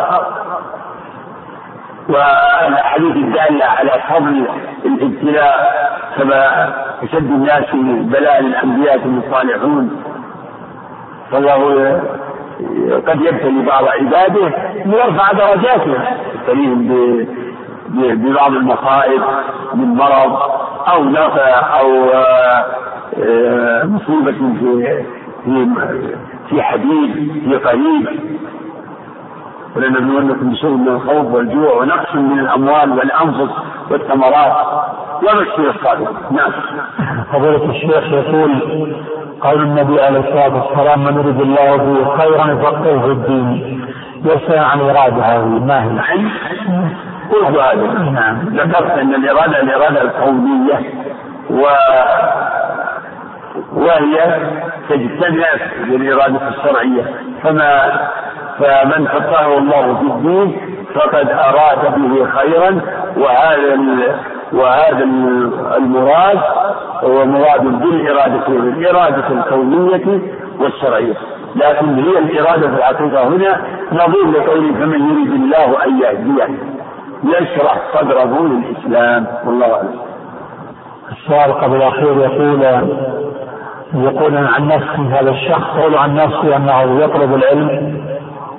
والاحاديث 2.09 3.17
الداله 3.17 3.65
على 3.65 3.91
فضل 4.09 4.47
الابتلاء 4.85 5.77
كما 6.19 6.69
اشد 7.03 7.31
الناس 7.31 7.65
بلاء 8.03 8.41
الانبياء 8.41 8.99
ثم 8.99 9.19
الصالحون 9.19 10.03
فالله 11.33 11.61
قد 13.07 13.21
يبتلي 13.21 13.63
بعض 13.67 13.85
عباده 13.89 14.53
ليرفع 14.85 15.33
درجاته 15.33 15.99
يبتليهم 16.35 16.89
ببعض 17.89 18.53
المصائب 18.53 19.23
من 19.75 19.95
مرض 19.95 20.39
او 20.95 21.05
نفع 21.05 21.81
او 21.81 21.95
آه، 23.23 23.85
مصيبه 23.85 24.33
في 24.33 25.05
في 25.45 25.67
في 26.51 26.63
حديد 26.63 27.33
في 27.45 27.57
قريب 27.57 28.07
ولنبلونكم 29.77 30.51
بشيء 30.51 30.71
من 30.71 30.89
الخوف 30.89 31.33
والجوع 31.35 31.81
ونقص 31.83 32.15
من 32.15 32.39
الاموال 32.39 32.91
والانفس 32.93 33.53
والثمرات 33.91 34.57
وبشر 35.23 35.71
الصابرين 35.75 36.09
نعم 36.31 36.53
فضيلة 37.33 37.71
الشيخ 37.71 38.13
يقول 38.13 38.97
قول 39.41 39.63
النبي 39.63 40.01
عليه 40.01 40.19
الصلاة 40.19 40.55
والسلام 40.65 41.05
من 41.05 41.15
يريد 41.19 41.41
الله 41.41 41.77
به 41.77 42.17
خيرا 42.19 42.53
يفقهه 42.53 43.01
في 43.01 43.07
الدين 43.07 43.85
يسأل 44.25 44.59
عن 44.59 44.81
إرادة 44.81 45.23
هذه 45.23 45.45
ما 45.45 45.85
هي؟ 45.85 45.89
العلم 45.91 46.31
قلت 47.33 47.59
هذا 47.59 48.11
نعم 48.11 48.39
ذكرت 48.53 48.91
أن 48.91 49.15
الإرادة 49.15 49.63
الإرادة 49.63 50.03
الكونية 50.03 50.81
و 51.51 51.63
وهي 53.77 54.41
تجتمع 54.89 55.47
بالإرادة 55.89 56.49
الشرعية 56.49 57.05
فما 57.43 58.01
فمن 58.59 59.07
فقهه 59.07 59.59
الله 59.59 59.95
في 59.95 60.03
الدين 60.07 60.77
فقد 60.95 61.31
أراد 61.31 61.95
به 61.99 62.27
خيرا 62.31 62.81
وهذا 63.17 64.21
وهذا 64.53 65.05
المراد 65.77 66.39
هو 67.05 67.25
مراد 67.27 67.61
بالاراده 67.63 68.47
الإرادة 68.49 69.25
الكونية 69.31 70.21
والشرعية 70.61 71.15
لكن 71.57 71.95
هي 71.95 72.19
الإرادة 72.19 72.69
في 72.69 72.75
الحقيقة 72.77 73.29
هنا 73.29 73.61
نظير 73.93 74.31
لقوله 74.31 74.73
فمن 74.75 75.11
يريد 75.13 75.33
الله 75.43 75.85
أن 75.87 76.01
يهديه 76.01 76.49
يشرح 77.25 77.79
صدره 77.99 78.41
للإسلام 78.49 79.27
والله 79.47 79.67
أعلم 79.75 79.99
السؤال 81.13 81.53
قبل 81.59 81.77
الأخير 81.77 82.19
يقول 82.19 82.87
يقول 83.95 84.37
عن 84.37 84.69
نفسي 84.69 85.03
هذا 85.21 85.31
الشخص 85.31 85.77
يقول 85.77 85.95
عن 85.95 86.15
نفسي 86.15 86.57
أنه 86.57 87.01
يطلب 87.05 87.35
العلم 87.35 87.71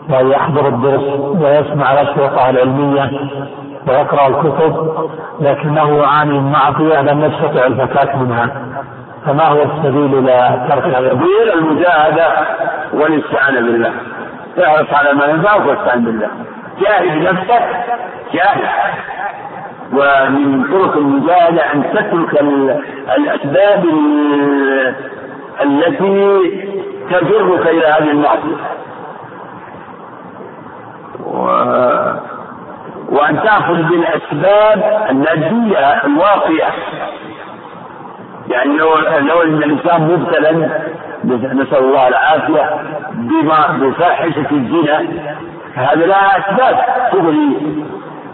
وأن 0.09 0.31
يحضر 0.31 0.67
الدرس 0.67 1.01
ويسمع 1.43 1.93
الأشرطة 2.01 2.49
العلمية 2.49 3.11
ويقرأ 3.87 4.27
الكتب 4.27 4.89
لكنه 5.41 5.97
يعاني 5.97 6.31
من 6.39 6.51
معصية 6.51 7.01
لم 7.01 7.21
يستطع 7.21 7.65
الفكاك 7.65 8.15
منها 8.15 8.61
فما 9.25 9.43
هو 9.45 9.61
السبيل 9.63 10.17
إلى 10.19 10.67
ترك 10.69 10.83
هذا 10.83 11.17
المجاهدة 11.55 12.27
والاستعانة 12.93 13.59
بالله 13.61 13.91
اعرف 14.65 14.93
على 14.93 15.13
ما 15.13 15.25
ينفعك 15.25 15.65
واستعن 15.65 16.05
بالله 16.05 16.27
جاهد 16.81 17.17
نفسك 17.21 17.85
جاهد 18.33 18.69
ومن 19.93 20.63
طرق 20.63 20.97
المجاهدة 20.97 21.73
أن 21.73 21.83
تترك 21.93 22.41
الأسباب 23.17 23.85
التي 25.63 26.39
تجرك 27.11 27.67
إلى 27.67 27.85
هذه 27.87 28.11
المعصية 28.11 28.55
و... 31.25 31.47
وأن 33.09 33.39
تأخذ 33.43 33.73
بالأسباب 33.81 35.07
المادية 35.09 36.05
الواقية 36.05 36.67
يعني 38.51 38.77
لو 38.77 38.89
لو 39.19 39.41
أن 39.41 39.63
الإنسان 39.63 40.01
مبتلى 40.01 40.81
نسأل 41.53 41.83
الله 41.83 42.07
العافية 42.07 42.81
بما 43.11 43.67
بفاحشة 43.77 44.45
الزنا 44.51 44.99
هذا 45.75 46.05
لها 46.05 46.37
أسباب 46.37 46.79
تغري 47.11 47.79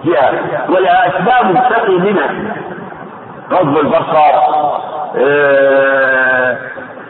فيها 0.03 0.29
ولها 0.69 1.07
أسباب 1.07 1.53
تقي 1.69 1.97
منها 1.97 2.29
غض 3.51 3.77
البصر 3.77 4.17
آه، 5.27 6.57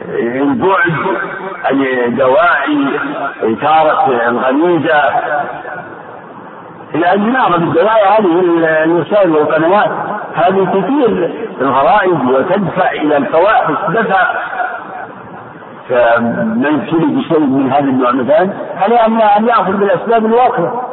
البعد 0.09 0.93
عن 1.65 1.85
دواعي 2.15 2.87
إثارة 3.43 4.07
إلى 4.49 5.21
لأن 6.93 7.33
نعرف 7.33 7.55
الدواعي 7.55 8.03
هذه 8.05 8.39
الوسائل 8.83 9.31
والقنوات 9.31 9.91
هذه 10.35 10.65
تثير 10.65 11.31
الغرائز 11.61 12.15
وتدفع 12.27 12.91
إلى 12.91 13.17
الفواحش 13.17 13.73
دفع 13.89 14.35
فمن 15.89 16.87
سلك 16.91 17.27
شيء 17.27 17.39
من 17.39 17.71
هذا 17.71 17.83
النوع 17.83 18.11
مثلا 18.11 18.49
عليه 18.81 19.05
أن 19.37 19.47
يأخذ 19.47 19.71
بالأسباب 19.71 20.25
الواقعة 20.25 20.89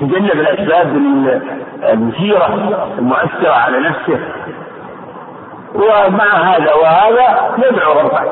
تجنب 0.00 0.30
الأسباب 0.30 0.96
المثيرة 1.92 2.46
المؤثرة 2.98 3.50
على 3.52 3.78
نفسه 3.80 4.18
ومع 5.74 6.34
هذا 6.54 6.74
وهذا 6.74 7.54
يدعو 7.68 8.00
ربه 8.00 8.22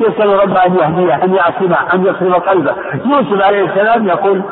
يسأل 0.00 0.42
ربه 0.42 0.64
أن 0.66 0.74
يهديه 0.76 1.24
أن 1.24 1.34
يعصمه 1.34 1.76
أن 1.94 2.06
يصرف 2.06 2.48
قلبه 2.48 2.74
يوسف 3.04 3.42
عليه 3.42 3.64
السلام 3.64 4.06
يقول 4.08 4.42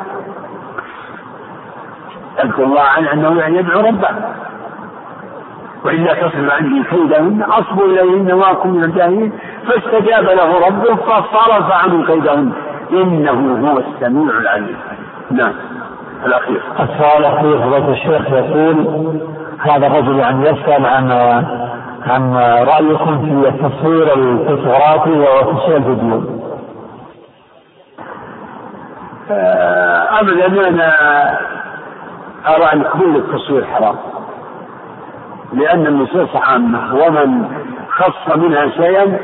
اذكر 2.45 2.63
الله 2.65 2.81
عنه 2.97 3.13
أنه 3.13 3.41
يعني 3.41 3.57
يدعو 3.59 3.81
ربه 3.81 4.09
وإلا 5.85 6.15
تصرف 6.15 6.51
عني 6.53 6.85
كيدهن 6.85 7.43
أصب 7.43 7.81
إليهن 7.83 8.33
وأكن 8.33 8.71
من 8.71 8.85
الجاهلين 8.85 9.33
فاستجاب 9.69 10.25
له 10.25 10.67
ربه 10.67 10.95
فصرف 10.97 11.73
عنه 11.73 12.07
كيدهن 12.07 12.53
إنه 12.93 13.67
هو 13.71 13.79
السميع 13.79 14.39
العليم 14.39 14.77
نعم 15.31 15.53
الأخير 16.27 16.63
السؤال 16.81 17.19
الأخير 17.25 17.59
فضيلة 17.59 17.91
الشيخ 17.93 18.31
يقول 18.33 19.21
هذا 19.61 19.87
الرجل 19.87 20.17
يعني 20.17 20.49
يسأل 20.49 20.87
عن 20.87 21.11
عن 22.07 22.35
رأيكم 22.65 23.19
في 23.21 23.49
التصوير 23.49 24.13
الفوتوغرافي 24.15 25.11
وتصوير 25.11 25.77
الفيديو. 25.77 26.23
أبدا 29.29 30.45
آه، 30.45 30.59
أنا 30.69 30.93
أرى 32.49 32.73
أن 32.73 32.83
كل 32.93 33.17
التصوير 33.17 33.65
حرام 33.65 33.97
لأن 35.53 35.87
النصوص 35.87 36.37
عامة 36.37 36.95
ومن 36.95 37.49
خص 37.91 38.37
منها 38.37 38.69
شيئا 38.69 39.19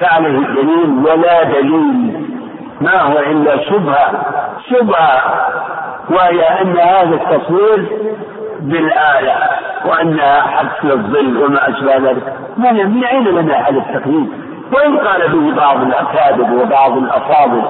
فعليه 0.00 0.38
الدليل 0.38 0.98
ولا 1.06 1.42
دليل 1.44 2.26
ما 2.80 3.00
هو 3.02 3.18
إلا 3.18 3.64
شبهة 3.70 4.24
شبهة 4.70 5.20
وهي 6.10 6.60
أن 6.62 6.78
هذا 6.78 7.14
التصوير 7.14 7.84
بالآلة 8.60 9.34
وأنها 9.84 10.40
حبس 10.42 10.84
للظل 10.84 11.36
وما 11.44 11.68
أشبه 11.68 11.96
ذلك 12.10 12.22
من 12.56 13.04
أين 13.04 13.24
لنا 13.24 13.54
هذا 13.56 13.76
التقليد 13.88 14.30
وإن 14.72 14.98
قال 14.98 15.28
به 15.28 15.52
بعض 15.56 15.82
الأكابر 15.82 16.52
وبعض 16.62 16.96
الأفاضل 16.96 17.62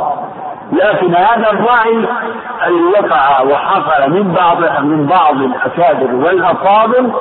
لكن 0.72 1.14
هذا 1.14 1.50
الرأي 1.52 2.06
الذي 2.66 2.84
وقع 2.98 3.40
وحصل 3.42 4.10
من 4.10 4.22
بعض 4.34 4.82
من 4.84 5.06
بعض 5.06 5.34
الأكابر 5.36 6.14
والأفاضل 6.14 7.12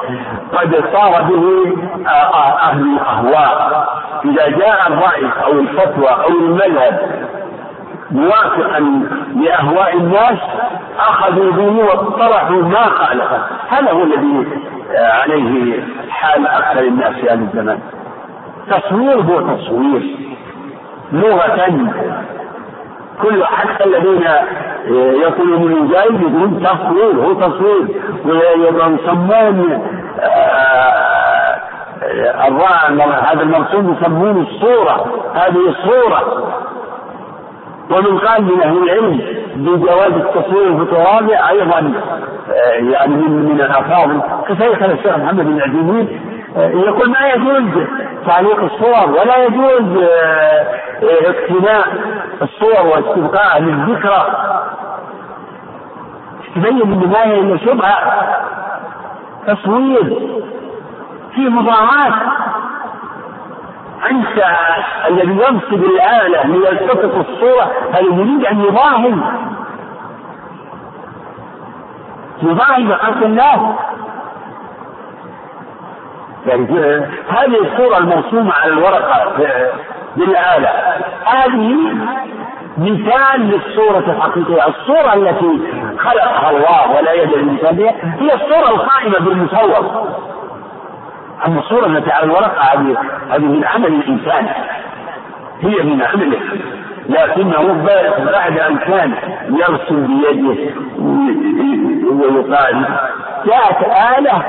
قد 0.56 0.84
صار 0.94 1.22
به 1.24 1.74
آه، 2.08 2.10
آه، 2.12 2.62
أهل 2.70 2.84
الأهواء 2.84 3.86
إذا 4.26 4.50
جاء 4.50 4.78
الرأي 4.90 5.30
أو 5.48 5.52
الفتوى 5.52 6.10
أو 6.10 6.30
المذهب 6.30 7.00
موافقا 8.12 9.04
لأهواء 9.36 9.98
الناس 9.98 10.38
أخذوا 11.00 11.52
به 11.52 11.70
واطرحوا 11.86 12.62
ما 12.62 12.84
خالفه 12.90 13.40
هذا 13.70 13.92
هو 13.92 14.04
الذي 14.04 14.48
آه، 14.98 15.12
عليه 15.12 15.84
حال 16.10 16.48
أكثر 16.48 16.82
الناس 16.84 17.14
في 17.14 17.30
هذا 17.30 17.34
الزمان 17.34 17.80
تصوير 18.70 19.16
هو 19.22 19.56
تصوير 19.56 20.18
لغة 21.12 21.76
كل 23.24 23.46
حتى 23.46 23.84
الذين 23.86 24.28
آه، 24.28 25.18
يقولون 25.22 25.72
الجاهل 25.72 26.22
يقولون 26.22 26.64
تصوير 26.64 27.16
هو 27.26 27.34
تصوير 27.34 27.88
ويسمون 28.26 29.82
آه، 30.20 31.18
هذا 33.32 33.42
المرسوم 33.42 33.94
يسمونه 34.00 34.42
الصورة 34.50 35.06
هذه 35.36 35.70
الصورة 35.70 36.48
ومن 37.92 38.20
قال 38.20 38.44
من 38.44 38.62
أهل 38.62 38.78
العلم 38.84 39.22
بجواز 39.56 40.12
التصوير 40.14 40.68
المتواضع 40.68 41.50
أيضا 41.50 41.94
آه، 42.54 42.92
يعني 42.94 43.16
من 43.16 43.32
من 43.46 43.62
الأفاضل 43.62 44.22
كشيخ 44.48 44.84
الشيخ 44.84 45.18
محمد 45.18 45.46
بن 45.46 45.62
عثيمين 45.62 46.20
آه، 46.58 46.68
يقول 46.70 47.10
ما 47.10 47.28
يجوز 47.36 47.84
تعليق 48.28 48.64
الصور 48.64 49.10
ولا 49.20 49.46
يجوز 49.46 50.04
آه، 50.04 50.66
اقتناء 51.04 51.88
الصور 52.42 52.88
واستبقاء 52.88 53.62
للذكرى 53.62 54.28
تبين 56.56 56.82
ان 56.82 57.10
ما 57.14 57.24
هي 57.24 57.40
الا 57.40 57.58
شبهه 57.58 58.28
تصوير 59.48 60.34
في 61.36 61.42
مضاعات 61.50 62.14
أنت 64.12 64.44
الذي 65.10 65.32
ينصب 65.32 65.84
الآلة 65.86 66.44
ليلتقط 66.44 67.26
الصورة 67.30 67.72
هل 67.94 68.06
يريد 68.06 68.46
أن 68.46 68.60
يضاهي 68.62 69.14
يضاهي 72.44 72.84
بخلق 72.84 73.24
الله 73.26 73.76
يعني 76.46 76.66
هذه 77.30 77.60
الصورة 77.62 77.98
المرسومة 77.98 78.54
على 78.54 78.74
الورقة 78.74 79.32
بالآلة 80.16 80.70
هذه 81.26 81.78
مثال 82.78 83.38
للصورة 83.42 84.00
الحقيقية، 84.00 84.68
الصورة 84.68 85.14
التي 85.14 85.62
خلقها 86.00 86.50
الله 86.52 86.96
ولا 86.98 87.14
يدري 87.14 87.36
الإنسان 87.44 87.80
هي 88.20 88.34
الصورة 88.36 88.70
القائمة 88.76 89.20
بالمصور 89.20 90.08
أما 91.46 91.60
الصورة 91.60 91.86
التي 91.86 92.12
على 92.12 92.24
الورقة 92.26 92.62
هذه 92.74 92.98
هذه 93.30 93.46
من 93.46 93.66
عمل 93.66 93.86
الإنسان 93.88 94.48
هي 95.62 95.84
من 95.84 96.02
عمله 96.02 96.40
لكنه 97.10 97.84
بعد 98.32 98.60
أن 98.60 98.78
كان 98.78 99.14
يرسم 99.52 100.08
بيده 100.08 100.72
ويقال 102.12 102.86
جاءت 103.46 103.86
آلة 104.18 104.44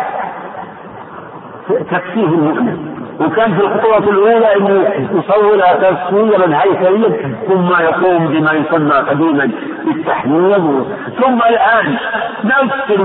تكفيه 1.90 2.24
المؤمن 2.26 2.97
وكان 3.20 3.56
في 3.58 3.60
الخطوة 3.60 3.98
الأولى 3.98 4.56
أن 4.56 4.84
يصورها 5.18 5.72
تصويرا 5.90 6.54
هيكليا 6.62 7.32
ثم 7.48 7.68
يقوم 7.84 8.28
بما 8.28 8.52
يسمى 8.52 8.92
قديما 8.92 9.50
بالتحميض 9.84 10.86
ثم 11.22 11.38
الآن 11.48 11.96
نفس 12.44 13.00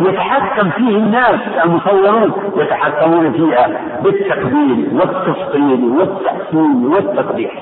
يتحكم 0.00 0.70
فيه 0.70 0.96
الناس 0.96 1.40
المصورون 1.64 2.32
يتحكمون 2.56 3.32
فيها 3.32 3.80
بالتقديم 4.02 5.00
والتفصيل 5.00 5.82
والتحسين 5.98 6.86
والتقبيح 6.94 7.52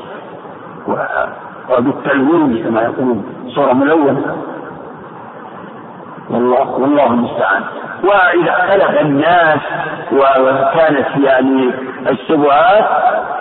وبالتلوين 1.73 2.65
كما 2.65 2.83
يقولون 2.83 3.25
صورة 3.55 3.73
ملونة 3.73 4.37
والله 6.31 6.71
والله 6.79 7.07
المستعان 7.07 7.63
وإذا 8.05 8.51
اختلف 8.51 9.01
الناس 9.01 9.59
وكانت 10.13 11.07
يعني 11.25 11.71
الشبهات 12.09 12.85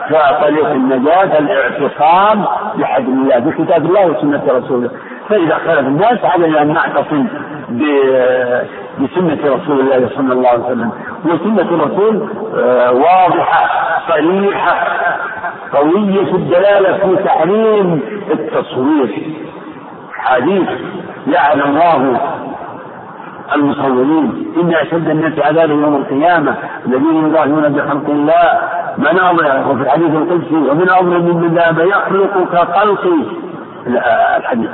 فطريق 0.09 0.67
النجاة 0.69 1.39
الاعتصام 1.39 2.45
بحبل 2.75 3.09
الله 3.09 3.39
بكتاب 3.39 3.85
الله 3.85 4.05
وسنة 4.05 4.41
رسوله 4.49 4.89
فإذا 5.29 5.53
اختلف 5.53 5.79
الناس 5.79 6.25
علينا 6.25 6.61
أن 6.61 6.67
نعتصم 6.73 7.27
بسنة 8.99 9.55
رسول 9.55 9.79
الله 9.79 10.09
صلى 10.15 10.33
الله 10.33 10.49
عليه 10.49 10.63
وسلم 10.65 10.91
وسنة 11.25 11.69
الرسول 11.83 12.29
آه، 12.57 12.91
واضحة 12.91 13.69
صريحة 14.09 14.73
قوية 15.73 16.35
الدلالة 16.35 16.97
في 17.17 17.23
تحريم 17.23 18.01
التصوير 18.31 19.33
حديث 20.13 20.67
لعن 21.27 21.61
الله 21.61 22.21
المصورين 23.55 24.53
إن 24.61 24.73
أشد 24.73 25.09
الناس 25.09 25.39
عذابا 25.39 25.73
يوم 25.73 25.95
القيامة 25.95 26.55
الذين 26.87 27.25
يضاهون 27.25 27.69
بخلق 27.69 28.09
الله 28.09 28.59
من 28.97 29.19
أمر 29.19 29.71
وفي 29.71 29.81
الحديث 29.83 30.09
القدسي 30.09 30.55
ومن 30.69 30.89
أمر 30.89 31.19
من 31.19 31.47
ذهب 31.55 31.79
يخلق 31.79 32.51
كخلقي 32.53 33.23
الحديث 34.37 34.69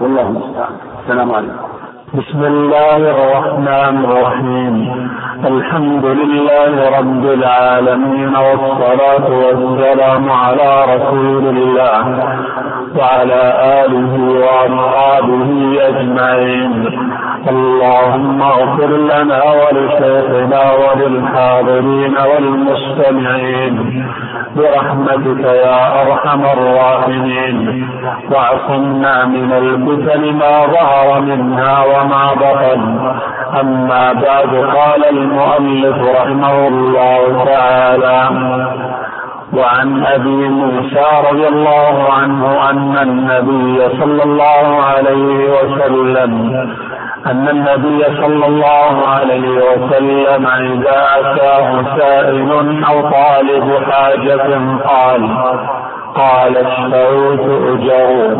والله 0.00 0.22
المستعان 0.22 0.74
السلام 1.04 1.32
عليكم 1.32 1.68
بسم 2.14 2.44
الله 2.44 2.96
الرحمن 2.96 4.04
الرحيم 4.04 5.08
الحمد 5.44 6.04
لله 6.04 6.98
رب 6.98 7.24
العالمين 7.26 8.32
والصلاة 8.36 9.28
والسلام 9.30 10.30
على 10.32 10.84
رسول 10.94 11.44
الله 11.56 12.04
وعلى 12.98 13.42
آله 13.84 14.12
وأصحابه 14.32 15.48
أجمعين 15.88 16.88
اللهم 17.48 18.42
اغفر 18.42 18.86
لنا 19.12 19.40
ولشيخنا 19.60 20.62
وللحاضرين 20.82 22.14
والمستمعين 22.30 24.04
برحمتك 24.56 25.44
يا 25.44 26.02
أرحم 26.02 26.40
الراحمين 26.44 27.86
واعصمنا 28.30 29.24
من 29.24 29.52
الفتن 29.52 30.36
ما 30.36 30.66
ظهر 30.66 31.20
منها 31.20 31.84
وما 31.84 32.01
ما 32.02 32.34
بطن 32.34 33.00
أما 33.60 34.12
بعد 34.12 34.70
قال 34.76 35.04
المؤلف 35.10 35.96
رحمه 36.20 36.68
الله 36.68 37.44
تعالى 37.44 38.30
وعن 39.52 40.04
ابي 40.06 40.48
موسى 40.48 41.06
رضي 41.32 41.48
الله 41.48 42.12
عنه 42.12 42.70
ان 42.70 42.98
النبي 43.02 43.98
صلى 44.00 44.22
الله 44.24 44.82
عليه 44.82 45.50
وسلم 45.50 46.64
ان 47.26 47.48
النبي 47.48 48.04
صلى 48.16 48.46
الله 48.46 49.08
عليه 49.08 49.48
وسلم 49.58 50.46
اذا 50.46 51.04
اتاه 51.20 51.84
سائل 51.98 52.82
او 52.84 53.00
طالب 53.02 53.82
حاجه 53.90 54.60
قال 54.86 55.22
قال 56.14 56.56
الشوز 56.56 57.40
أجر 57.40 58.36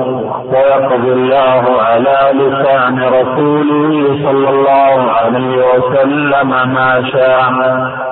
ويقضي 0.52 1.12
الله 1.12 1.64
على 1.82 2.18
لسان 2.34 3.02
رسوله 3.04 4.16
صلى 4.24 4.50
الله 4.50 5.10
عليه 5.10 5.62
وسلم 5.74 6.48
ما 6.50 7.08
شاء 7.12 7.44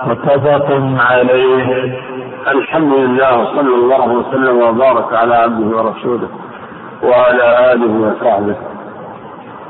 متفق 0.07 0.67
عليه 1.11 1.99
الحمد 2.51 2.93
لله 2.95 3.45
صلى 3.57 3.75
الله 3.75 4.07
وسلم 4.09 4.63
وبارك 4.69 5.13
على 5.15 5.35
عبده 5.35 5.77
ورسوله 5.77 6.29
وعلى 7.05 7.73
آله 7.73 7.93
وصحبه 8.09 8.57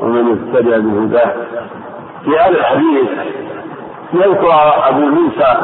ومن 0.01 0.25
اهتدى 0.27 0.71
بهداه 0.81 1.33
في 2.25 2.31
هذا 2.31 2.51
الحديث 2.59 3.09
يذكر 4.15 4.55
أبو 4.89 5.01
موسى 5.01 5.55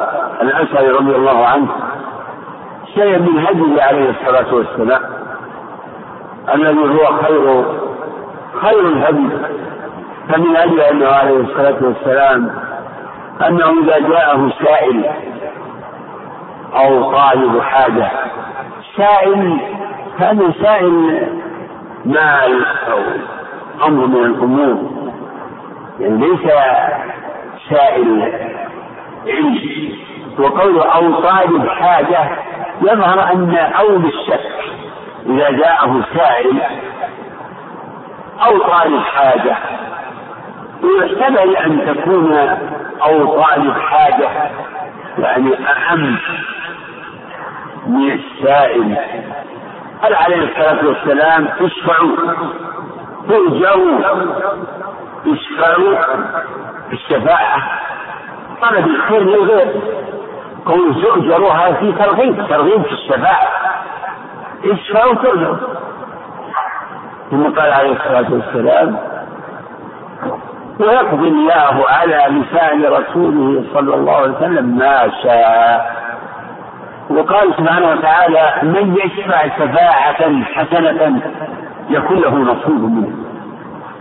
الأشعري 0.42 0.88
رضي 0.88 1.16
الله 1.16 1.46
عنه 1.46 1.68
شيء 2.98 3.18
من 3.18 3.38
هدي 3.46 3.80
عليه 3.82 4.10
الصلاة 4.10 4.54
والسلام 4.54 5.02
الذي 6.54 6.78
هو 6.98 7.06
خير 7.16 7.64
خير 8.62 8.80
الهدي 8.88 9.28
فمن 10.28 10.56
هدي 10.56 10.90
أنه 10.90 11.06
عليه 11.08 11.36
الصلاة 11.36 11.76
والسلام 11.82 12.50
أنه 13.48 13.64
إذا 13.82 14.08
جاءه 14.08 14.52
سائل 14.64 15.04
أو 16.74 17.12
طالب 17.12 17.60
حاجة 17.60 18.10
سائل 18.96 19.60
كان 20.18 20.52
سائل 20.62 21.28
مال 22.04 22.66
أو 22.90 22.98
أمر 23.88 24.06
من 24.06 24.24
الأمور 24.24 24.78
يعني 26.00 26.16
ليس 26.26 26.40
سائل 27.70 28.32
علم 29.26 29.58
وقوله 30.38 30.82
أو 30.82 31.12
طالب 31.14 31.66
حاجة 31.68 32.36
يظهر 32.82 33.32
أن 33.32 33.54
أول 33.56 34.04
الشك 34.04 34.52
إذا 35.26 35.50
جاءه 35.50 36.00
سائل 36.16 36.60
أو 38.46 38.58
طالب 38.58 39.00
حاجة 39.00 39.56
ويحتمل 40.82 41.56
أن 41.56 41.86
تكون 41.94 42.34
أو 43.02 43.42
طالب 43.42 43.74
حاجة 43.78 44.28
يعني 45.18 45.50
أهم 45.88 46.18
من 47.86 48.12
السائل 48.20 48.96
قال 50.02 50.14
عليه 50.14 50.36
الصلاة 50.36 50.86
والسلام 50.86 51.48
اشفعوا 51.60 52.16
تؤجروا 53.28 54.00
اشفعوا 55.32 55.98
الشفاعة 56.92 57.80
طلب 58.62 58.86
الخير 58.86 59.20
للغير 59.24 59.72
قول 60.66 61.02
تؤجرها 61.02 61.72
في 61.72 61.92
ترغيب 61.92 62.46
ترغيب 62.48 62.82
في 62.82 62.92
الشفاعة 62.92 63.48
اشفعوا 64.64 65.14
تؤجروا 65.14 65.56
ثم 67.30 67.42
قال 67.44 67.72
عليه 67.72 67.92
الصلاة 67.92 68.32
والسلام 68.32 68.96
ويقضي 70.80 71.28
الله 71.28 71.84
على 71.88 72.40
لسان 72.40 72.84
رسوله 72.84 73.64
صلى 73.74 73.94
الله 73.94 74.12
عليه 74.14 74.32
وسلم 74.36 74.78
ما 74.78 75.10
شاء 75.22 75.96
وقال 77.10 77.54
سبحانه 77.58 77.88
وتعالى 77.90 78.40
من 78.62 78.96
يشفع 79.04 79.46
شفاعة 79.48 80.44
حسنة 80.44 81.20
يكون 81.90 82.16
له 82.18 82.34
نصيب 82.38 82.80
منه 82.82 83.10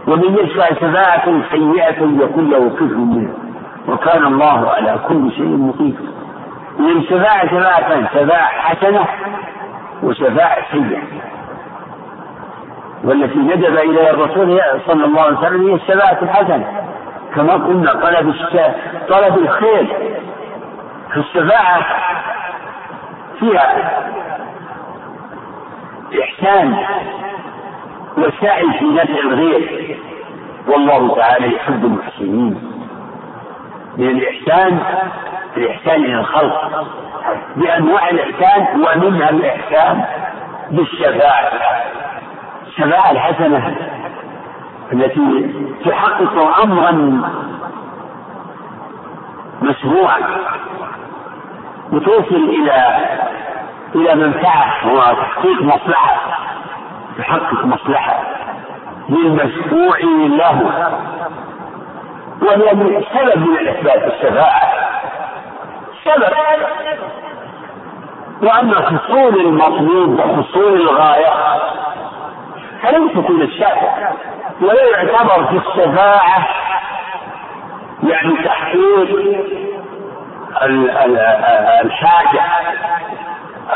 ومن 0.08 0.38
يشفع 0.44 0.70
شفاعة 0.74 1.26
سيئة 1.52 2.04
يكون 2.24 2.50
له 2.50 2.70
كفر 2.70 2.96
منه 2.98 3.34
وكان 3.88 4.26
الله 4.26 4.70
على 4.70 4.96
كل 5.08 5.32
شيء 5.32 5.58
مقيت 5.58 6.16
من 6.80 7.04
شفاعة 7.04 7.48
شفاعتين 7.48 8.08
شفاعة 8.08 8.48
حسنة 8.62 9.06
وشفاعة 10.04 10.62
سيئة 10.72 11.02
والتي 13.04 13.40
ندب 13.40 13.76
إليها 13.78 14.10
الرسول 14.10 14.62
صلى 14.88 15.06
الله 15.06 15.22
عليه 15.24 15.36
وسلم 15.38 15.68
هي 15.68 15.74
الشفاعة 15.74 16.18
الحسنة 16.22 16.84
كما 17.36 17.54
قلنا 17.54 17.94
طلب 17.94 18.34
طلب 19.10 19.38
الخير 19.38 19.88
في 21.12 21.18
الشفاعة 21.18 21.82
فيها 23.40 23.94
إحسان 26.24 26.78
وسعي 28.18 28.80
في 28.80 28.86
نفع 28.86 29.20
الغير 29.20 30.00
والله 30.68 31.16
تعالى 31.16 31.56
يحب 31.56 31.86
المحسنين 31.86 32.75
من 33.98 34.08
الإحسان 34.08 34.80
الإحسان 35.58 36.04
إلى 36.06 36.20
الخلق 36.20 36.86
بأنواع 37.56 38.10
الإحسان 38.10 38.66
ومنها 38.82 39.30
الإحسان 39.30 40.06
بالشفاعة 40.72 41.52
الشفاعة 42.68 43.12
الحسنة 43.12 43.76
التي 44.94 45.54
تحقق 45.86 46.60
أمرا 46.64 47.22
مشروعا 49.62 50.20
وتوصل 51.94 52.36
إلى 52.36 52.98
إلى 53.96 54.16
منفعة 54.16 54.94
وتحقيق 54.94 55.62
مصلحة 55.62 56.42
تحقق 57.18 57.66
مصلحة 57.66 58.24
للمشفوع 59.10 60.00
له 60.28 60.62
وهي 62.42 63.04
سبب 63.14 63.48
من 63.50 63.68
اثبات 63.68 64.14
الشفاعه 64.14 64.72
سبب 66.04 66.34
واما 68.44 68.76
حصول 68.90 69.36
المطلوب 69.40 70.20
وحصول 70.20 70.74
الغايه 70.82 71.34
فلم 72.84 73.08
تكون 73.10 73.42
الشفاعه 73.42 74.14
ولا 74.62 74.84
يعتبر 74.84 75.46
في 75.46 75.58
الشفاعه 75.68 76.48
يعني 78.04 78.44
تحقيق 78.44 79.40
الحاجه 81.86 82.42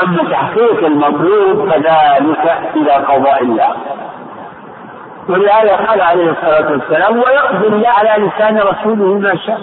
اما 0.03 0.29
تحقيق 0.31 0.85
المطلوب 0.85 1.69
فذلك 1.69 2.57
الى 2.75 2.91
قضاء 2.91 3.43
الله 3.43 3.75
ولهذا 5.29 5.75
قال 5.75 6.01
عليه 6.01 6.29
الصلاة 6.31 6.71
والسلام 6.71 7.17
ويقضي 7.17 7.67
الله 7.67 7.89
على 7.89 8.25
لسان 8.25 8.57
رسوله 8.57 9.19
ما 9.19 9.35
شاء 9.35 9.61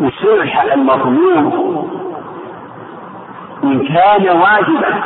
يصلح 0.00 0.62
المظلوم 0.62 1.90
إن 3.64 3.86
كان 3.88 4.22
واجبا 4.36 5.00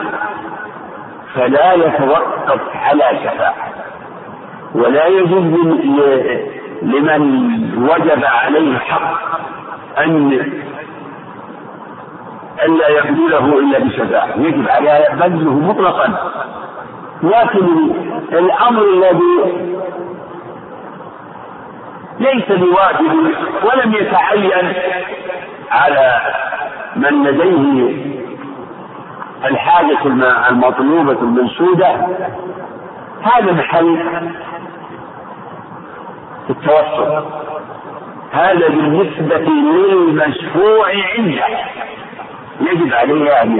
فلا 1.34 1.72
يتوقف 1.72 2.60
على 2.74 3.18
شفاعة 3.24 3.68
ولا 4.74 5.06
يجوز 5.06 5.54
لمن 6.82 7.62
وجب 7.90 8.24
عليه 8.24 8.78
حق 8.78 9.38
أن 9.98 10.32
ألا 12.64 12.88
يبذله 12.88 13.58
إلا 13.58 13.78
بشفاعة 13.78 14.26
يجب 14.36 14.68
على 14.68 15.04
بذله 15.14 15.50
مطلقا 15.58 16.18
لكن 17.22 17.92
الأمر 18.32 18.82
الذي 18.82 19.59
ليس 22.18 22.44
بواجب 22.48 23.10
ولم 23.64 23.94
يتعين 23.94 24.72
على 25.70 26.20
من 26.97 27.22
لديه 27.24 27.97
الحاجة 29.44 29.98
المطلوبة 30.51 31.18
المنشودة 31.22 31.90
هذا 33.22 33.52
محل 33.52 34.01
التوسط 36.51 37.24
هذا 38.32 38.68
بالنسبة 38.68 39.38
للمشفوع 39.38 40.86
عنده 41.16 41.47
يجب 42.60 42.94
عليه 42.94 43.42
أن 43.42 43.59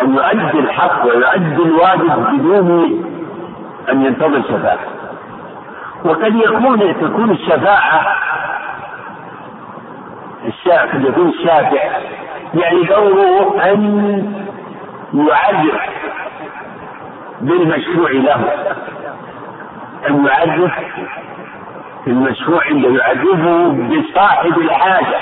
أن 0.00 0.14
يؤدي 0.14 0.58
الحق 0.58 1.06
ويؤدي 1.06 1.54
الواجب 1.54 2.26
بدون 2.32 2.70
أن 3.92 4.04
ينتظر 4.06 4.42
شفاعة 4.42 4.78
وقد 6.04 6.36
يكون 6.36 6.94
تكون 7.00 7.30
الشفاعة 7.30 8.06
الشافع 10.46 10.98
يكون 11.08 11.28
الشافع 11.28 11.82
يعني 12.54 12.82
دوره 12.82 13.62
أن 13.64 14.46
يعرف 15.14 15.80
بالمشروع 17.40 18.10
له 18.10 18.44
أن 20.08 20.26
يعرف 20.26 20.72
المشروع 22.06 22.66
اللي 22.68 22.94
يعرفه 22.98 23.68
بصاحب 23.68 24.58
الحاجة 24.58 25.16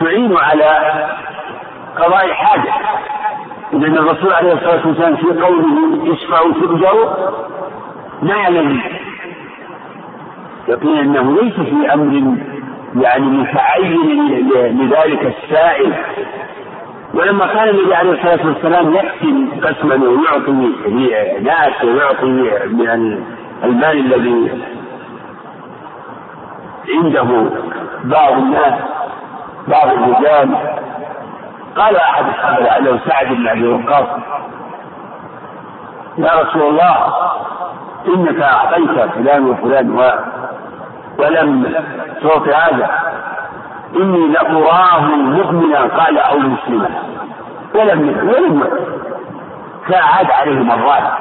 تعين 0.00 0.36
على 0.36 1.06
قضاء 1.96 2.24
الحاجة 2.24 2.74
لأن 3.72 3.96
الرسول 3.98 4.32
عليه 4.32 4.52
الصلاة 4.52 4.86
والسلام 4.86 5.16
في 5.16 5.26
قوله 5.26 6.12
اشفع 6.14 6.40
تؤجر 6.60 7.16
ما 8.22 8.34
يعلم 8.36 8.80
يقول 10.68 10.98
أنه 10.98 11.40
ليس 11.42 11.54
في 11.54 11.94
أمر 11.94 12.36
يعني 13.00 13.26
متعين 13.26 14.50
لذلك 14.58 15.36
السائل 15.36 15.94
ولما 17.14 17.44
قال 17.58 17.68
النبي 17.68 17.94
عليه 17.94 18.12
الصلاه 18.12 18.46
والسلام 18.46 18.92
يقسم 18.94 19.48
قسما 19.62 19.94
ويعطي 19.94 20.72
ناس 21.40 21.84
ويعطي 21.84 22.26
من 22.70 22.88
المال 23.64 23.96
الذي 24.12 24.52
عنده 26.98 27.46
بعض 28.04 28.32
الناس 28.32 28.72
بعض 29.68 29.88
الرجال 29.88 30.56
قال 31.76 31.96
أحد 31.96 32.26
الصحابة 32.28 32.78
له 32.78 33.00
سعد 33.06 33.26
بن 33.28 33.48
أبي 33.48 33.66
وقاص 33.68 34.06
يا 36.18 36.42
رسول 36.42 36.62
الله 36.62 37.14
إنك 38.14 38.40
أعطيت 38.42 38.90
فلان 39.12 39.44
وفلان 39.50 39.90
و 39.98 40.02
ولم 41.18 41.72
تعطي 42.22 42.50
هذا 42.54 42.90
إني 43.96 44.28
لأراه 44.28 45.00
مؤمنا 45.16 45.80
قال 45.82 46.18
أو 46.18 46.38
مسلما 46.38 46.88
ولم 47.74 48.28
ولم 48.28 48.68
ساعد 49.90 50.30
عليه 50.30 50.58
مرات 50.62 51.12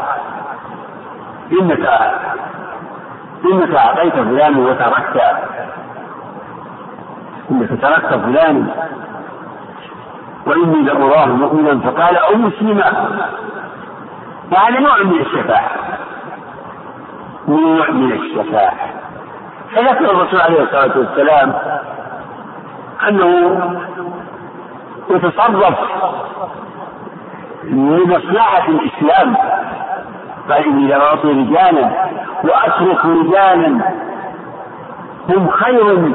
إنك 1.62 1.90
انك 3.46 3.76
اعطيت 3.76 4.14
فلان 4.14 4.58
وتركت 4.58 5.22
انك 7.52 7.82
تركت 7.82 8.14
فلان 8.22 8.68
واني 10.48 10.82
لاراه 10.84 11.26
مؤمنا 11.26 11.80
فقال 11.80 12.18
او 12.18 12.36
مسلما 12.36 12.84
فهذا 14.52 14.80
نوع 14.80 15.04
من 15.04 15.20
الشفاعه 15.20 15.70
نوع 17.48 17.90
من 17.92 18.12
الشفاعه 18.12 18.74
فذكر 19.76 20.12
الرسول 20.12 20.42
عليه 20.42 20.62
الصلاه 20.64 20.98
والسلام 20.98 21.54
انه 23.08 23.62
يتصرف 25.10 25.76
لمصلحه 27.64 28.68
الاسلام 28.70 29.36
فاني 30.50 30.70
اني 30.70 30.96
رجالا 31.24 32.10
وأترك 32.44 33.06
رجالا 33.06 33.92
هم 35.30 35.50
خير 35.50 36.14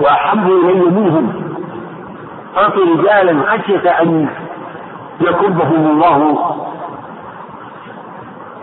وأحب 0.00 0.46
إلي 0.46 0.80
منهم 0.82 1.42
أعطي 2.56 2.80
رجالا 2.82 3.42
خشية 3.50 3.90
أن 3.90 4.28
يكبهم 5.20 5.86
الله 5.86 6.54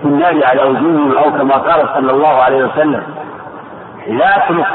في 0.02 0.06
النار 0.07 0.45
على 0.45 0.64
وجوههم 0.64 1.14
أو 1.18 1.31
كما 1.31 1.56
قال 1.56 1.88
صلى 1.88 2.11
الله 2.11 2.43
عليه 2.43 2.65
وسلم 2.65 3.03
لا 4.07 4.38
أترك 4.45 4.68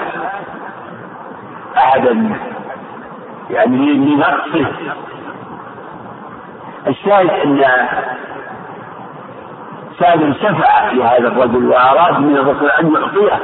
أحدا 1.77 2.31
يعني 3.51 3.77
لنقصه 3.93 4.67
الشاهد 6.87 7.31
أن 7.31 7.59
السائل 10.01 10.37
شفع 10.37 10.93
لهذا 10.93 11.29
الرجل 11.29 11.67
وأراد 11.69 12.21
من 12.21 12.37
الرسول 12.37 12.71
أن 12.71 12.93
يعطيه 12.95 13.39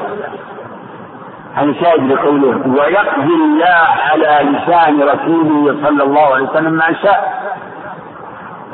عن 1.56 1.74
شاهد 1.74 2.12
لقوله 2.12 2.66
ويقضي 2.68 3.34
الله 3.34 3.88
على 4.10 4.48
لسان 4.50 5.02
رسوله 5.02 5.76
صلى 5.88 6.02
الله 6.02 6.34
عليه 6.34 6.44
وسلم 6.50 6.72
ما 6.72 6.92
شاء 7.02 7.46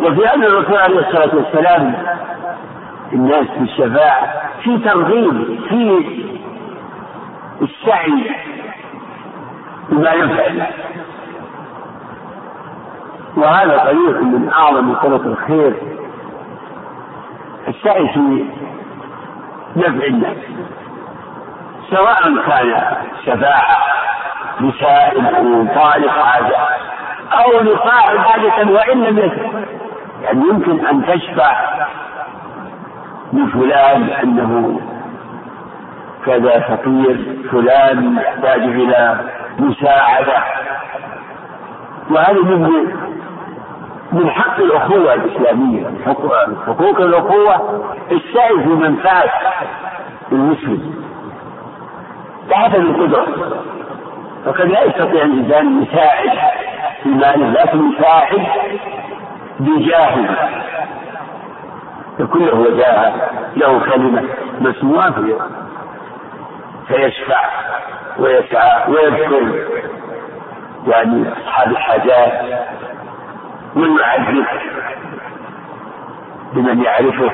وفي 0.01 0.35
أن 0.35 0.45
الرسول 0.45 0.77
عليه 0.77 0.99
الصلاة 1.09 1.35
والسلام 1.35 1.95
الناس 3.13 3.47
في 3.49 3.61
الشفاعة 3.61 4.33
في 4.63 4.79
ترغيب 4.79 5.59
في 5.69 6.05
السعي 7.63 8.31
بما 9.89 10.13
ينفع 10.13 10.47
الناس 10.47 10.75
وهذا 13.37 13.77
طريق 13.79 14.23
من 14.23 14.51
أعظم 14.53 14.93
طرق 14.95 15.27
الخير 15.27 15.92
السعي 17.69 18.09
في 18.09 18.45
نفع 19.77 20.07
الناس 20.07 20.37
سواء 21.91 22.23
كان 22.47 22.83
شفاعة 23.27 23.77
لسائل 24.61 25.27
أو 25.27 25.67
طالب 25.83 26.09
حاجة 26.09 26.59
أو 27.33 27.61
لصاحب 27.61 28.17
حاجة 28.19 28.71
وإن 28.71 29.05
لم 29.05 29.19
يعني 30.23 30.41
يمكن 30.51 30.87
أن 30.87 31.07
تشفع 31.07 31.79
لفلان 33.33 34.03
أنه 34.03 34.81
كذا 36.27 36.61
فقير 36.61 37.37
فلان 37.53 38.17
يحتاج 38.17 38.61
إلى 38.63 39.21
مساعدة 39.59 40.33
وهذا 42.11 42.43
من 42.43 42.93
من 44.13 44.31
حق 44.31 44.59
الأخوة 44.61 45.15
الإسلامية 45.15 45.87
حقوق 46.67 47.01
الأخوة 47.01 47.83
السائد 48.13 48.61
في 48.61 48.69
منفعة 48.69 49.25
المسلم 50.33 50.95
بعد 52.51 52.75
القدرة 52.75 53.27
فقد 54.45 54.61
لا 54.61 54.85
يستطيع 54.85 55.25
الإنسان 55.25 55.67
أن 55.67 55.83
يساعد 55.83 56.39
في 57.05 57.09
ماله 57.09 57.47
لكن 57.51 57.91
يساعد 57.93 58.39
بجاهه 59.61 60.37
يكون 62.21 62.45
له 62.47 62.77
جاه 62.77 63.13
له 63.57 63.79
كلمة 63.81 64.23
مسموعة 64.61 65.11
في 65.13 65.35
فيشفع 66.89 67.41
ويسعى 68.19 68.91
ويذكر 68.93 69.59
يعني 70.87 71.25
أصحاب 71.33 71.71
الحاجات 71.71 72.33
ويعرف 73.77 74.47
بمن 76.53 76.83
يعرفه 76.83 77.33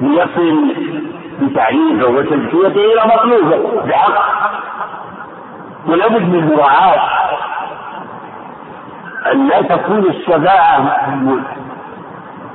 ليصل 0.00 0.74
بتعريفه 1.40 2.06
وتزكيته 2.06 2.66
إلى 2.68 3.14
مطلوبه 3.14 3.82
بحق 3.86 4.50
ولا 5.86 6.08
بد 6.08 6.22
من 6.28 6.54
مراعاة 6.56 7.32
أن 9.32 9.48
لا 9.48 9.62
تكون 9.62 9.98
الشفاعة 10.06 10.96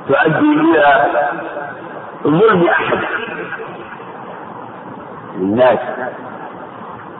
تؤدي 0.09 0.51
إلى 0.59 1.05
ظلم 2.23 2.67
أحد 2.69 2.99
الناس 5.35 5.79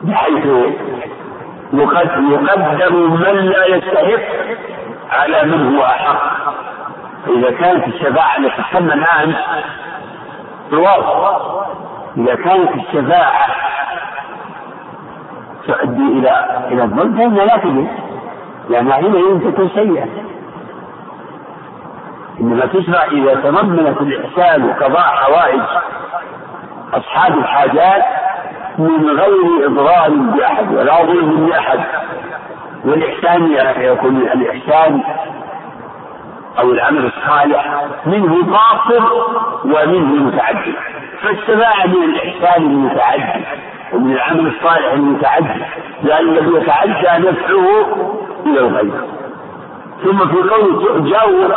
بحيث 0.02 0.46
يقدم 1.72 2.46
من 3.20 3.36
لا 3.48 3.66
يستحق 3.66 4.58
على 5.10 5.42
من 5.42 5.76
هو 5.76 5.82
أحق 5.82 6.54
إذا 7.36 7.50
كانت 7.50 7.86
الشفاعة 7.88 8.36
اللي 8.36 8.50
تسمى 8.50 8.94
الآن 8.94 9.34
جواز 10.70 11.04
إذا 12.16 12.34
كانت 12.34 12.70
الشفاعة 12.76 13.46
تؤدي 15.68 16.02
إلى 16.02 16.60
إلى 16.70 16.82
الظلم 16.82 17.16
فإنها 17.18 17.44
لا 17.44 17.56
تجوز 17.56 17.86
لأنها 18.70 18.98
هنا 19.00 19.50
تكون 19.50 19.70
سيئة 19.74 20.08
إنما 22.40 22.66
تشرع 22.66 23.04
إذا 23.04 23.34
تضمنت 23.34 24.00
الإحسان 24.00 24.64
وقضاء 24.64 25.02
حوائج 25.02 25.60
أصحاب 26.94 27.38
الحاجات 27.38 28.04
من 28.78 29.10
غير 29.10 29.66
إضرار 29.66 30.10
بأحد 30.10 30.72
ولا 30.74 31.02
ظلم 31.04 31.48
لأحد 31.48 31.80
والإحسان 32.84 33.50
يعني 33.52 33.84
يكون 33.86 34.16
الإحسان 34.16 35.00
أو 36.58 36.72
العمل 36.72 37.06
الصالح 37.16 37.84
منه 38.06 38.56
قاصر 38.58 39.04
ومنه 39.64 40.14
متعدد 40.22 40.74
فالسماع 41.22 41.86
من 41.86 42.02
الإحسان 42.02 42.62
المتعدد 42.64 43.44
ومن 43.92 44.12
العمل 44.12 44.46
الصالح 44.46 44.92
المتعدد 44.92 45.62
لأن 46.02 46.28
الذي 46.28 46.50
يتعدى 46.62 47.26
نفعه 47.28 48.14
إلى 48.46 48.60
الغيب 48.60 48.92
ثم 50.04 50.18
في 50.18 50.36
قول 50.48 51.10
جاور 51.10 51.54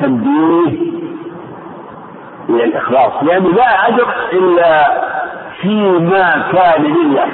تنبيه 0.00 0.78
إلى 2.48 2.64
الإخلاص 2.64 3.12
لأن 3.22 3.42
يعني 3.44 3.50
لا 3.52 3.88
أجر 3.88 4.14
إلا 4.32 5.02
فيما 5.62 6.44
كان 6.52 6.82
لله 6.84 7.28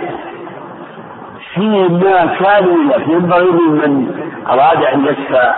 فيما 1.55 2.27
كانوا 2.41 2.95
ينبغي 3.11 3.45
لمن 3.51 4.20
أراد 4.49 4.85
أن 4.85 5.05
يشفع 5.07 5.55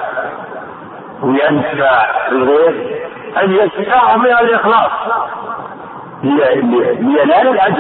وينفع 1.23 2.11
الغير 2.29 3.01
أن 3.43 3.53
يشفعه 3.53 4.17
من 4.17 4.25
الإخلاص 4.27 4.91
لينال 6.23 7.49
الأجر 7.51 7.75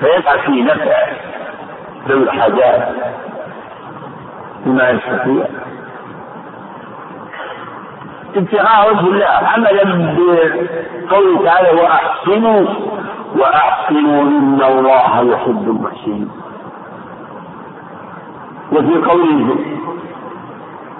فيسعى 0.00 0.38
في 0.38 0.62
نفع 0.62 1.06
ذوي 2.08 2.22
الحاجات 2.22 2.88
بما 4.66 4.90
يستطيع 4.90 5.44
ابتغاء 8.36 8.90
وجه 8.90 9.00
الله 9.00 9.26
عملا 9.26 9.84
بقوله 10.14 11.44
تعالى 11.44 11.80
واحسنوا 11.80 12.66
واحسنوا 13.38 14.22
ان 14.22 14.58
الله 14.62 15.32
يحب 15.32 15.62
المحسنين 15.68 16.30
وفي 18.72 18.94
قوله 19.10 19.56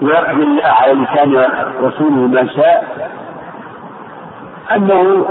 ويقضي 0.01 0.43
الله 0.43 0.63
على 0.67 0.93
لسان 0.93 1.73
رسوله 1.83 2.15
ما 2.27 2.47
شاء 2.53 3.09
أنه 4.75 5.25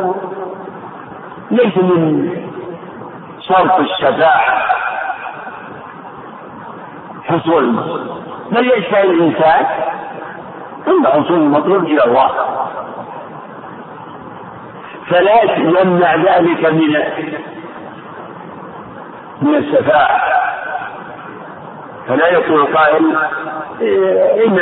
ليس 1.51 1.77
من 1.79 2.31
شرط 3.41 3.81
الشفاعة 3.81 4.67
حصول 7.29 7.77
بل 8.51 8.67
يشفع 8.71 9.01
الإنسان 9.01 9.67
عند 10.87 11.07
حصول 11.07 11.43
المطلوب 11.43 11.85
إلى 11.85 12.05
الله 12.05 12.31
فلا 15.07 15.43
يمنع 15.81 16.15
ذلك 16.17 16.65
من 16.67 16.97
من 19.43 19.55
الشفاعة 19.55 20.29
فلا 22.09 22.27
يكون 22.29 22.65
قائل 22.65 23.17
إيه، 23.81 24.47
إن 24.47 24.57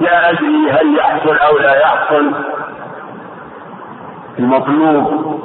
لا 0.00 0.30
أدري 0.30 0.70
هل 0.70 0.96
يحصل 0.98 1.36
أو 1.38 1.58
لا 1.58 1.80
يحصل 1.80 2.30
المطلوب 4.38 5.40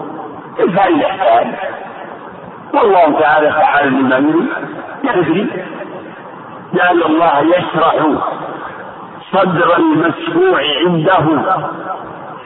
الفعل 0.59 0.99
يحتاج 1.01 1.47
والله 2.73 3.19
تعالى 3.19 3.51
فعال 3.51 3.93
لمن 3.93 4.47
يدري 5.03 5.49
لأن 6.73 7.01
الله 7.03 7.39
يشرح 7.39 7.95
صدر 9.31 9.77
المشروع 9.77 10.61
عنده 10.87 11.39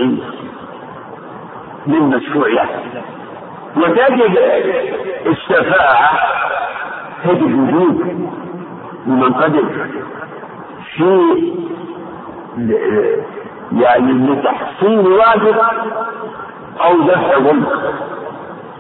للمشروع 1.88 2.48
له 2.48 2.70
وتجد 3.78 4.38
الشفاعة 5.26 6.20
تجد 7.24 7.42
وجود 7.44 8.30
لمن 9.08 9.34
قدر 9.34 9.88
في 10.96 11.20
يعني 13.72 14.12
لتحصيل 14.14 15.08
واجب 15.08 15.56
أو 16.82 16.98
ظلم 17.44 17.66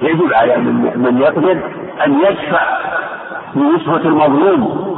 يجب 0.01 0.34
على 0.34 0.57
من 0.95 1.21
يقدر 1.21 1.51
أن 2.05 2.19
يدفع 2.19 2.77
بنسبة 3.55 3.97
المظلوم 3.97 4.89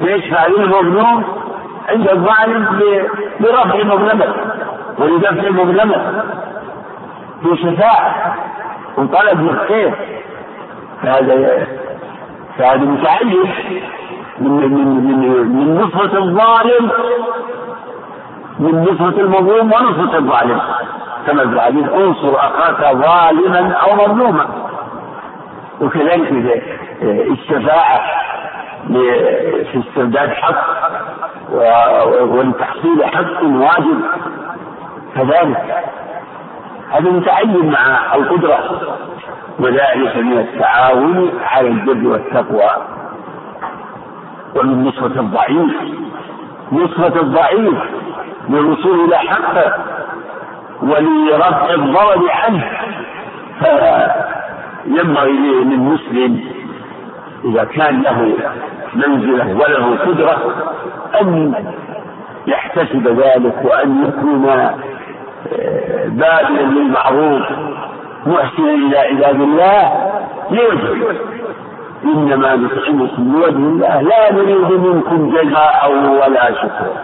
يدفع 0.00 0.46
للمظلوم 0.46 1.24
عند 1.88 2.08
الظالم 2.08 2.80
لرفع 3.40 3.82
مظلمته 3.84 4.32
ولدفع 4.98 5.50
مظلمته 5.50 6.12
بشفاعة 7.42 8.34
وطلب 8.98 9.40
الخير 9.48 9.94
فهذا 11.02 11.66
فهذا 12.58 12.84
متعلق 12.84 13.48
من 14.38 14.50
من 14.50 14.84
من 14.86 15.22
من 15.48 15.74
نصرة 15.80 16.18
الظالم 16.18 16.90
من 18.58 18.80
نصرة 18.82 19.20
المظلوم 19.20 19.66
ونصرة 19.72 20.18
الظالم 20.18 20.60
كما 21.26 21.46
في 21.48 21.52
الحديث 21.54 21.88
انصر 21.88 22.36
اخاك 22.36 22.96
ظالما 22.96 23.72
او 23.74 23.94
مظلوما 24.06 24.46
وكذلك 25.80 26.62
الشفاعة 27.02 28.00
في 29.66 29.82
استرداد 29.88 30.28
حق 30.28 30.92
ولتحصيل 32.32 33.04
حق 33.04 33.42
واجب 33.42 33.98
كذلك 35.14 35.84
هذا 36.90 37.10
متعين 37.10 37.70
مع 37.72 38.14
القدرة 38.14 38.80
وذلك 39.60 40.16
من 40.16 40.38
التعاون 40.38 41.30
على 41.44 41.68
البر 41.68 42.08
والتقوى 42.08 42.70
ومن 44.56 44.84
نصرة 44.86 45.20
الضعيف 45.20 45.72
نصرة 46.72 47.20
الضعيف 47.20 47.78
للوصول 48.48 49.04
إلى 49.04 49.16
حقه 49.18 49.72
ولرفع 50.82 51.74
الضرر 51.74 52.30
عنه 52.30 52.64
فينبغي 53.60 55.30
للمسلم 55.32 56.40
إذا 57.44 57.64
كان 57.64 58.00
له 58.02 58.32
منزلة 58.94 59.44
وله 59.48 59.96
قدرة 59.98 60.36
أن 61.20 61.54
يحتسب 62.46 63.08
ذلك 63.08 63.54
وأن 63.64 64.04
يكون 64.06 64.48
آه، 65.52 66.06
بادلا 66.06 66.62
للمعروف 66.62 67.42
محسنا 68.26 68.72
إلى 68.72 68.98
عباد 68.98 69.40
الله 69.40 70.10
لوجه 70.50 71.10
إنما 72.04 72.56
نطعمكم 72.56 73.32
لوجه 73.32 73.56
الله 73.56 74.00
لا 74.02 74.32
نريد 74.32 74.72
منكم 74.72 75.30
جزاء 75.30 75.90
ولا 76.20 76.50
شكرا 76.54 77.02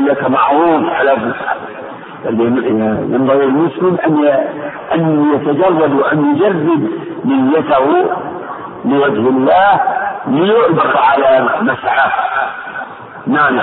لك 0.08 0.30
معروف 0.30 0.82
على 0.92 1.16
ينبغي 2.26 3.44
المسلم 3.44 3.96
أن 4.06 4.28
أن 4.94 5.26
يتجرد 5.34 5.94
وأن 5.94 6.34
يجرد 6.36 6.90
نيته 7.24 8.06
لوجه 8.84 9.28
الله 9.28 9.80
ليؤبق 10.26 10.96
على 10.96 11.48
مسعاه 11.60 12.10
نعم 13.26 13.60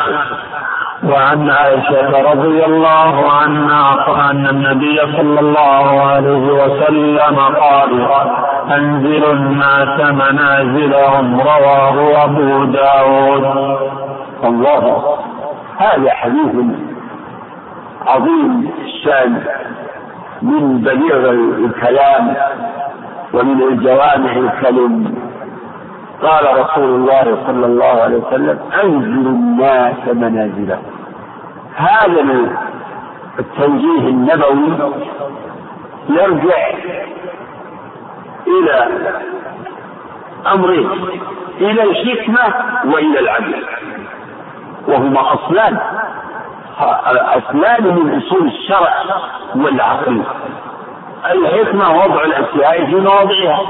وعن 1.04 1.50
عائشة 1.50 2.34
رضي 2.34 2.66
الله 2.66 3.32
عنها 3.32 4.12
أن 4.32 4.48
النبي 4.48 5.00
صلى 5.18 5.40
الله 5.40 6.02
عليه 6.06 6.48
وسلم 6.64 7.40
قال 7.40 8.06
أنزل 8.72 9.32
الناس 9.32 10.00
منازلهم 10.12 11.40
رواه 11.42 12.24
أبو 12.24 12.64
داود 12.64 13.74
الله 14.44 15.04
هذا 15.78 16.12
حديث 16.12 16.54
عظيم 18.08 18.72
الشان 18.86 19.44
من 20.42 20.82
بليغ 20.82 21.30
الكلام 21.66 22.34
ومن 23.34 23.62
الجوامع 23.62 24.32
الكلم 24.32 25.16
قال 26.24 26.46
رسول 26.60 26.84
الله 26.90 27.44
صلى 27.48 27.66
الله 27.66 28.02
عليه 28.02 28.18
وسلم 28.18 28.60
أنزل 28.84 29.28
الناس 29.28 30.08
منازلهم 30.14 30.84
هذا 31.76 32.52
التوجيه 33.40 34.00
النبوي 34.10 34.78
يرجع 36.10 36.70
إلى 38.48 38.88
أمرين 40.54 40.90
إلى 41.62 41.84
الحكمة 41.84 42.54
وإلى 42.94 43.20
العدل 43.20 43.64
وهما 44.88 45.34
أصلان 45.34 45.80
أصلان 47.12 47.84
من 47.84 48.18
أصول 48.18 48.48
الشرع 48.48 48.94
والعقل 49.56 50.24
الحكمة 51.32 51.90
وضع 51.92 52.24
الأشياء 52.24 52.86
في 52.86 52.96
مواضعها 52.96 53.62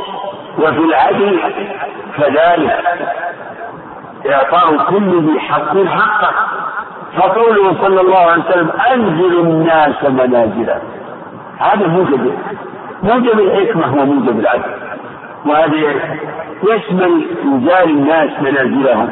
وفي 0.57 0.77
العدل 0.79 1.39
كذلك 2.17 2.79
إعطاء 4.29 4.77
كل 4.85 5.21
ذي 5.31 5.39
حق 5.39 5.77
حقه 5.85 6.33
فقوله 7.17 7.73
صلى 7.81 8.01
الله 8.01 8.17
عليه 8.17 8.43
وسلم 8.49 8.69
أنزل 8.93 9.39
الناس 9.39 10.03
منازلا 10.03 10.81
هذا 11.57 11.87
موجب 11.87 12.33
موجب 13.03 13.39
الحكمة 13.39 14.01
وموجب 14.01 14.39
العدل 14.39 14.71
وهذا 15.45 15.75
يشمل 16.69 17.27
إنزال 17.45 17.89
الناس 17.89 18.29
منازلهم 18.41 19.09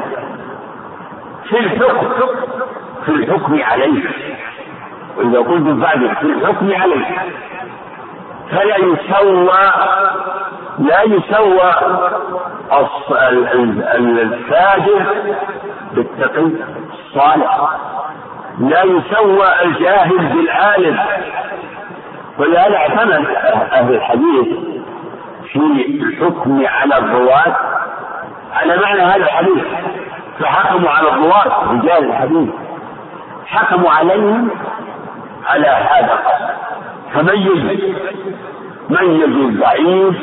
في 1.48 1.58
الحكم 1.58 2.26
في 3.06 3.08
الحكم 3.12 3.62
عليه 3.62 4.02
وإذا 5.16 5.38
قلت 5.38 5.62
بعد 5.68 5.98
في 5.98 6.22
الحكم 6.26 6.72
عليه 6.74 7.06
فلا 8.50 8.76
يسوى 8.76 9.72
لا 10.78 11.02
يسوى 11.02 11.72
الفاجر 14.02 15.02
بالتقي 15.94 16.50
الصالح 16.92 17.70
لا 18.60 18.82
يسوى 18.82 19.62
الجاهل 19.64 20.18
بالعالم 20.28 20.98
ولهذا 22.38 22.76
اعتمد 22.76 23.26
اهل 23.72 23.94
الحديث 23.94 24.44
في 25.52 25.84
الحكم 26.02 26.62
على 26.66 26.98
الرواة 26.98 27.56
على 28.54 28.76
معنى 28.76 29.00
هذا 29.00 29.16
الحديث 29.16 29.58
فحكموا 30.40 30.90
على 30.90 31.08
الرواة 31.08 31.72
رجال 31.72 32.04
الحديث 32.10 32.48
حكموا 33.46 33.90
عليهم 33.90 34.50
على 35.46 35.66
هذا 35.66 36.12
القصد 36.12 37.30
ميز 37.30 37.64
ميزوا 38.90 39.48
الضعيف 39.48 40.16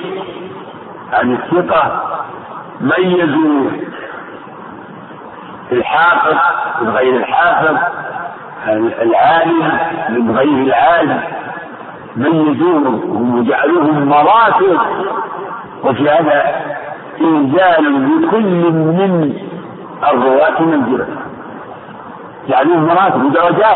عن 1.14 1.36
الثقة 1.36 2.02
ميزوا 2.82 3.70
الحافظ 5.72 6.38
من 6.82 6.90
غير 6.90 7.16
الحافظ 7.16 7.78
العالم 9.02 9.72
من 10.10 10.38
غير 10.38 10.64
العالم 10.64 11.22
ميزوهم 12.16 13.38
وجعلوهم 13.40 14.08
مراتب 14.10 14.78
وفي 15.84 16.10
هذا 16.10 16.56
إنزال 17.22 17.82
لكل 18.06 18.72
من 18.72 19.34
الرواة 20.04 20.62
منزلة 20.62 21.08
جعلوهم 22.50 22.86
مراتب 22.86 23.26
ودرجات 23.26 23.76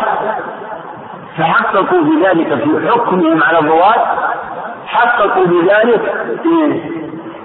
فحققوا 1.38 2.02
بذلك 2.02 2.54
في 2.54 2.90
حكمهم 2.90 3.42
على 3.42 3.58
الرواة 3.58 4.04
حققوا 4.86 5.44
بذلك 5.46 6.26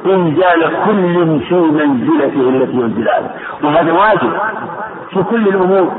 إنزال 0.05 0.63
كل 0.85 1.39
في 1.47 1.55
منزلته 1.55 2.49
التي 2.49 2.77
ينزل 2.77 3.09
عليه 3.09 3.23
وهذا 3.63 3.91
واجب 3.91 4.31
في 5.09 5.23
كل 5.23 5.47
الأمور 5.47 5.91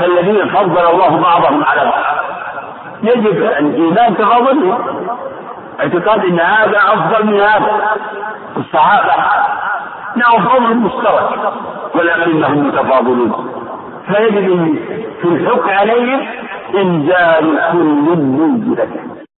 فالذين 0.00 0.48
فضل 0.48 0.78
الله 0.92 1.20
بعضهم 1.22 1.64
على 1.64 1.80
بعض 1.84 2.16
يجب 3.02 3.26
الإيمان 3.42 4.16
تفاضله 4.16 4.78
اعتقاد 5.80 6.24
أن 6.24 6.40
هذا 6.40 6.78
أفضل 6.78 7.26
من 7.26 7.40
هذا 7.40 7.72
الصحابة 8.56 9.12
نعم 10.16 10.48
فضل 10.48 10.76
مشترك 10.76 11.30
ولكنهم 11.94 12.68
متفاضلون 12.68 13.32
فيجب 14.06 14.78
في 15.22 15.28
الحكم 15.28 15.70
عليهم 15.70 16.26
إنزال 16.74 17.58
كل 17.74 18.16
منزلته 18.16 19.09